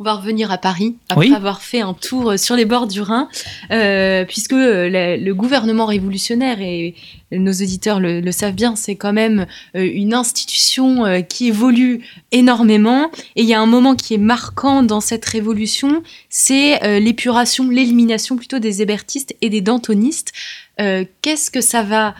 On 0.00 0.04
va 0.04 0.14
revenir 0.14 0.52
à 0.52 0.58
Paris 0.58 0.94
après 1.08 1.32
avoir 1.32 1.60
fait 1.60 1.80
un 1.80 1.92
tour 1.92 2.30
euh, 2.30 2.36
sur 2.36 2.54
les 2.54 2.64
bords 2.64 2.86
du 2.86 3.00
Rhin, 3.00 3.28
euh, 3.72 4.24
puisque 4.24 4.52
euh, 4.52 5.16
le, 5.18 5.32
gouvernement 5.34 5.86
révolutionnaire 5.86 6.60
et 6.60 6.94
nos 7.32 7.50
auditeurs 7.50 7.98
le, 7.98 8.30
savent 8.30 8.54
bien, 8.54 8.76
c'est 8.76 8.94
quand 8.94 9.12
même 9.12 9.46
une 9.74 10.14
institution 10.14 11.22
qui 11.28 11.48
évolue 11.48 12.00
énormément. 12.32 13.10
Et 13.36 13.42
il 13.42 13.48
y 13.48 13.54
a 13.54 13.60
un 13.60 13.66
moment 13.66 13.94
qui 13.94 14.14
est 14.14 14.18
marquant 14.18 14.82
dans 14.82 15.00
cette 15.00 15.26
révolution, 15.26 16.02
c'est 16.30 17.00
l'épuration, 17.00 17.68
l'élimination 17.68 18.36
plutôt 18.36 18.58
des 18.58 18.80
hébertistes 18.80 19.36
et 19.42 19.50
des 19.50 19.60
dantonistes. 19.60 20.32
qu'est-ce 20.78 21.50
que 21.50 21.60
ça 21.60 21.82
va 21.82 22.14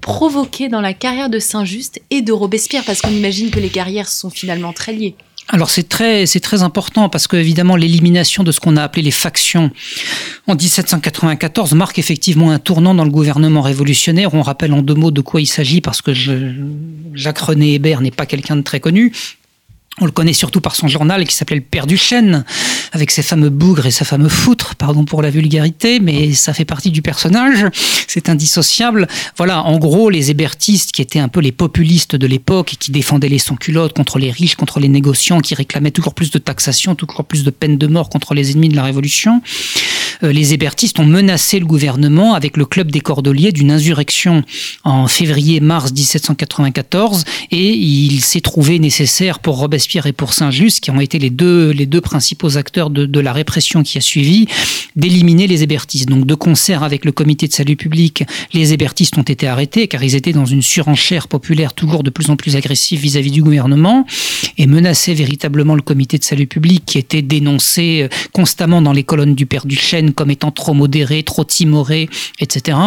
provoquer 0.00 0.68
dans 0.68 0.80
la 0.80 0.92
carrière 0.92 1.30
de 1.30 1.38
Saint-Just 1.38 2.02
et 2.10 2.20
de 2.20 2.32
Robespierre? 2.32 2.82
Parce 2.84 3.00
qu'on 3.00 3.10
imagine 3.10 3.50
que 3.50 3.60
les 3.60 3.70
carrières 3.70 4.08
sont 4.08 4.30
finalement 4.30 4.72
très 4.72 4.92
liées. 4.92 5.14
Alors 5.48 5.70
c'est 5.70 5.88
très, 5.88 6.26
c'est 6.26 6.40
très 6.40 6.62
important 6.62 7.08
parce 7.08 7.26
que 7.26 7.36
évidemment 7.36 7.76
l'élimination 7.76 8.42
de 8.42 8.52
ce 8.52 8.60
qu'on 8.60 8.76
a 8.76 8.82
appelé 8.82 9.02
les 9.02 9.10
factions 9.10 9.70
en 10.46 10.54
1794 10.54 11.74
marque 11.74 11.98
effectivement 11.98 12.52
un 12.52 12.58
tournant 12.58 12.94
dans 12.94 13.04
le 13.04 13.10
gouvernement 13.10 13.60
révolutionnaire. 13.60 14.34
On 14.34 14.42
rappelle 14.42 14.72
en 14.72 14.82
deux 14.82 14.94
mots 14.94 15.10
de 15.10 15.20
quoi 15.20 15.40
il 15.40 15.46
s'agit 15.46 15.80
parce 15.80 16.00
que 16.00 16.12
Jacques 17.14 17.38
René 17.38 17.74
Hébert 17.74 18.00
n'est 18.00 18.10
pas 18.10 18.26
quelqu'un 18.26 18.56
de 18.56 18.62
très 18.62 18.80
connu. 18.80 19.12
On 20.00 20.06
le 20.06 20.10
connaît 20.10 20.32
surtout 20.32 20.62
par 20.62 20.74
son 20.74 20.88
journal 20.88 21.26
qui 21.26 21.34
s'appelait 21.34 21.56
Le 21.56 21.62
Père 21.62 21.86
du 21.86 21.98
Chêne, 21.98 22.44
avec 22.92 23.10
ses 23.10 23.22
fameux 23.22 23.50
bougres 23.50 23.84
et 23.86 23.90
sa 23.90 24.06
fameuse 24.06 24.32
foutre, 24.32 24.74
pardon 24.74 25.04
pour 25.04 25.20
la 25.20 25.28
vulgarité, 25.28 26.00
mais 26.00 26.32
ça 26.32 26.54
fait 26.54 26.64
partie 26.64 26.90
du 26.90 27.02
personnage, 27.02 27.66
c'est 28.08 28.30
indissociable. 28.30 29.06
Voilà, 29.36 29.62
en 29.62 29.78
gros, 29.78 30.08
les 30.08 30.30
hébertistes 30.30 30.92
qui 30.92 31.02
étaient 31.02 31.18
un 31.18 31.28
peu 31.28 31.40
les 31.40 31.52
populistes 31.52 32.16
de 32.16 32.26
l'époque 32.26 32.72
et 32.72 32.76
qui 32.76 32.90
défendaient 32.90 33.28
les 33.28 33.38
sans-culottes 33.38 33.92
contre 33.92 34.18
les 34.18 34.30
riches, 34.30 34.56
contre 34.56 34.80
les 34.80 34.88
négociants, 34.88 35.40
qui 35.40 35.54
réclamaient 35.54 35.90
toujours 35.90 36.14
plus 36.14 36.30
de 36.30 36.38
taxation, 36.38 36.94
toujours 36.94 37.24
plus 37.24 37.44
de 37.44 37.50
peine 37.50 37.76
de 37.76 37.86
mort 37.86 38.08
contre 38.08 38.32
les 38.32 38.50
ennemis 38.52 38.70
de 38.70 38.76
la 38.76 38.84
Révolution, 38.84 39.42
les 40.22 40.54
hébertistes 40.54 40.98
ont 41.00 41.06
menacé 41.06 41.58
le 41.58 41.66
gouvernement 41.66 42.34
avec 42.34 42.56
le 42.56 42.64
club 42.64 42.90
des 42.90 43.00
Cordeliers 43.00 43.52
d'une 43.52 43.70
insurrection 43.70 44.42
en 44.84 45.06
février-mars 45.08 45.92
1794 45.92 47.24
et 47.50 47.70
il 47.70 48.20
s'est 48.20 48.40
trouvé 48.40 48.78
nécessaire 48.78 49.40
pour 49.40 49.58
Robespierre 49.58 50.06
et 50.06 50.12
pour 50.12 50.32
Saint-Just, 50.32 50.80
qui 50.80 50.90
ont 50.90 51.00
été 51.00 51.18
les 51.18 51.30
deux, 51.30 51.70
les 51.70 51.86
deux 51.86 52.00
principaux 52.00 52.56
acteurs 52.56 52.90
de, 52.90 53.06
de 53.06 53.20
la 53.20 53.32
répression 53.32 53.82
qui 53.82 53.98
a 53.98 54.00
suivi, 54.00 54.46
d'éliminer 54.96 55.46
les 55.46 55.62
hébertistes. 55.62 56.08
Donc 56.08 56.26
de 56.26 56.34
concert 56.34 56.82
avec 56.82 57.04
le 57.04 57.12
comité 57.12 57.48
de 57.48 57.52
salut 57.52 57.76
public, 57.76 58.24
les 58.52 58.72
hébertistes 58.72 59.18
ont 59.18 59.22
été 59.22 59.46
arrêtés 59.46 59.88
car 59.88 60.02
ils 60.02 60.14
étaient 60.14 60.32
dans 60.32 60.46
une 60.46 60.62
surenchère 60.62 61.28
populaire 61.28 61.72
toujours 61.74 62.02
de 62.02 62.10
plus 62.10 62.30
en 62.30 62.36
plus 62.36 62.56
agressive 62.56 63.00
vis-à-vis 63.00 63.30
du 63.30 63.42
gouvernement 63.42 64.06
et 64.58 64.66
menaçaient 64.66 65.14
véritablement 65.14 65.74
le 65.74 65.82
comité 65.82 66.18
de 66.18 66.24
salut 66.24 66.46
public 66.46 66.84
qui 66.86 66.98
était 66.98 67.22
dénoncé 67.22 68.02
euh, 68.02 68.08
constamment 68.32 68.82
dans 68.82 68.92
les 68.92 69.04
colonnes 69.04 69.34
du 69.34 69.46
Père 69.46 69.66
Duchesne 69.66 70.11
comme 70.12 70.30
étant 70.30 70.50
trop 70.50 70.74
modéré, 70.74 71.22
trop 71.22 71.44
timoré, 71.44 72.08
etc. 72.40 72.78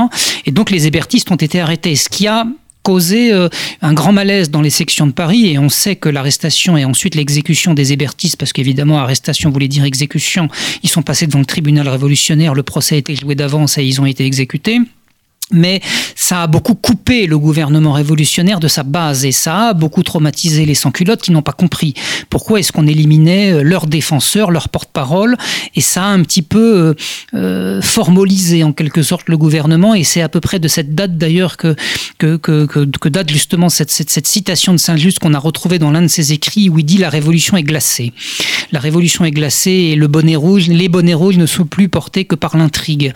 Et 0.46 0.52
donc 0.52 0.72
les 0.72 0.88
hébertistes 0.88 1.32
ont 1.32 1.36
été 1.36 1.60
arrêtés. 1.60 1.96
Ce 1.96 2.10
qui 2.10 2.28
a 2.28 2.46
causé 2.86 3.34
euh, 3.34 3.50
un 3.82 3.94
grand 3.94 4.14
malaise 4.14 4.52
dans 4.52 4.62
les 4.62 4.70
sections 4.70 5.08
de 5.08 5.12
Paris 5.12 5.48
et 5.48 5.58
on 5.58 5.70
sait 5.70 5.96
que 5.96 6.08
l'arrestation 6.08 6.78
et 6.78 6.86
ensuite 6.86 7.16
l'exécution 7.16 7.74
des 7.74 7.92
hébertistes, 7.94 8.38
parce 8.38 8.54
qu'évidemment 8.54 9.00
arrestation 9.00 9.50
voulait 9.50 9.68
dire 9.68 9.84
exécution, 9.84 10.50
ils 10.84 10.90
sont 10.90 11.02
passés 11.02 11.26
devant 11.26 11.40
le 11.40 11.46
tribunal 11.46 11.90
révolutionnaire, 11.90 12.54
le 12.54 12.62
procès 12.62 12.96
a 12.96 12.98
été 13.00 13.16
joué 13.16 13.34
d'avance 13.34 13.80
et 13.80 13.84
ils 13.84 14.00
ont 14.00 14.06
été 14.06 14.24
exécutés 14.26 14.80
mais 15.52 15.82
ça 16.16 16.44
a 16.44 16.48
beaucoup 16.48 16.74
coupé 16.74 17.28
le 17.28 17.38
gouvernement 17.38 17.92
révolutionnaire 17.92 18.60
de 18.60 18.68
sa 18.68 18.84
base 18.84 19.26
et 19.26 19.32
ça 19.32 19.70
a 19.70 19.74
beaucoup 19.74 20.02
traumatisé 20.02 20.66
les 20.66 20.74
sans-culottes 20.74 21.22
qui 21.22 21.32
n'ont 21.32 21.44
pas 21.44 21.52
compris 21.52 21.94
pourquoi 22.30 22.60
est-ce 22.60 22.72
qu'on 22.72 22.88
éliminait 22.88 23.54
euh, 23.54 23.62
leurs 23.62 23.86
défenseurs, 23.86 24.50
leurs 24.50 24.70
porte-parole 24.70 25.38
et 25.76 25.82
ça 25.82 26.06
a 26.06 26.08
un 26.08 26.24
petit 26.24 26.42
peu 26.42 26.78
euh, 26.78 26.94
euh, 27.36 27.82
formalisé 27.82 28.64
en 28.64 28.74
quelque 28.74 29.04
sorte 29.04 29.30
le 29.30 29.38
gouvernement 29.38 29.94
et 29.94 30.04
c'est 30.04 30.22
à 30.22 30.30
peu 30.30 30.40
près 30.40 30.60
de 30.60 30.68
cette 30.68 30.96
date 30.96 31.18
d'ailleurs 31.18 31.58
que 31.58 31.76
que, 32.18 32.38
que, 32.38 32.66
que, 32.66 33.10
date 33.10 33.30
justement 33.30 33.70
cette, 33.70 33.92
cette, 33.92 34.10
cette 34.10 34.28
citation 34.28 34.72
de 34.74 34.78
Saint-Just 34.78 35.20
qu'on 35.20 35.34
a 35.34 35.40
retrouvée 35.40 35.80
dans 35.80 35.92
l'un 35.92 36.02
de 36.02 36.08
ses 36.08 36.34
écrits 36.34 36.70
où 36.70 36.80
il 36.80 36.86
dit 36.86 36.98
la 36.98 37.10
révolution 37.10 37.58
est 37.58 37.64
glacée. 37.64 38.14
La 38.72 38.80
révolution 38.80 39.26
est 39.26 39.32
glacée 39.32 39.72
et 39.72 39.96
le 39.96 40.08
bonnet 40.08 40.36
rouge, 40.36 40.68
les 40.68 40.90
bonnets 40.90 41.14
rouges 41.14 41.38
ne 41.38 41.46
sont 41.46 41.66
plus 41.66 41.90
portés 41.90 42.26
que 42.26 42.36
par 42.36 42.58
l'intrigue. 42.58 43.14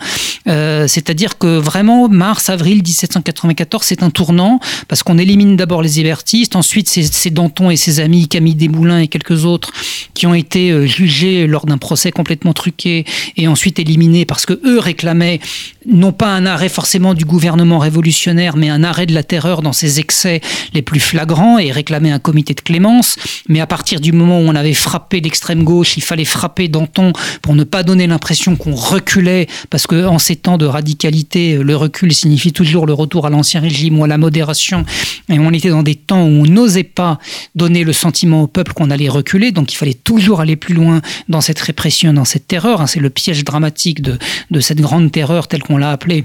Euh, 0.48 0.86
C'est-à-dire 0.86 1.38
que 1.38 1.58
vraiment 1.58 2.08
mars-avril 2.20 2.82
1794, 2.82 3.82
c'est 3.82 4.02
un 4.02 4.10
tournant, 4.10 4.60
parce 4.88 5.02
qu'on 5.02 5.16
élimine 5.16 5.56
d'abord 5.56 5.80
les 5.80 6.00
hébertistes, 6.00 6.54
ensuite 6.54 6.86
c'est 6.86 7.30
Danton 7.30 7.70
et 7.70 7.76
ses 7.76 7.98
amis, 7.98 8.28
Camille 8.28 8.54
Desmoulins 8.54 8.98
et 8.98 9.08
quelques 9.08 9.46
autres, 9.46 9.72
qui 10.12 10.26
ont 10.26 10.34
été 10.34 10.70
euh, 10.70 10.84
jugés 10.84 11.46
lors 11.46 11.64
d'un 11.64 11.78
procès 11.78 12.10
complètement 12.10 12.52
truqué, 12.52 13.06
et 13.38 13.48
ensuite 13.48 13.78
éliminés 13.78 14.26
parce 14.26 14.44
que 14.44 14.60
eux 14.66 14.78
réclamaient 14.78 15.40
non 15.86 16.12
pas 16.12 16.28
un 16.28 16.44
arrêt 16.44 16.68
forcément 16.68 17.14
du 17.14 17.24
gouvernement 17.24 17.78
révolutionnaire, 17.78 18.58
mais 18.58 18.68
un 18.68 18.84
arrêt 18.84 19.06
de 19.06 19.14
la 19.14 19.22
terreur 19.22 19.62
dans 19.62 19.72
ses 19.72 19.98
excès 19.98 20.42
les 20.74 20.82
plus 20.82 21.00
flagrants, 21.00 21.58
et 21.58 21.72
réclamaient 21.72 22.12
un 22.12 22.18
comité 22.18 22.52
de 22.52 22.60
clémence. 22.60 23.16
Mais 23.48 23.60
à 23.60 23.66
partir 23.66 23.98
du 23.98 24.12
moment 24.12 24.40
où 24.40 24.42
on 24.42 24.54
avait 24.54 24.74
frappé 24.74 25.22
l'extrême 25.22 25.64
gauche, 25.64 25.96
il 25.96 26.02
fallait 26.02 26.26
frapper 26.26 26.68
Danton 26.68 27.14
pour 27.40 27.54
ne 27.54 27.64
pas 27.64 27.82
donner 27.82 28.06
l'impression 28.06 28.56
qu'on 28.56 28.74
reculait, 28.74 29.46
parce 29.70 29.86
que 29.86 30.04
en 30.04 30.18
ces 30.18 30.36
temps 30.36 30.58
de 30.58 30.66
radicalité, 30.66 31.56
le 31.56 31.76
recul 31.76 32.09
signifie 32.14 32.52
toujours 32.52 32.86
le 32.86 32.92
retour 32.92 33.26
à 33.26 33.30
l'ancien 33.30 33.60
régime 33.60 33.98
ou 33.98 34.04
à 34.04 34.08
la 34.08 34.18
modération. 34.18 34.84
Et 35.28 35.38
on 35.38 35.50
était 35.50 35.70
dans 35.70 35.82
des 35.82 35.94
temps 35.94 36.24
où 36.24 36.42
on 36.42 36.46
n'osait 36.46 36.84
pas 36.84 37.18
donner 37.54 37.84
le 37.84 37.92
sentiment 37.92 38.42
au 38.42 38.46
peuple 38.46 38.72
qu'on 38.72 38.90
allait 38.90 39.08
reculer, 39.08 39.52
donc 39.52 39.72
il 39.72 39.76
fallait 39.76 39.94
toujours 39.94 40.40
aller 40.40 40.56
plus 40.56 40.74
loin 40.74 41.00
dans 41.28 41.40
cette 41.40 41.60
répression, 41.60 42.12
dans 42.12 42.24
cette 42.24 42.46
terreur. 42.46 42.80
Hein. 42.80 42.86
C'est 42.86 43.00
le 43.00 43.10
piège 43.10 43.44
dramatique 43.44 44.02
de, 44.02 44.18
de 44.50 44.60
cette 44.60 44.80
grande 44.80 45.12
terreur 45.12 45.48
telle 45.48 45.62
qu'on 45.62 45.76
l'a 45.76 45.90
appelée 45.90 46.24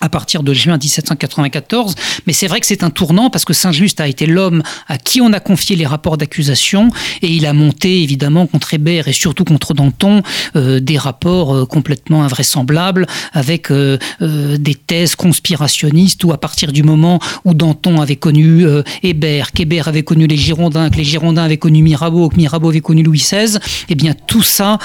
à 0.00 0.08
partir 0.08 0.42
de 0.42 0.52
juin 0.52 0.78
1794. 0.78 1.94
Mais 2.26 2.32
c'est 2.32 2.46
vrai 2.46 2.60
que 2.60 2.66
c'est 2.66 2.82
un 2.82 2.90
tournant 2.90 3.30
parce 3.30 3.44
que 3.44 3.52
Saint-Just 3.52 4.00
a 4.00 4.08
été 4.08 4.26
l'homme 4.26 4.62
à 4.86 4.98
qui 4.98 5.20
on 5.20 5.32
a 5.32 5.40
confié 5.40 5.76
les 5.76 5.86
rapports 5.86 6.16
d'accusation 6.16 6.90
et 7.22 7.28
il 7.28 7.46
a 7.46 7.52
monté 7.52 8.02
évidemment 8.02 8.46
contre 8.46 8.74
Hébert 8.74 9.08
et 9.08 9.12
surtout 9.12 9.44
contre 9.44 9.74
Danton 9.74 10.22
euh, 10.56 10.80
des 10.80 10.98
rapports 10.98 11.54
euh, 11.54 11.66
complètement 11.66 12.22
invraisemblables 12.22 13.06
avec 13.32 13.70
euh, 13.70 13.98
des 14.20 14.74
thèses 14.74 15.16
conspirationnistes 15.16 16.22
où 16.24 16.32
à 16.32 16.38
partir 16.38 16.72
du 16.72 16.82
moment 16.82 17.18
où 17.44 17.54
Danton 17.54 18.00
avait 18.00 18.16
connu 18.16 18.64
Hébert, 19.02 19.52
qu'Hébert 19.52 19.88
avait 19.88 20.02
connu 20.02 20.26
les 20.26 20.36
Girondins, 20.36 20.90
que 20.90 20.96
les 20.96 21.04
Girondins 21.04 21.44
avaient 21.44 21.56
connu 21.56 21.82
Mirabeau, 21.82 22.28
que 22.28 22.36
Mirabeau 22.36 22.68
avait 22.68 22.80
connu 22.80 23.02
Louis 23.02 23.18
XVI, 23.18 23.58
eh 23.88 23.94
bien 23.94 24.14
tout 24.26 24.42
ça 24.42 24.78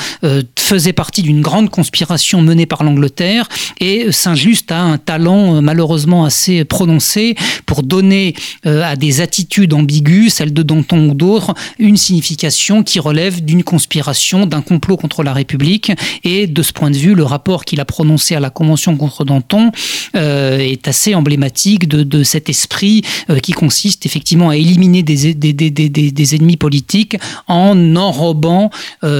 faisait 0.58 0.94
partie 0.94 1.22
d'une 1.22 1.42
grande 1.42 1.70
conspiration 1.70 2.42
menée 2.42 2.66
par 2.66 2.84
l'Angleterre 2.84 3.48
et 3.80 4.12
Saint-Just 4.12 4.72
a 4.72 4.82
un 4.82 4.98
talent 5.04 5.56
euh, 5.56 5.62
malheureusement 5.62 6.26
assez 6.26 6.66
prononcé 6.66 7.36
pour 7.66 7.84
donner 7.84 8.36
euh, 8.66 8.84
à 8.84 8.96
des 8.96 9.22
attitudes 9.22 9.74
ambiguës, 9.74 10.34
celles 10.34 10.54
de 10.54 10.64
Danton 10.64 11.10
ou 11.10 11.14
d'autres, 11.14 11.54
une 11.80 11.98
signification 11.98 12.84
qui 12.84 13.00
relève 13.00 13.44
d'une 13.44 13.64
conspiration, 13.64 14.46
d'un 14.46 14.62
complot 14.62 14.98
contre 14.98 15.24
la 15.24 15.34
République. 15.34 15.92
Et 16.24 16.48
de 16.48 16.62
ce 16.62 16.74
point 16.74 16.92
de 16.92 16.98
vue, 16.98 17.16
le 17.16 17.24
rapport 17.24 17.66
qu'il 17.66 17.80
a 17.80 17.86
prononcé 17.86 18.36
à 18.36 18.40
la 18.40 18.50
Convention 18.50 18.96
contre 18.98 19.26
Danton 19.26 19.72
euh, 20.16 20.58
est 20.58 20.88
assez 20.88 21.16
emblématique 21.16 21.88
de, 21.88 22.24
cet 22.24 22.48
esprit 22.48 23.02
qui 23.42 23.52
consiste 23.52 24.06
effectivement 24.06 24.50
à 24.50 24.56
éliminer 24.56 25.04
des, 25.04 26.36
ennemis 26.36 26.58
politiques 26.58 27.18
en 27.48 27.96
enrobant 27.96 28.70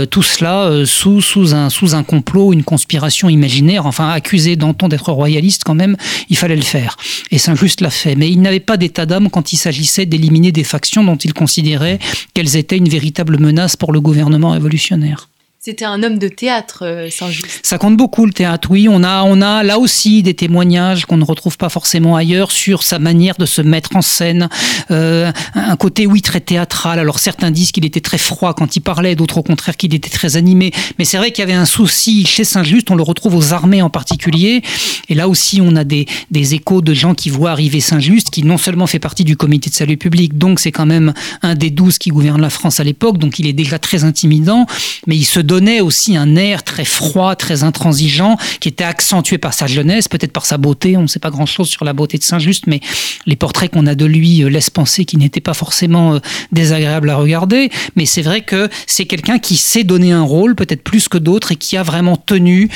tout 0.10 0.24
cela 0.24 0.86
sous, 0.86 1.54
un, 1.54 1.70
sous 1.70 1.96
un 1.96 2.04
complot, 2.04 2.54
une 2.54 2.64
conspiration 2.64 3.30
imaginaire, 3.30 3.86
enfin 3.86 4.10
accuser 4.10 4.56
Danton 4.56 4.88
d'être 4.88 5.12
royaliste 5.12 5.64
même, 5.76 5.96
il 6.30 6.38
fallait 6.38 6.56
le 6.56 6.62
faire. 6.62 6.98
Et 7.32 7.38
Saint-Just 7.38 7.82
l'a 7.82 7.90
fait. 7.90 8.16
Mais 8.16 8.30
il 8.30 8.42
n'avait 8.42 8.60
pas 8.60 8.78
d'état 8.78 9.06
d'âme 9.06 9.30
quand 9.30 9.54
il 9.54 9.58
s'agissait 9.58 10.06
d'éliminer 10.06 10.52
des 10.52 10.64
factions 10.64 11.04
dont 11.04 11.16
il 11.16 11.34
considérait 11.34 12.00
qu'elles 12.34 12.56
étaient 12.56 12.78
une 12.78 12.90
véritable 12.90 13.40
menace 13.40 13.76
pour 13.76 13.94
le 13.94 14.02
gouvernement 14.02 14.52
révolutionnaire. 14.52 15.30
C'était 15.66 15.86
un 15.86 16.04
homme 16.04 16.20
de 16.20 16.28
théâtre, 16.28 16.80
euh, 16.86 17.10
Saint-Just. 17.10 17.62
Ça 17.64 17.78
compte 17.78 17.96
beaucoup 17.96 18.26
le 18.26 18.34
théâtre, 18.34 18.68
oui. 18.70 18.90
On 18.90 19.02
a, 19.02 19.24
on 19.24 19.42
a 19.42 19.64
là 19.64 19.80
aussi 19.80 20.22
des 20.22 20.34
témoignages 20.34 21.06
qu'on 21.06 21.16
ne 21.16 21.24
retrouve 21.24 21.56
pas 21.56 21.70
forcément 21.70 22.18
ailleurs 22.18 22.52
sur 22.52 22.84
sa 22.84 23.00
manière 23.00 23.36
de 23.38 23.46
se 23.46 23.62
mettre 23.62 23.96
en 23.96 24.02
scène. 24.02 24.50
Euh, 24.92 25.32
un 25.54 25.78
côté, 25.78 26.06
oui, 26.06 26.22
très 26.22 26.42
théâtral. 26.42 27.00
Alors 27.00 27.18
certains 27.18 27.50
disent 27.50 27.72
qu'il 27.72 27.86
était 27.86 28.02
très 28.02 28.18
froid 28.18 28.54
quand 28.54 28.76
il 28.76 28.82
parlait, 28.82 29.16
d'autres 29.16 29.38
au 29.38 29.42
contraire 29.42 29.78
qu'il 29.78 29.96
était 29.96 30.10
très 30.10 30.36
animé. 30.36 30.74
Mais 31.00 31.06
c'est 31.06 31.16
vrai 31.16 31.32
qu'il 31.32 31.44
y 31.44 31.48
avait 31.48 31.54
un 31.54 31.64
souci 31.64 32.26
chez 32.26 32.44
Saint-Just, 32.44 32.92
on 32.92 32.96
le 32.96 33.04
retrouve 33.04 33.34
aux 33.34 33.54
armées 33.54 33.82
en 33.82 33.90
particulier. 33.90 34.64
Et 35.08 35.16
là 35.16 35.30
aussi, 35.30 35.62
on 35.62 35.78
a 35.78 35.86
des, 35.86 36.08
des 36.30 36.56
échos 36.56 36.82
de 36.82 36.94
gens 36.94 37.14
qui 37.16 37.30
voient 37.30 37.52
arriver 37.52 37.80
Saint-Just, 37.80 38.32
qui 38.32 38.44
non 38.44 38.58
seulement 38.58 38.86
fait 38.86 39.00
partie 39.00 39.24
du 39.24 39.38
comité 39.38 39.70
de 39.70 39.76
salut 39.76 39.96
public, 39.96 40.38
donc 40.38 40.60
c'est 40.60 40.74
quand 40.74 40.86
même 40.86 41.14
un 41.42 41.56
des 41.56 41.70
douze 41.70 42.00
qui 42.00 42.10
gouverne 42.10 42.42
la 42.42 42.50
France 42.50 42.82
à 42.82 42.84
l'époque, 42.84 43.18
donc 43.18 43.40
il 43.40 43.48
est 43.48 43.54
déjà 43.54 43.80
très 43.80 44.04
intimidant, 44.04 44.66
mais 45.08 45.16
il 45.16 45.24
se 45.24 45.40
donnait 45.54 45.82
aussi 45.82 46.18
un 46.18 46.36
air 46.36 46.64
très 46.64 46.84
froid, 46.84 47.36
très 47.36 47.62
intransigeant, 47.62 48.38
qui 48.60 48.70
était 48.70 48.84
accentué 48.84 49.38
par 49.38 49.54
sa 49.54 49.68
jeunesse, 49.68 50.08
peut-être 50.08 50.32
par 50.32 50.48
sa 50.48 50.58
beauté. 50.58 50.98
On 50.98 51.04
ne 51.04 51.08
sait 51.08 51.20
pas 51.20 51.30
grand-chose 51.30 51.70
sur 51.70 51.86
la 51.86 51.94
beauté 51.94 52.18
de 52.18 52.24
Saint-Just, 52.24 52.66
mais 52.66 52.80
les 53.28 53.36
portraits 53.36 53.72
qu'on 53.72 53.86
a 53.86 53.94
de 53.94 54.06
lui 54.06 54.42
euh, 54.42 54.50
laissent 54.50 54.72
penser 54.72 55.06
qu'il 55.06 55.20
n'était 55.20 55.42
pas 55.42 55.54
forcément 55.54 56.16
euh, 56.16 56.20
désagréable 56.52 57.08
à 57.12 57.18
regarder. 57.18 57.70
Mais 57.96 58.08
c'est 58.08 58.24
vrai 58.24 58.42
que 58.42 58.68
c'est 58.88 59.06
quelqu'un 59.06 59.38
qui 59.38 59.56
sait 59.56 59.84
donner 59.84 60.12
un 60.12 60.24
rôle, 60.24 60.56
peut-être 60.56 60.84
plus 60.84 61.08
que 61.08 61.20
d'autres, 61.20 61.52
et 61.52 61.56
qui 61.56 61.78
a 61.78 61.84
vraiment 61.84 62.18
tenu 62.18 62.72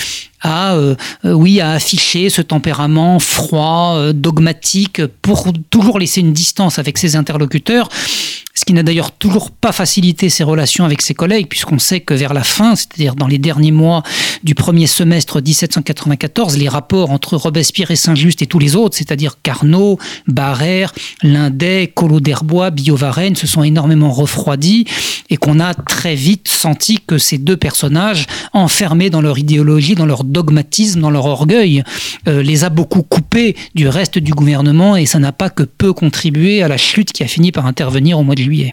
à, 0.47 0.77
oui, 1.23 1.61
à 1.61 1.71
afficher 1.71 2.29
ce 2.29 2.41
tempérament 2.41 3.19
froid, 3.19 4.13
dogmatique, 4.13 5.05
pour 5.21 5.51
toujours 5.69 5.99
laisser 5.99 6.21
une 6.21 6.33
distance 6.33 6.79
avec 6.79 6.97
ses 6.97 7.15
interlocuteurs 7.15 7.89
ce 8.57 8.65
qui 8.65 8.73
n'a 8.73 8.81
d'ailleurs 8.81 9.11
toujours 9.11 9.51
pas 9.51 9.71
facilité 9.71 10.29
ses 10.29 10.43
relations 10.43 10.83
avec 10.83 11.03
ses 11.03 11.13
collègues, 11.13 11.47
puisqu'on 11.47 11.77
sait 11.77 11.99
que 11.99 12.15
vers 12.15 12.33
la 12.33 12.43
fin, 12.43 12.75
c'est-à-dire 12.75 13.13
dans 13.13 13.27
les 13.27 13.37
derniers 13.37 13.71
mois 13.71 14.01
du 14.43 14.55
premier 14.55 14.87
semestre 14.87 15.41
1794, 15.43 16.57
les 16.57 16.67
rapports 16.67 17.11
entre 17.11 17.37
Robespierre 17.37 17.91
et 17.91 17.95
Saint-Just 17.95 18.41
et 18.41 18.47
tous 18.47 18.57
les 18.57 18.75
autres, 18.75 18.97
c'est-à-dire 18.97 19.35
Carnot, 19.43 19.99
Barrère, 20.25 20.91
Lindet, 21.21 21.91
Collot 21.93 22.19
d'Herbois, 22.19 22.71
Biot-Varenne, 22.71 23.35
se 23.35 23.45
sont 23.45 23.61
énormément 23.61 24.11
refroidis 24.11 24.85
et 25.29 25.37
qu'on 25.37 25.59
a 25.59 25.75
très 25.75 26.15
vite 26.15 26.47
senti 26.47 26.99
que 27.05 27.19
ces 27.19 27.37
deux 27.37 27.57
personnages, 27.57 28.25
enfermés 28.53 29.11
dans 29.11 29.21
leur 29.21 29.37
idéologie, 29.37 29.93
dans 29.93 30.07
leur 30.07 30.23
dans 30.43 31.09
leur 31.09 31.25
orgueil, 31.25 31.83
euh, 32.27 32.41
les 32.41 32.63
a 32.63 32.69
beaucoup 32.69 33.03
coupés 33.03 33.55
du 33.75 33.87
reste 33.87 34.17
du 34.17 34.33
gouvernement 34.33 34.95
et 34.95 35.05
ça 35.05 35.19
n'a 35.19 35.31
pas 35.31 35.49
que 35.49 35.63
peu 35.63 35.93
contribué 35.93 36.61
à 36.61 36.67
la 36.67 36.77
chute 36.77 37.11
qui 37.11 37.23
a 37.23 37.27
fini 37.27 37.51
par 37.51 37.65
intervenir 37.65 38.19
au 38.19 38.23
mois 38.23 38.35
de 38.35 38.41
juillet. 38.41 38.71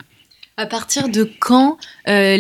À 0.56 0.66
partir 0.66 1.08
de 1.08 1.28
quand 1.40 1.78
euh, 2.06 2.36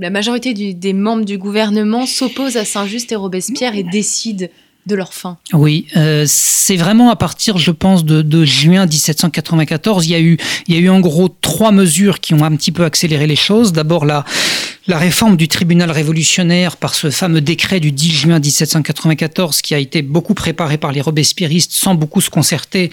la 0.00 0.10
majorité 0.10 0.54
des 0.54 0.92
membres 0.94 1.24
du 1.24 1.36
gouvernement 1.36 2.06
s'opposent 2.06 2.56
à 2.56 2.64
Saint-Just 2.64 3.12
et 3.12 3.16
Robespierre 3.16 3.74
et 3.76 3.82
décident 3.82 4.46
de 4.86 4.94
leur 4.94 5.14
fin 5.14 5.38
Oui, 5.52 5.86
euh, 5.96 6.24
c'est 6.26 6.76
vraiment 6.76 7.10
à 7.10 7.16
partir, 7.16 7.58
je 7.58 7.70
pense, 7.70 8.04
de, 8.04 8.44
juin 8.44 8.86
1794. 8.86 10.06
Il 10.06 10.10
y, 10.10 10.14
a 10.14 10.20
eu, 10.20 10.36
il 10.66 10.74
y 10.74 10.78
a 10.78 10.80
eu 10.80 10.88
en 10.88 11.00
gros 11.00 11.28
trois 11.28 11.70
mesures 11.70 12.20
qui 12.20 12.34
ont 12.34 12.44
un 12.44 12.54
petit 12.56 12.72
peu 12.72 12.84
accéléré 12.84 13.26
les 13.26 13.36
choses. 13.36 13.72
D'abord, 13.72 14.04
la, 14.04 14.24
la 14.88 14.98
réforme 14.98 15.36
du 15.36 15.46
tribunal 15.46 15.90
révolutionnaire 15.90 16.76
par 16.76 16.94
ce 16.94 17.10
fameux 17.10 17.40
décret 17.40 17.78
du 17.78 17.92
10 17.92 18.10
juin 18.10 18.38
1794 18.40 19.62
qui 19.62 19.74
a 19.74 19.78
été 19.78 20.02
beaucoup 20.02 20.34
préparé 20.34 20.78
par 20.78 20.90
les 20.92 21.00
robespierristes 21.00 21.72
sans 21.72 21.94
beaucoup 21.94 22.20
se 22.20 22.30
concerter 22.30 22.90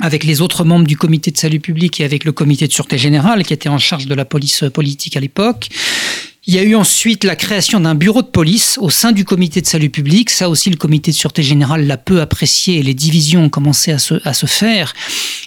avec 0.00 0.24
les 0.24 0.40
autres 0.40 0.64
membres 0.64 0.86
du 0.86 0.96
comité 0.96 1.30
de 1.30 1.36
salut 1.36 1.60
public 1.60 2.00
et 2.00 2.04
avec 2.04 2.24
le 2.24 2.32
comité 2.32 2.66
de 2.66 2.72
sûreté 2.72 2.96
générale 2.96 3.44
qui 3.44 3.52
était 3.52 3.68
en 3.68 3.78
charge 3.78 4.06
de 4.06 4.14
la 4.14 4.24
police 4.24 4.64
politique 4.72 5.16
à 5.16 5.20
l'époque. 5.20 5.68
Il 6.44 6.54
y 6.54 6.58
a 6.58 6.64
eu 6.64 6.74
ensuite 6.74 7.22
la 7.22 7.36
création 7.36 7.78
d'un 7.78 7.94
bureau 7.94 8.20
de 8.20 8.26
police 8.26 8.76
au 8.80 8.90
sein 8.90 9.12
du 9.12 9.24
comité 9.24 9.60
de 9.60 9.66
salut 9.66 9.90
public. 9.90 10.28
Ça 10.28 10.48
aussi, 10.48 10.70
le 10.70 10.76
comité 10.76 11.12
de 11.12 11.16
sûreté 11.16 11.40
générale 11.44 11.86
l'a 11.86 11.96
peu 11.96 12.20
apprécié 12.20 12.78
et 12.78 12.82
les 12.82 12.94
divisions 12.94 13.44
ont 13.44 13.48
commencé 13.48 13.92
à 13.92 13.98
se, 13.98 14.46
faire. 14.46 14.92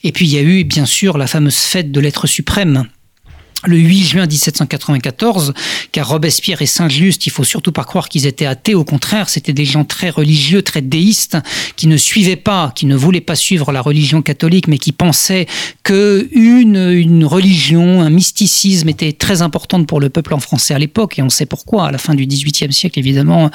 Et 0.05 0.13
puis, 0.13 0.25
il 0.25 0.33
y 0.33 0.37
a 0.37 0.41
eu, 0.41 0.63
bien 0.63 0.85
sûr, 0.85 1.17
la 1.17 1.27
fameuse 1.27 1.57
fête 1.57 1.91
de 1.91 1.99
l'être 1.99 2.27
suprême 2.27 2.87
le 3.68 3.78
8 3.78 4.03
juin 4.03 4.26
1794, 4.28 5.53
car 5.91 6.09
Robespierre 6.09 6.61
et 6.61 6.66
Saint-Just, 6.66 7.26
il 7.26 7.30
faut 7.30 7.43
surtout 7.43 7.72
pas 7.72 7.84
croire 7.84 8.09
qu'ils 8.09 8.26
étaient 8.26 8.45
athées, 8.45 8.76
au 8.76 8.84
contraire, 8.84 9.30
c'était 9.30 9.53
des 9.53 9.66
gens 9.66 9.84
très 9.84 10.09
religieux, 10.09 10.61
très 10.61 10.82
déistes, 10.82 11.38
qui 11.76 11.88
ne 11.88 11.97
suivaient 11.97 12.36
pas, 12.36 12.72
qui 12.76 12.86
ne 12.86 12.95
voulaient 12.95 13.22
pas 13.22 13.36
suivre 13.36 13.72
la 13.72 13.82
religion 13.82 14.22
catholique, 14.22 14.68
mais 14.68 14.78
qui 14.78 14.91
pensaient 14.91 15.47
que 15.84 16.28
une, 16.32 16.91
une 16.91 17.26
religion, 17.26 18.01
un 18.01 18.09
mysticisme 18.09 18.89
était 18.89 19.13
très 19.13 19.41
importante 19.41 19.88
pour 19.88 19.99
le 19.99 20.09
peuple 20.09 20.34
en 20.34 20.39
français 20.39 20.74
à 20.74 20.80
l'époque, 20.80 21.20
et 21.20 21.22
on 21.22 21.30
sait 21.30 21.45
pourquoi. 21.45 21.88
À 21.88 21.91
la 21.91 21.97
fin 21.97 22.16
du 22.16 22.26
XVIIIe 22.26 22.74
siècle, 22.74 22.99
évidemment, 22.99 23.49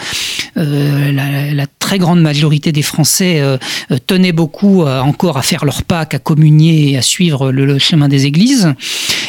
euh, 0.56 1.12
la, 1.12 1.66
très 1.78 1.98
grande 1.98 2.20
majorité 2.20 2.70
des 2.70 2.82
Français 2.82 3.40
euh, 3.40 3.58
tenaient 4.06 4.30
beaucoup 4.30 4.82
encore 4.84 5.38
à 5.38 5.42
faire 5.42 5.64
leur 5.64 5.82
Pâques, 5.82 6.14
à 6.14 6.18
communier 6.20 6.96
à 6.96 7.02
suivre 7.02 7.50
le, 7.50 7.66
le 7.66 7.78
chemin 7.80 8.08
des 8.08 8.26
églises. 8.26 8.74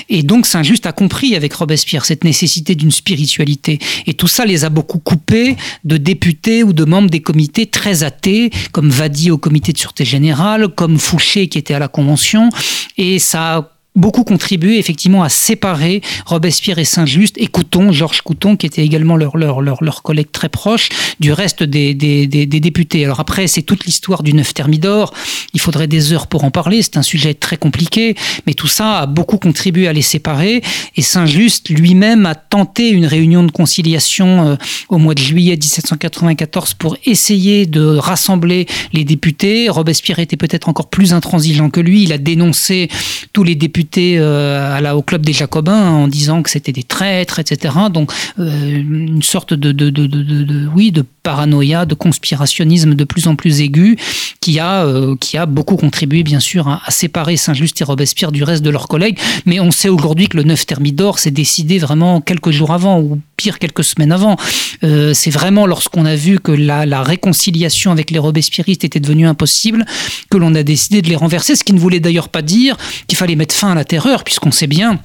Et 0.10 0.24
donc 0.24 0.46
Saint-Just 0.46 0.71
a 0.86 0.92
compris 0.92 1.36
avec 1.36 1.54
Robespierre 1.54 2.06
cette 2.06 2.24
nécessité 2.24 2.76
d'une 2.76 2.92
spiritualité. 2.92 3.80
Et 4.08 4.14
tout 4.14 4.28
ça 4.28 4.46
les 4.46 4.66
a 4.66 4.70
beaucoup 4.70 5.00
coupés 5.00 5.58
de 5.84 5.98
députés 5.98 6.64
ou 6.64 6.74
de 6.74 6.86
membres 6.86 7.10
des 7.10 7.22
comités 7.22 7.66
très 7.66 8.04
athées, 8.04 8.50
comme 8.72 8.90
Vadi 8.90 9.32
au 9.32 9.38
comité 9.38 9.74
de 9.74 9.78
sûreté 9.78 10.06
générale, 10.06 10.70
comme 10.70 10.98
Fouché 10.98 11.48
qui 11.48 11.58
était 11.58 11.74
à 11.74 11.80
la 11.80 11.88
Convention. 11.88 12.50
Et 12.98 13.20
ça 13.20 13.58
a 13.58 13.71
beaucoup 13.96 14.24
contribué 14.24 14.78
effectivement 14.78 15.22
à 15.22 15.30
séparer 15.30 16.02
Robespierre 16.26 16.80
et 16.80 16.86
Saint-Just 16.86 17.36
et 17.38 17.48
Couton, 17.48 17.92
Georges 17.92 18.22
Couton, 18.22 18.56
qui 18.56 18.66
était 18.66 18.84
également 18.84 19.18
leur, 19.18 19.36
leur, 19.36 19.62
leur, 19.62 19.84
leur 19.84 20.02
collègue 20.02 20.32
très 20.32 20.48
proche, 20.48 20.90
du 21.20 21.34
reste 21.34 21.64
des, 21.64 21.94
des, 21.94 22.26
des, 22.26 22.46
des 22.46 22.60
députés. 22.60 23.04
Alors 23.04 23.20
après, 23.20 23.48
c'est 23.48 23.64
toute 23.64 23.86
l'histoire 23.86 24.24
du 24.24 24.34
neuf 24.34 24.54
Thermidor. 24.54 25.14
Il 25.54 25.60
faudrait 25.60 25.88
des 25.88 26.14
heures 26.14 26.28
pour 26.28 26.46
en 26.46 26.52
parler. 26.52 26.82
C'est 26.82 26.98
un 26.98 27.02
sujet 27.02 27.34
très 27.34 27.58
compliqué, 27.58 28.16
mais 28.48 28.54
tout 28.54 28.68
ça 28.68 29.00
a 29.00 29.06
beaucoup 29.08 29.38
contribué 29.38 29.88
à 29.88 29.94
les 29.94 30.02
séparer. 30.02 30.62
Et 30.96 31.02
Saint-Just 31.02 31.70
lui-même 31.70 32.26
a 32.26 32.36
tenté 32.36 32.90
une 32.90 33.06
réunion 33.06 33.44
de 33.44 33.52
conciliation 33.52 34.52
euh, 34.52 34.56
au 34.88 35.00
mois 35.00 35.16
de 35.16 35.20
juillet 35.20 35.58
1794 35.58 36.76
pour 36.76 36.96
essayer 37.06 37.66
de 37.66 37.82
rassembler 37.98 38.68
les 38.94 39.04
députés. 39.04 39.70
Robespierre 39.70 40.20
était 40.20 40.38
peut-être 40.38 40.70
encore 40.70 40.90
plus 40.90 41.14
intransigeant 41.14 41.70
que 41.70 41.82
lui. 41.82 42.04
Il 42.04 42.14
a 42.14 42.18
dénoncé 42.18 42.90
tous 43.34 43.44
les 43.44 43.56
députés 43.56 43.81
euh, 43.98 44.92
au 44.94 45.02
club 45.02 45.26
des 45.26 45.34
Jacobins 45.34 45.90
en 45.90 46.08
disant 46.08 46.42
que 46.44 46.50
c'était 46.50 46.72
des 46.72 46.84
traîtres, 46.84 47.40
etc. 47.40 47.76
Donc 47.92 48.12
euh, 48.40 48.78
une 48.78 49.22
sorte 49.22 49.54
de, 49.54 49.72
de, 49.72 50.68
oui, 50.76 50.92
de 50.92 51.06
paranoïa, 51.24 51.86
de 51.86 51.94
conspirationnisme 51.94 52.96
de 52.96 53.04
plus 53.04 53.28
en 53.28 53.36
plus 53.36 53.62
aigu 53.62 53.98
qui 54.40 54.60
a, 54.60 54.86
euh, 54.86 55.16
qui 55.20 55.38
a 55.38 55.46
beaucoup 55.46 55.76
contribué 55.76 56.24
bien 56.24 56.40
sûr 56.40 56.68
à, 56.68 56.82
séparer 56.90 57.38
Saint-Just 57.38 57.80
et 57.82 57.84
Robespierre 57.84 58.32
du 58.32 58.44
reste 58.44 58.64
de 58.64 58.70
leurs 58.70 58.88
collègues. 58.88 59.18
Mais 59.46 59.60
on 59.60 59.72
sait 59.72 59.90
aujourd'hui 59.90 60.28
que 60.28 60.38
le 60.38 60.44
9 60.44 60.66
Thermidor 60.66 61.20
s'est 61.20 61.32
décidé 61.32 61.78
vraiment 61.80 62.22
quelques 62.22 62.52
jours 62.52 62.72
avant 62.72 63.00
ou 63.00 63.20
pire 63.38 63.60
quelques 63.60 63.84
semaines 63.84 64.12
avant. 64.12 64.36
c'est 64.82 65.30
vraiment 65.30 65.66
lorsqu'on 65.66 66.06
a 66.06 66.16
vu 66.16 66.40
que 66.40 66.52
la, 66.52 66.86
la, 66.86 67.04
réconciliation 67.04 67.92
avec 67.92 68.12
les 68.12 68.20
robespierristes 68.20 68.84
était 68.84 69.00
devenue 69.00 69.28
impossible 69.28 69.86
que 70.30 70.38
l'on 70.38 70.54
a 70.56 70.64
décidé 70.64 71.02
de 71.02 71.10
les 71.10 71.16
renverser, 71.16 71.56
ce 71.56 71.64
qui 71.64 71.74
ne 71.74 71.80
voulait 71.80 72.00
d'ailleurs 72.00 72.30
pas 72.30 72.42
dire 72.42 72.78
qu'il 73.08 73.18
fallait 73.18 73.36
mettre 73.36 73.56
fin 73.56 73.72
à 73.72 73.76
la 73.76 73.86
terreur, 73.86 74.24
puisqu'on 74.24 74.52
sait 74.52 74.68
bien 74.68 75.00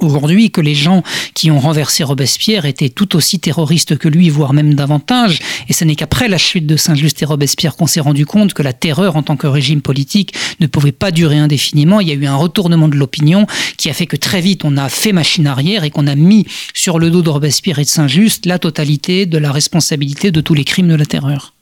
aujourd'hui 0.00 0.50
que 0.50 0.60
les 0.60 0.74
gens 0.74 1.02
qui 1.34 1.50
ont 1.50 1.60
renversé 1.60 2.04
Robespierre 2.04 2.64
étaient 2.64 2.88
tout 2.88 3.16
aussi 3.16 3.38
terroristes 3.38 3.96
que 3.96 4.08
lui, 4.08 4.30
voire 4.30 4.52
même 4.52 4.74
davantage. 4.74 5.40
Et 5.68 5.72
ce 5.72 5.84
n'est 5.84 5.96
qu'après 5.96 6.28
la 6.28 6.38
chute 6.38 6.66
de 6.66 6.76
Saint-Just 6.76 7.22
et 7.22 7.24
Robespierre 7.24 7.76
qu'on 7.76 7.86
s'est 7.86 8.00
rendu 8.00 8.26
compte 8.26 8.54
que 8.54 8.62
la 8.62 8.72
terreur 8.72 9.16
en 9.16 9.22
tant 9.22 9.36
que 9.36 9.46
régime 9.46 9.82
politique 9.82 10.34
ne 10.60 10.66
pouvait 10.66 10.92
pas 10.92 11.10
durer 11.10 11.38
indéfiniment. 11.38 12.00
Il 12.00 12.08
y 12.08 12.12
a 12.12 12.14
eu 12.14 12.26
un 12.26 12.36
retournement 12.36 12.88
de 12.88 12.96
l'opinion 12.96 13.46
qui 13.76 13.90
a 13.90 13.94
fait 13.94 14.06
que 14.06 14.16
très 14.16 14.40
vite 14.40 14.64
on 14.64 14.76
a 14.76 14.88
fait 14.88 15.12
machine 15.12 15.46
arrière 15.46 15.84
et 15.84 15.90
qu'on 15.90 16.06
a 16.06 16.14
mis 16.14 16.46
sur 16.74 16.98
le 16.98 17.10
dos 17.10 17.22
de 17.22 17.30
Robespierre 17.30 17.78
et 17.78 17.84
de 17.84 17.88
Saint-Just 17.88 18.46
la 18.46 18.58
totalité 18.58 19.26
de 19.26 19.38
la 19.38 19.52
responsabilité 19.52 20.30
de 20.30 20.40
tous 20.40 20.54
les 20.54 20.64
crimes 20.64 20.88
de 20.88 20.94
la 20.94 21.06
terreur. 21.06 21.54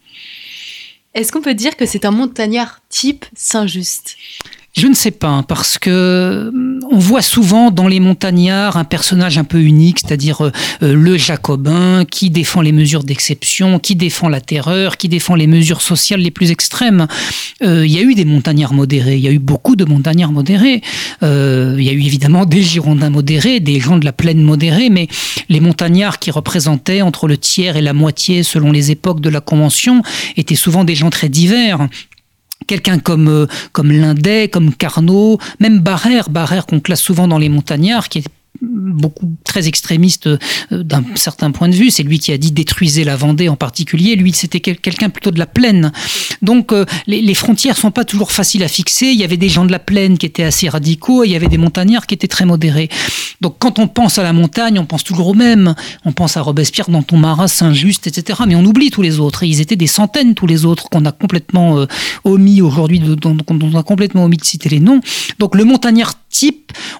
Est-ce 1.15 1.33
qu'on 1.33 1.43
peut 1.43 1.55
dire 1.55 1.77
que 1.77 1.87
c'est 1.87 2.05
un 2.05 2.13
montagnard 2.13 2.81
type 2.89 3.25
Saint-Just? 3.35 4.17
Je 4.73 4.87
ne 4.87 4.95
sais 4.95 5.11
pas, 5.11 5.45
parce 5.49 5.79
que 5.79 5.91
euh, 5.91 6.51
on 6.93 6.99
voit 6.99 7.23
souvent 7.23 7.73
dans 7.73 7.89
les 7.89 7.99
montagnards 7.99 8.77
un 8.77 8.85
personnage 8.85 9.37
un 9.37 9.43
peu 9.43 9.61
unique, 9.61 9.99
c'est-à-dire 9.99 10.45
euh, 10.45 10.53
euh, 10.85 10.95
le 10.95 11.17
jacobin 11.17 12.05
qui 12.05 12.31
défend 12.31 12.61
les 12.61 12.71
mesures 12.71 13.03
d'exception, 13.03 13.81
qui 13.81 13.97
défend 13.97 14.29
la 14.29 14.41
terreur, 14.41 14.97
qui 14.97 15.09
défend 15.09 15.35
les 15.35 15.49
mesures 15.49 15.83
sociales 15.83 16.21
les 16.21 16.31
plus 16.31 16.53
extrêmes. 16.53 17.09
il 17.61 17.87
y 17.87 17.99
a 17.99 18.03
eu 18.03 18.15
des 18.15 18.25
montagnards 18.25 18.73
modérés, 18.73 19.17
il 19.17 19.23
y 19.23 19.29
a 19.29 19.33
eu 19.33 19.41
beaucoup 19.41 19.75
de 19.75 19.85
montagnards 19.85 20.33
modérés. 20.33 20.83
il 21.23 21.83
y 21.83 21.89
a 21.89 21.93
eu 21.93 22.03
évidemment 22.03 22.47
des 22.47 22.63
girondins 22.63 23.11
modérés, 23.11 23.59
des 23.59 23.81
gens 23.81 23.99
de 23.99 24.05
la 24.05 24.13
plaine 24.13 24.43
modérée, 24.43 24.89
mais 24.89 25.09
les 25.49 25.61
montagnards 25.61 26.21
qui 26.21 26.31
représentaient 26.31 27.03
entre 27.03 27.27
le 27.27 27.37
tiers 27.37 27.77
et 27.77 27.83
la 27.83 27.93
moitié 27.93 28.45
selon 28.45 28.71
les 28.71 28.91
époques 28.93 29.21
de 29.21 29.31
la 29.31 29.41
Convention 29.41 30.03
étaient 30.37 30.55
souvent 30.55 30.85
des 30.85 30.95
gens 30.95 31.11
très 31.11 31.29
divers 31.29 31.89
quelqu'un 32.67 32.99
comme, 32.99 33.29
euh, 33.29 33.47
comme 33.73 33.93
Lindet, 33.93 34.49
comme 34.49 34.75
Carnot, 34.75 35.39
même 35.59 35.81
Barrère, 35.81 36.31
Barrère 36.31 36.67
qu'on 36.67 36.81
classe 36.81 37.01
souvent 37.01 37.29
dans 37.29 37.39
les 37.39 37.49
montagnards, 37.49 38.09
qui 38.09 38.19
est 38.19 38.29
beaucoup 38.63 39.37
très 39.45 39.69
extrémiste 39.69 40.27
euh, 40.27 40.39
d'un 40.71 41.05
certain 41.15 41.51
point 41.51 41.69
de 41.69 41.75
vue. 41.75 41.91
C'est 41.91 42.03
lui 42.03 42.19
qui 42.19 42.33
a 42.33 42.39
dit 42.39 42.53
détruisez 42.53 43.05
la 43.05 43.17
Vendée 43.17 43.49
en 43.49 43.57
particulier. 43.57 44.17
Lui, 44.17 44.33
c'était 44.33 44.61
quelqu'un 44.61 45.11
plutôt 45.11 45.31
de 45.31 45.39
la 45.39 45.47
plaine. 45.47 45.93
Donc 46.43 46.73
euh, 46.73 46.85
les, 47.07 47.35
frontières 47.35 47.77
sont 47.77 47.91
pas 47.91 48.05
toujours 48.05 48.33
faciles 48.33 48.63
à 48.63 48.69
fixer. 48.69 49.07
Il 49.07 49.19
y 49.19 49.25
avait 49.25 49.37
des 49.37 49.49
gens 49.49 49.65
de 49.65 49.73
la 49.73 49.79
plaine 49.79 50.19
qui 50.19 50.27
étaient 50.27 50.43
assez 50.43 50.69
radicaux 50.69 51.25
et 51.25 51.29
il 51.29 51.33
y 51.33 51.37
avait 51.37 51.49
des 51.49 51.59
montagnards 51.59 52.07
qui 52.07 52.15
étaient 52.15 52.29
très 52.29 52.45
modérés. 52.45 52.89
Donc 53.41 53.57
quand 53.59 53.79
on 53.79 53.89
pense 53.89 54.19
à 54.19 54.23
la 54.23 54.33
montagne, 54.33 54.79
on 54.79 54.87
pense 54.87 55.05
toujours 55.05 55.29
au 55.29 55.35
même. 55.35 55.75
On 56.05 56.13
pense 56.13 56.37
à 56.37 56.43
Robespierre, 56.43 56.91
Danton 56.91 57.17
Marat, 57.17 57.49
Saint-Just, 57.49 58.07
etc. 58.07 58.41
Mais 58.47 58.55
on 58.55 58.65
oublie 58.65 58.91
tous 58.91 59.03
les 59.03 59.21
autres. 59.21 59.43
Et 59.43 59.49
ils 59.49 59.61
étaient 59.61 59.77
des 59.77 59.87
centaines 59.87 60.35
tous 60.35 60.47
les 60.47 60.65
autres 60.65 60.89
qu'on 60.89 61.05
a 61.05 61.13
complètement 61.13 61.79
euh, 61.79 61.87
omis 62.25 62.63
aujourd'hui, 62.63 63.01
dont 63.01 63.37
on 63.49 63.75
a 63.75 63.83
complètement 63.83 64.25
omis 64.25 64.37
de 64.37 64.45
citer 64.45 64.69
les 64.69 64.81
noms. 64.81 65.01
Donc 65.39 65.55
le 65.55 65.65
montagnard 65.65 66.15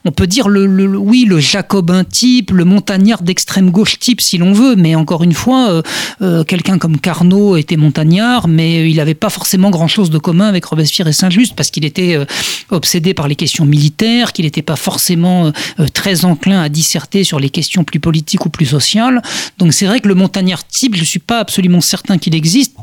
on 0.05 0.13
peut 0.13 0.27
dire 0.27 0.49
le, 0.49 0.67
oui, 0.97 1.25
le 1.27 1.39
jacobin 1.39 2.05
type, 2.05 2.51
le 2.51 2.65
montagnard 2.65 3.23
d'extrême 3.23 3.71
gauche 3.71 3.99
type 3.99 4.21
si 4.21 4.39
l'on 4.39 4.53
veut, 4.53 4.77
mais 4.77 4.95
encore 4.95 5.23
une 5.23 5.33
fois, 5.33 5.71
euh, 5.71 5.83
euh, 6.23 6.45
quelqu'un 6.45 6.79
comme 6.79 6.99
Carnot 6.99 7.57
était 7.57 7.77
montagnard, 7.77 8.49
mais 8.49 8.91
il 8.91 8.97
n'avait 8.97 9.15
pas 9.15 9.31
forcément 9.31 9.71
grand-chose 9.71 10.11
de 10.11 10.19
commun 10.19 10.47
avec 10.47 10.65
Robespierre 10.65 11.09
et 11.09 11.13
Saint-Just 11.13 11.55
parce 11.55 11.71
qu'il 11.71 11.85
était 11.85 12.17
euh, 12.17 12.25
obsédé 12.71 13.15
par 13.15 13.29
les 13.29 13.37
questions 13.37 13.65
militaires, 13.65 14.33
qu'il 14.33 14.45
n'était 14.45 14.63
pas 14.63 14.77
forcément 14.77 15.53
très 15.95 16.25
enclin 16.25 16.61
à 16.61 16.69
disserter 16.69 17.25
sur 17.25 17.41
les 17.41 17.51
questions 17.51 17.85
plus 17.85 18.01
politiques 18.01 18.47
ou 18.47 18.51
plus 18.51 18.67
sociales. 18.67 19.23
Donc 19.59 19.73
c'est 19.73 19.87
vrai 19.87 20.01
que 20.01 20.09
le 20.09 20.15
montagnard 20.15 20.67
type, 20.67 20.95
je 20.95 21.01
ne 21.01 21.07
suis 21.07 21.19
pas 21.19 21.41
absolument 21.41 21.81
certain 21.81 22.19
qu'il 22.19 22.35
existe. 22.35 22.77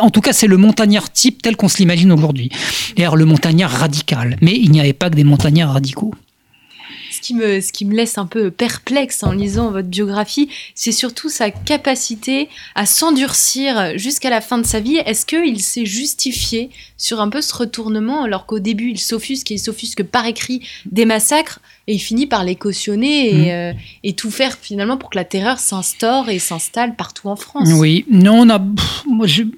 en 0.00 0.10
tout 0.10 0.20
cas, 0.20 0.32
c'est 0.32 0.46
le 0.46 0.56
montagnard 0.56 1.12
type 1.12 1.42
tel 1.42 1.56
qu'on 1.56 1.68
se 1.68 1.78
l'imagine 1.78 2.12
aujourd'hui. 2.12 2.50
D'ailleurs, 2.96 3.16
le 3.16 3.24
montagnard 3.24 3.70
radical. 3.70 4.36
Mais 4.40 4.56
il 4.56 4.70
n'y 4.70 4.80
avait 4.80 4.92
pas 4.92 5.10
que 5.10 5.16
des 5.16 5.24
montagnards. 5.24 5.72
Ce 7.10 7.20
qui, 7.20 7.34
me, 7.34 7.60
ce 7.60 7.72
qui 7.72 7.84
me 7.84 7.94
laisse 7.94 8.16
un 8.16 8.26
peu 8.26 8.50
perplexe 8.50 9.22
en 9.22 9.32
lisant 9.32 9.70
votre 9.70 9.88
biographie, 9.88 10.48
c'est 10.74 10.92
surtout 10.92 11.28
sa 11.28 11.50
capacité 11.50 12.48
à 12.74 12.86
s'endurcir 12.86 13.98
jusqu'à 13.98 14.30
la 14.30 14.40
fin 14.40 14.58
de 14.58 14.66
sa 14.66 14.80
vie. 14.80 14.96
Est-ce 14.96 15.26
qu'il 15.26 15.60
s'est 15.60 15.86
justifié 15.86 16.70
sur 16.96 17.20
un 17.20 17.28
peu 17.28 17.40
ce 17.40 17.54
retournement 17.54 18.24
alors 18.24 18.46
qu'au 18.46 18.58
début 18.58 18.90
il 18.90 18.98
s'offusque 18.98 19.50
et 19.50 19.54
il 19.54 19.58
s'offusque 19.58 20.02
par 20.02 20.26
écrit 20.26 20.62
des 20.90 21.04
massacres 21.04 21.60
et 21.86 21.94
il 21.94 21.98
finit 21.98 22.26
par 22.26 22.44
les 22.44 22.56
cautionner 22.56 23.30
et, 23.30 23.46
mm. 23.46 23.76
euh, 24.08 24.12
tout 24.16 24.30
faire 24.30 24.58
finalement 24.60 24.96
pour 24.96 25.10
que 25.10 25.16
la 25.16 25.24
terreur 25.24 25.58
s'instaure 25.58 26.28
et 26.28 26.38
s'installe 26.38 26.96
partout 26.96 27.28
en 27.28 27.36
France? 27.36 27.68
Oui, 27.72 28.04
non, 28.10 28.40
on 28.40 28.50
a, 28.50 28.60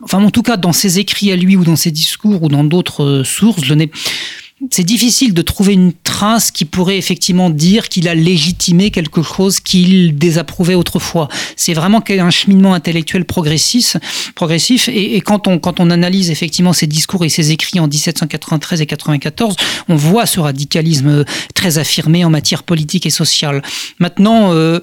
enfin 0.03 0.23
en 0.23 0.31
tout 0.31 0.43
cas 0.43 0.57
dans 0.57 0.73
ses 0.73 0.99
écrits 0.99 1.33
à 1.33 1.37
lui 1.37 1.57
ou 1.57 1.65
dans 1.65 1.77
ses 1.77 1.91
discours 1.91 2.43
ou 2.43 2.49
dans 2.49 2.65
d'autres 2.65 3.05
euh, 3.05 3.25
sources, 3.25 3.65
je 3.65 3.75
n'ai 3.75 3.91
c'est 4.71 4.85
difficile 4.85 5.35
de 5.35 5.43
trouver 5.43 5.73
une 5.73 5.93
trace 5.93 6.51
qui 6.53 6.65
pourrait 6.65 6.97
effectivement 6.97 7.51
dire 7.51 7.89
qu'il 7.89 8.09
a 8.09 8.15
légitimé 8.15 8.91
quelque 8.91 9.23
chose 9.23 9.59
qu'il 9.59 10.17
désapprouvait 10.17 10.77
autrefois. 10.77 11.29
C'est 11.57 11.75
vraiment 11.75 12.03
un 12.09 12.31
cheminement 12.31 12.73
intellectuel 12.75 13.25
progressif. 13.25 13.97
progressif 14.37 14.89
et, 14.89 15.21
quand, 15.21 15.49
on, 15.49 15.59
quand 15.59 15.81
on 15.81 15.91
analyse 15.91 16.31
effectivement 16.31 16.73
ses 16.73 16.87
discours 16.87 17.25
et 17.25 17.29
ses 17.29 17.51
écrits 17.51 17.81
en 17.81 17.89
1793 17.89 18.81
et 18.81 18.87
94, 18.87 19.57
on 19.89 19.97
voit 19.97 20.27
ce 20.27 20.39
radicalisme 20.39 21.25
très 21.55 21.79
affirmé 21.79 22.25
en 22.25 22.31
matière 22.31 22.63
politique 22.63 23.07
et 23.07 23.11
sociale. 23.11 23.63
Maintenant, 23.99 24.55
euh, 24.55 24.79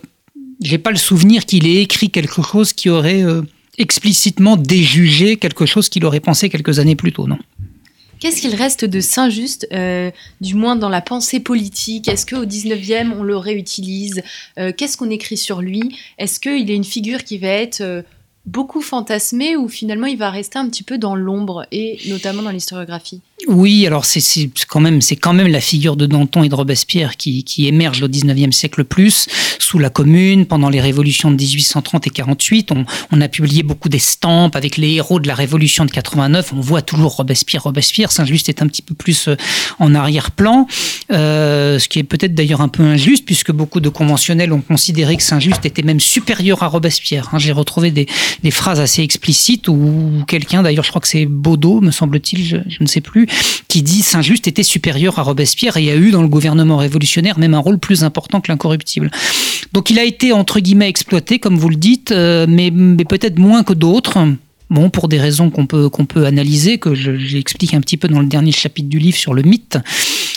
j'ai 0.62 0.78
pas 0.78 0.92
le 0.92 0.98
souvenir 0.98 1.46
qu'il 1.46 1.66
ait 1.66 1.82
écrit 1.82 2.10
quelque 2.10 2.42
chose 2.42 2.74
qui 2.74 2.90
aurait 2.90 3.24
euh, 3.24 3.42
explicitement 3.78 4.58
déjugé 4.58 5.38
quelque 5.38 5.66
chose 5.66 5.88
qu'il 5.88 6.04
aurait 6.06 6.20
pensé 6.20 6.50
quelques 6.50 6.80
années 6.80 6.96
plus 6.96 7.14
tôt, 7.14 7.28
non 7.28 7.38
Qu'est-ce 8.20 8.42
qu'il 8.42 8.56
reste 8.56 8.84
de 8.84 9.00
Saint-Just, 9.00 9.68
euh, 9.72 10.10
du 10.42 10.56
moins 10.56 10.76
dans 10.76 10.90
la 10.90 11.02
pensée 11.02 11.40
politique? 11.40 12.08
Est-ce 12.08 12.26
qu'au 12.26 12.46
19e, 12.46 13.14
on 13.14 13.24
le 13.24 13.38
réutilise? 13.38 14.24
Euh, 14.58 14.72
Qu'est-ce 14.76 14.98
qu'on 14.98 15.10
écrit 15.10 15.38
sur 15.38 15.62
lui? 15.62 15.96
Est-ce 16.18 16.40
qu'il 16.40 16.72
est 16.72 16.76
une 16.76 16.84
figure 16.84 17.24
qui 17.24 17.38
va 17.38 17.50
être 17.50 17.82
euh, 17.82 18.02
beaucoup 18.46 18.82
fantasmée 18.82 19.56
ou 19.56 19.68
finalement 19.68 20.08
il 20.08 20.18
va 20.18 20.32
rester 20.32 20.58
un 20.58 20.68
petit 20.68 20.84
peu 20.84 20.98
dans 20.98 21.16
l'ombre, 21.16 21.68
et 21.72 22.00
notamment 22.08 22.42
dans 22.42 22.52
l'historiographie? 22.52 23.22
Oui, 23.46 23.86
alors 23.86 24.04
c'est 24.04 24.50
quand 24.68 24.80
même 24.80 25.00
c'est 25.00 25.16
quand 25.16 25.34
même 25.34 25.48
la 25.48 25.62
figure 25.62 25.96
de 25.96 26.08
Danton 26.08 26.42
et 26.42 26.50
de 26.50 26.56
Robespierre 26.56 27.18
qui, 27.18 27.44
qui 27.44 27.68
émerge 27.68 28.02
au 28.02 28.08
19e 28.08 28.52
siècle 28.52 28.80
le 28.80 28.84
plus 28.84 29.28
sous 29.60 29.78
la 29.78 29.92
Commune 29.92 30.48
pendant 30.48 30.70
les 30.70 30.82
révolutions 30.82 31.30
de 31.30 31.36
1830 31.36 32.08
et 32.08 32.10
48. 32.10 32.72
On, 32.72 32.86
on 33.12 33.22
a 33.22 33.28
publié 33.28 33.62
beaucoup 33.62 33.90
d'estampes 33.90 34.56
avec 34.56 34.78
les 34.78 34.94
héros 34.94 35.20
de 35.20 35.28
la 35.28 35.36
Révolution 35.36 35.86
de 35.86 35.92
89. 35.92 36.52
On 36.54 36.62
voit 36.62 36.82
toujours 36.82 37.16
Robespierre, 37.18 37.64
Robespierre. 37.64 38.12
Saint-Just 38.12 38.50
est 38.50 38.64
un 38.64 38.68
petit 38.68 38.82
peu 38.82 38.96
plus 38.96 39.28
euh, 39.28 39.36
en 39.78 39.94
arrière-plan, 39.94 40.66
euh, 41.12 41.78
ce 41.78 41.88
qui 41.88 42.00
est 42.00 42.04
peut-être 42.04 42.34
d'ailleurs 42.34 42.62
un 42.62 42.70
peu 42.70 42.82
injuste 42.82 43.24
puisque 43.24 43.52
beaucoup 43.52 43.82
de 43.82 43.90
conventionnels 43.90 44.52
ont 44.52 44.62
considéré 44.62 45.16
que 45.16 45.24
Saint-Just 45.24 45.64
était 45.64 45.84
même 45.84 46.00
supérieur 46.00 46.64
à 46.64 46.68
Robespierre. 46.68 47.30
Hein. 47.34 47.38
J'ai 47.38 47.52
retrouvé 47.52 47.92
des, 47.92 48.08
des, 48.42 48.52
phrases 48.52 48.80
assez 48.80 49.04
explicites 49.04 49.68
où 49.68 50.24
quelqu'un, 50.28 50.64
d'ailleurs 50.64 50.84
je 50.84 50.90
crois 50.90 51.02
que 51.02 51.08
c'est 51.08 51.28
Baudot, 51.28 51.82
me 51.82 51.92
semble-t-il, 51.92 52.44
je, 52.44 52.58
je 52.68 52.78
ne 52.82 52.88
sais 52.88 53.02
plus 53.02 53.27
qui 53.68 53.82
dit 53.82 54.02
Saint-Just 54.02 54.48
était 54.48 54.64
supérieur 54.64 55.20
à 55.20 55.24
Robespierre 55.24 55.78
et 55.78 55.92
a 55.92 55.96
eu 55.96 56.12
dans 56.12 56.22
le 56.22 56.28
gouvernement 56.28 56.78
révolutionnaire 56.78 57.40
même 57.40 57.54
un 57.54 57.60
rôle 57.60 57.80
plus 57.80 58.04
important 58.04 58.42
que 58.42 58.52
l'incorruptible. 58.52 59.12
Donc 59.74 59.90
il 59.90 60.00
a 60.00 60.04
été 60.04 60.32
entre 60.32 60.60
guillemets 60.60 60.90
exploité, 60.90 61.40
comme 61.40 61.58
vous 61.58 61.70
le 61.70 61.76
dites, 61.76 62.12
euh, 62.12 62.46
mais, 62.48 62.72
peut-être 63.06 63.40
moins 63.40 63.64
que 63.64 63.74
d'autres. 63.74 64.18
Bon, 64.70 64.90
pour 64.90 65.08
des 65.08 65.20
raisons 65.20 65.50
qu'on 65.50 65.66
peut, 65.66 65.88
qu'on 65.88 66.06
peut 66.06 66.26
analyser, 66.26 66.78
que 66.78 66.94
j'explique 66.94 67.74
un 67.74 67.80
petit 67.80 67.96
peu 67.96 68.10
dans 68.10 68.20
le 68.20 68.26
dernier 68.28 68.52
chapitre 68.52 68.90
du 68.90 69.00
livre 69.00 69.18
sur 69.18 69.34
le 69.34 69.42
mythe 69.42 69.78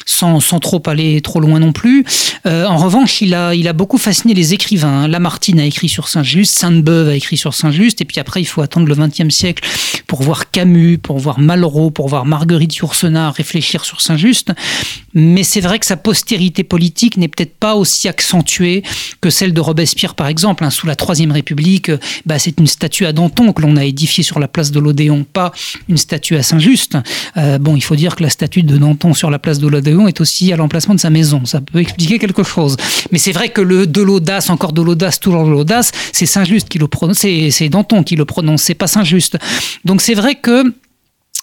sans, 0.06 0.40
trop 0.60 0.82
aller 0.86 1.20
trop 1.20 1.40
loin 1.40 1.58
non 1.58 1.72
plus. 1.72 2.04
Euh, 2.46 2.66
en 2.66 2.76
revanche, 2.76 3.20
il 3.20 3.34
a, 3.34 3.72
beaucoup 3.72 3.98
fasciné 3.98 4.34
les 4.34 4.52
écrivains. 4.54 5.08
Lamartine 5.08 5.60
a 5.60 5.64
écrit 5.64 5.88
sur 5.88 6.08
Saint-Just, 6.08 6.58
Sainte-Beuve 6.58 7.08
a 7.08 7.14
écrit 7.14 7.36
sur 7.36 7.54
Saint-Just, 7.54 8.00
et 8.00 8.04
puis 8.04 8.18
après, 8.18 8.40
il 8.42 8.46
faut 8.46 8.62
attendre 8.62 8.86
le 8.86 8.94
XXe 8.94 9.34
siècle 9.34 9.66
pour 10.06 10.22
voir 10.22 10.50
Camus, 10.50 10.98
pour 10.98 11.18
voir 11.18 11.38
Malraux, 11.38 11.90
pour 11.90 12.08
voir 12.08 12.26
Marguerite 12.26 12.76
Yourcenar 12.76 13.34
réfléchir 13.34 13.84
sur 13.84 14.00
Saint-Just. 14.00 14.52
Mais 15.14 15.42
c'est 15.44 15.60
vrai 15.60 15.78
que 15.78 15.86
sa 15.86 15.96
postérité 15.96 16.64
politique 16.64 17.16
n'est 17.16 17.28
peut-être 17.28 17.54
pas 17.54 17.74
aussi 17.74 18.08
accentuée 18.08 18.82
que 19.20 19.30
celle 19.30 19.52
de 19.52 19.60
Robespierre, 19.60 20.14
par 20.14 20.26
exemple. 20.26 20.64
Hein. 20.64 20.70
sous 20.70 20.86
la 20.86 20.96
Troisième 20.96 21.32
République, 21.32 21.90
bah, 22.26 22.38
c'est 22.38 22.58
une 22.58 22.66
statue 22.66 23.06
à 23.06 23.12
Danton 23.12 23.52
que 23.52 23.62
l'on 23.62 23.76
a 23.76 23.84
édifiée 23.84 24.24
sur 24.24 24.38
la 24.38 24.48
place 24.48 24.70
de 24.70 24.80
l'Odéon, 24.80 25.24
pas 25.24 25.52
une 25.88 25.96
statue 25.96 26.36
à 26.36 26.42
Saint-Just. 26.42 26.96
Euh, 27.36 27.58
bon, 27.58 27.76
il 27.76 27.82
faut 27.82 27.96
dire 27.96 28.16
que 28.16 28.22
la 28.22 28.30
statue 28.30 28.62
de 28.62 28.76
Danton 28.76 29.14
sur 29.14 29.30
la 29.30 29.38
place 29.38 29.58
de 29.58 29.68
l'Odéon 29.68 29.89
est 30.08 30.20
aussi 30.20 30.52
à 30.52 30.56
l'emplacement 30.56 30.94
de 30.94 31.00
sa 31.00 31.10
maison. 31.10 31.44
Ça 31.44 31.60
peut 31.60 31.80
expliquer 31.80 32.18
quelque 32.18 32.42
chose. 32.42 32.76
Mais 33.10 33.18
c'est 33.18 33.32
vrai 33.32 33.48
que 33.48 33.60
le 33.60 33.86
de 33.86 34.02
l'audace, 34.02 34.50
encore 34.50 34.72
de 34.72 34.82
l'audace, 34.82 35.20
toujours 35.20 35.44
de 35.44 35.50
l'audace, 35.50 35.92
c'est 36.12 36.26
Saint-Just 36.26 36.68
qui 36.68 36.78
le 36.78 36.88
prononce, 36.88 37.18
c'est 37.18 37.68
Danton 37.68 38.02
qui 38.02 38.16
le 38.16 38.24
prononce, 38.24 38.62
c'est 38.62 38.74
pas 38.74 38.86
Saint-Just. 38.86 39.38
Donc 39.84 40.00
c'est 40.00 40.14
vrai 40.14 40.34
que 40.34 40.72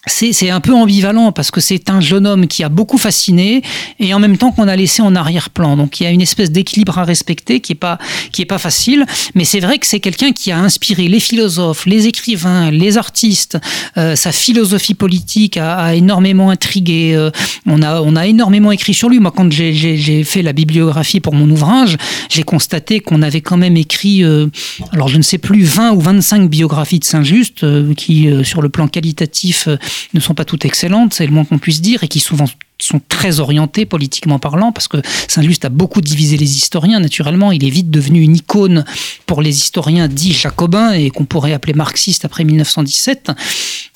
c'est 0.08 0.50
un 0.50 0.60
peu 0.60 0.74
ambivalent 0.74 1.32
parce 1.32 1.52
que 1.52 1.62
c'est 1.62 1.90
un 1.90 2.02
jeune 2.02 2.26
homme 2.28 2.48
qui 2.48 2.64
a 2.64 2.70
beaucoup 2.70 2.98
fasciné 2.98 3.62
et 4.00 4.14
en 4.14 4.20
même 4.20 4.38
temps 4.38 4.52
qu'on 4.52 4.68
a 4.68 4.76
laissé 4.76 5.02
en 5.02 5.16
arrière-plan. 5.16 5.78
Donc 5.78 6.00
il 6.00 6.04
y 6.04 6.08
a 6.08 6.12
une 6.12 6.22
espèce 6.22 6.52
d'équilibre 6.52 6.98
à 6.98 7.04
respecter 7.04 7.60
qui 7.60 7.74
est 7.74 7.76
pas 7.76 7.98
qui 8.32 8.42
est 8.42 8.46
pas 8.46 8.58
facile, 8.58 9.06
mais 9.36 9.46
c'est 9.46 9.60
vrai 9.60 9.78
que 9.78 9.88
c'est 9.88 10.00
quelqu'un 10.00 10.32
qui 10.32 10.52
a 10.52 10.60
inspiré 10.60 11.08
les 11.08 11.20
philosophes, 11.20 11.86
les 11.86 12.08
écrivains, 12.08 12.72
les 12.72 12.98
artistes. 12.98 13.58
Euh, 13.98 14.16
sa 14.16 14.32
philosophie 14.32 14.94
politique 14.94 15.58
a, 15.58 15.96
énormément 15.96 16.50
intrigué. 16.50 17.14
Euh, 17.16 17.32
on 17.66 17.82
a 17.82 18.02
on 18.02 18.16
a 18.16 18.28
énormément 18.28 18.72
écrit 18.72 18.94
sur 18.94 19.10
lui. 19.10 19.20
Moi, 19.20 19.32
quand 19.36 19.52
j'ai 19.52 20.24
fait 20.24 20.42
la 20.42 20.54
bibliographie 20.54 21.20
pour 21.20 21.34
mon 21.34 21.50
ouvrage, 21.50 21.98
j'ai 22.30 22.44
constaté 22.44 23.00
qu'on 23.00 23.22
avait 23.22 23.42
quand 23.42 23.58
même 23.58 23.78
écrit, 23.78 24.24
euh, 24.24 24.48
alors 24.92 25.08
je 25.08 25.18
ne 25.18 25.24
sais 25.24 25.38
plus 25.38 25.64
20 25.64 25.92
ou 25.92 26.02
25 26.02 26.50
biographies 26.50 27.00
de 27.00 27.06
Saint-Just 27.06 27.66
qui, 27.96 28.30
sur 28.44 28.62
le 28.62 28.70
plan 28.70 28.88
qualitatif 28.88 29.68
ne 30.14 30.20
sont 30.20 30.34
pas 30.34 30.46
toutes 30.46 30.66
excellentes, 30.66 31.14
c'est 31.14 31.26
le 31.26 31.32
moins 31.32 31.46
qu'on 31.46 31.60
puisse 31.60 31.82
dire, 31.82 32.04
et 32.04 32.08
qui 32.08 32.20
souvent 32.20 32.46
sont 32.80 33.02
très 33.10 33.40
orientés 33.40 33.86
politiquement 33.86 34.40
parlant, 34.40 34.72
parce 34.72 34.88
que 34.88 34.98
Saint-Just 35.28 35.66
a 35.66 35.70
beaucoup 35.70 36.02
divisé 36.02 36.38
les 36.38 36.56
historiens, 36.58 37.00
naturellement. 37.00 37.52
Il 37.52 37.66
est 37.66 37.70
vite 37.70 37.90
devenu 37.90 38.22
une 38.22 38.36
icône 38.36 38.86
pour 39.26 39.42
les 39.42 39.56
historiens 39.56 40.08
dits 40.08 40.34
jacobins 40.34 40.94
et 40.94 41.10
qu'on 41.10 41.26
pourrait 41.26 41.54
appeler 41.54 41.74
marxistes 41.74 42.26
après 42.26 42.44
1917. 42.44 43.32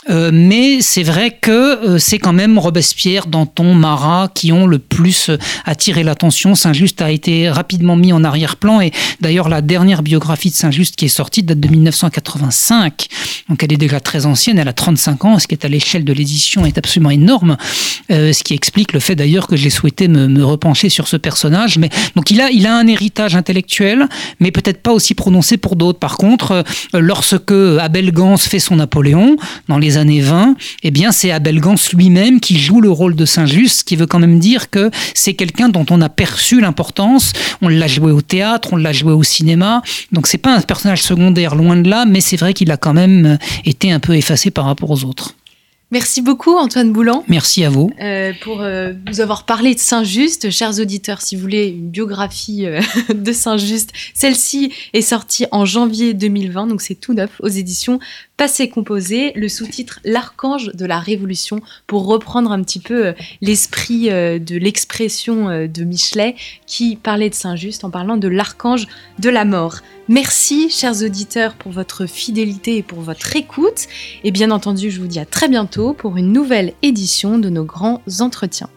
Euh, 0.10 0.32
mais 0.34 0.82
c'est 0.82 1.04
vrai 1.04 1.38
que 1.40 1.52
euh, 1.52 2.00
c'est 2.00 2.18
quand 2.18 2.34
même 2.34 2.58
Robespierre, 2.58 3.28
Danton, 3.28 3.76
Marat 3.76 4.30
qui 4.34 4.52
ont 4.52 4.66
le 4.66 4.80
plus 4.80 5.30
euh, 5.30 5.38
attiré 5.64 6.04
l'attention. 6.04 6.56
Saint-Just 6.56 7.02
a 7.04 7.12
été 7.12 7.50
rapidement 7.50 7.96
mis 7.96 8.12
en 8.12 8.24
arrière-plan 8.24 8.82
et 8.82 8.92
d'ailleurs 9.20 9.48
la 9.48 9.62
dernière 9.62 10.02
biographie 10.02 10.50
de 10.50 10.56
Saint-Just 10.56 10.96
qui 10.96 11.06
est 11.06 11.10
sortie 11.10 11.44
date 11.44 11.60
de 11.60 11.68
1985. 11.68 13.08
Donc 13.50 13.64
elle 13.64 13.74
est 13.74 13.78
déjà 13.78 14.00
très 14.00 14.26
ancienne, 14.26 14.58
elle 14.58 14.68
a 14.68 14.74
35 14.74 15.26
ans, 15.26 15.40
ce 15.40 15.46
qui 15.46 15.54
est 15.54 15.66
à 15.66 15.68
l'échelle 15.68 16.04
de 16.04 16.14
l'édition 16.14 16.66
est 16.66 16.78
absolument 16.78 17.12
énorme, 17.12 17.58
ce 18.10 18.44
qui 18.44 18.54
explique 18.54 18.94
le 18.94 19.00
fait 19.00 19.16
d'ailleurs 19.16 19.48
que 19.48 19.56
j'ai 19.56 19.70
souhaité 19.70 20.08
me, 20.08 20.28
me, 20.28 20.44
repencher 20.46 20.90
sur 20.90 21.08
ce 21.08 21.18
personnage. 21.18 21.78
Mais 21.78 21.90
donc 22.16 22.32
il 22.32 22.40
a, 22.42 22.50
il 22.50 22.66
a 22.66 22.76
un 22.76 22.88
héritage 22.88 23.36
intellectuel, 23.36 24.08
mais 24.40 24.52
peut-être 24.52 24.82
pas 24.82 24.92
aussi 24.94 25.16
prononcé 25.16 25.58
pour 25.58 25.76
d'autres. 25.76 26.00
Par 26.00 26.18
contre, 26.18 26.64
lorsque 26.94 27.52
Abel 27.80 28.12
Gans 28.12 28.38
fait 28.38 28.60
son 28.60 28.78
Napoléon 28.78 29.36
dans 29.68 29.78
les 29.92 29.98
années 29.98 30.22
20, 30.22 30.56
eh 30.84 30.92
bien, 30.92 31.12
c'est 31.12 31.32
Abel 31.32 31.60
Gans 31.60 31.76
lui-même 31.94 32.40
qui 32.40 32.58
joue 32.58 32.80
le 32.80 32.90
rôle 32.90 33.14
de 33.14 33.26
Saint-Just, 33.26 33.80
ce 33.80 33.84
qui 33.84 33.98
veut 33.98 34.06
quand 34.06 34.20
même 34.20 34.40
dire 34.40 34.70
que 34.70 34.90
c'est 35.14 35.34
quelqu'un 35.34 35.68
dont 35.68 35.86
on 35.90 36.00
a 36.00 36.08
perçu 36.08 36.62
l'importance. 36.62 37.34
On 37.62 37.68
l'a 37.68 37.88
joué 37.88 38.14
au 38.14 38.22
théâtre, 38.22 38.70
on 38.72 38.78
l'a 38.78 38.94
joué 38.94 39.12
au 39.12 39.24
cinéma. 39.24 39.82
Donc, 40.14 40.28
c'est 40.28 40.38
pas 40.38 40.56
un 40.56 40.62
personnage 40.62 41.04
secondaire, 41.04 41.56
loin 41.56 41.76
de 41.76 41.90
là, 41.90 42.06
mais 42.06 42.22
c'est 42.22 42.38
vrai 42.38 42.54
qu'il 42.54 42.72
a 42.72 42.78
quand 42.78 42.94
même 42.94 43.38
été 43.66 43.92
un 43.92 44.00
peu 44.00 44.16
effacé 44.16 44.50
par 44.50 44.64
rapport 44.64 44.92
aux 44.92 45.04
autres. 45.04 45.36
Merci 45.92 46.22
beaucoup 46.22 46.56
Antoine 46.56 46.94
Boulan. 46.94 47.26
Merci 47.28 47.66
à 47.66 47.70
vous. 47.70 47.92
Euh, 48.02 48.32
pour 48.42 48.62
euh, 48.62 48.94
nous 49.08 49.20
avoir 49.20 49.46
parlé 49.46 49.76
de 49.76 49.80
Saint-Just. 49.80 50.50
Chers 50.50 50.80
auditeurs, 50.80 51.22
si 51.22 51.36
vous 51.36 51.42
voulez 51.42 51.68
une 51.68 51.90
biographie 51.90 52.66
euh, 52.66 52.80
de 53.14 53.34
Saint-Just, 53.34 53.92
celle-ci 54.14 54.72
est 54.94 55.02
sortie 55.02 55.48
en 55.52 55.66
janvier 55.66 56.14
2020, 56.14 56.68
donc 56.68 56.82
c'est 56.82 56.96
tout 56.96 57.14
neuf 57.14 57.32
aux 57.42 57.50
éditions 57.50 58.00
Passé 58.42 58.70
Composé, 58.70 59.34
le 59.36 59.48
sous-titre 59.48 60.00
L'archange 60.04 60.72
de 60.74 60.88
la 60.88 61.00
Révolution, 61.00 61.62
pour 61.86 62.08
reprendre 62.08 62.52
un 62.52 62.64
petit 62.64 62.80
peu 62.80 63.14
l'esprit 63.40 64.10
de 64.10 64.58
l'expression 64.58 65.68
de 65.68 65.84
Michelet 65.84 66.36
qui 66.66 66.96
parlait 66.96 67.30
de 67.30 67.36
Saint-Just 67.36 67.84
en 67.84 67.92
parlant 67.92 68.18
de 68.18 68.28
l'archange 68.28 68.88
de 69.20 69.30
la 69.30 69.46
mort. 69.46 69.82
Merci, 70.08 70.72
chers 70.72 71.04
auditeurs, 71.04 71.54
pour 71.54 71.72
votre 71.72 72.08
fidélité 72.08 72.78
et 72.78 72.82
pour 72.82 73.02
votre 73.02 73.36
écoute. 73.36 73.86
Et 74.24 74.32
bien 74.32 74.50
entendu, 74.50 74.90
je 74.90 75.00
vous 75.00 75.06
dis 75.06 75.20
à 75.20 75.26
très 75.26 75.48
bientôt 75.48 75.94
pour 75.94 76.18
une 76.18 76.34
nouvelle 76.34 76.74
édition 76.82 77.38
de 77.38 77.50
nos 77.50 77.64
grands 77.64 78.02
entretiens. 78.22 78.72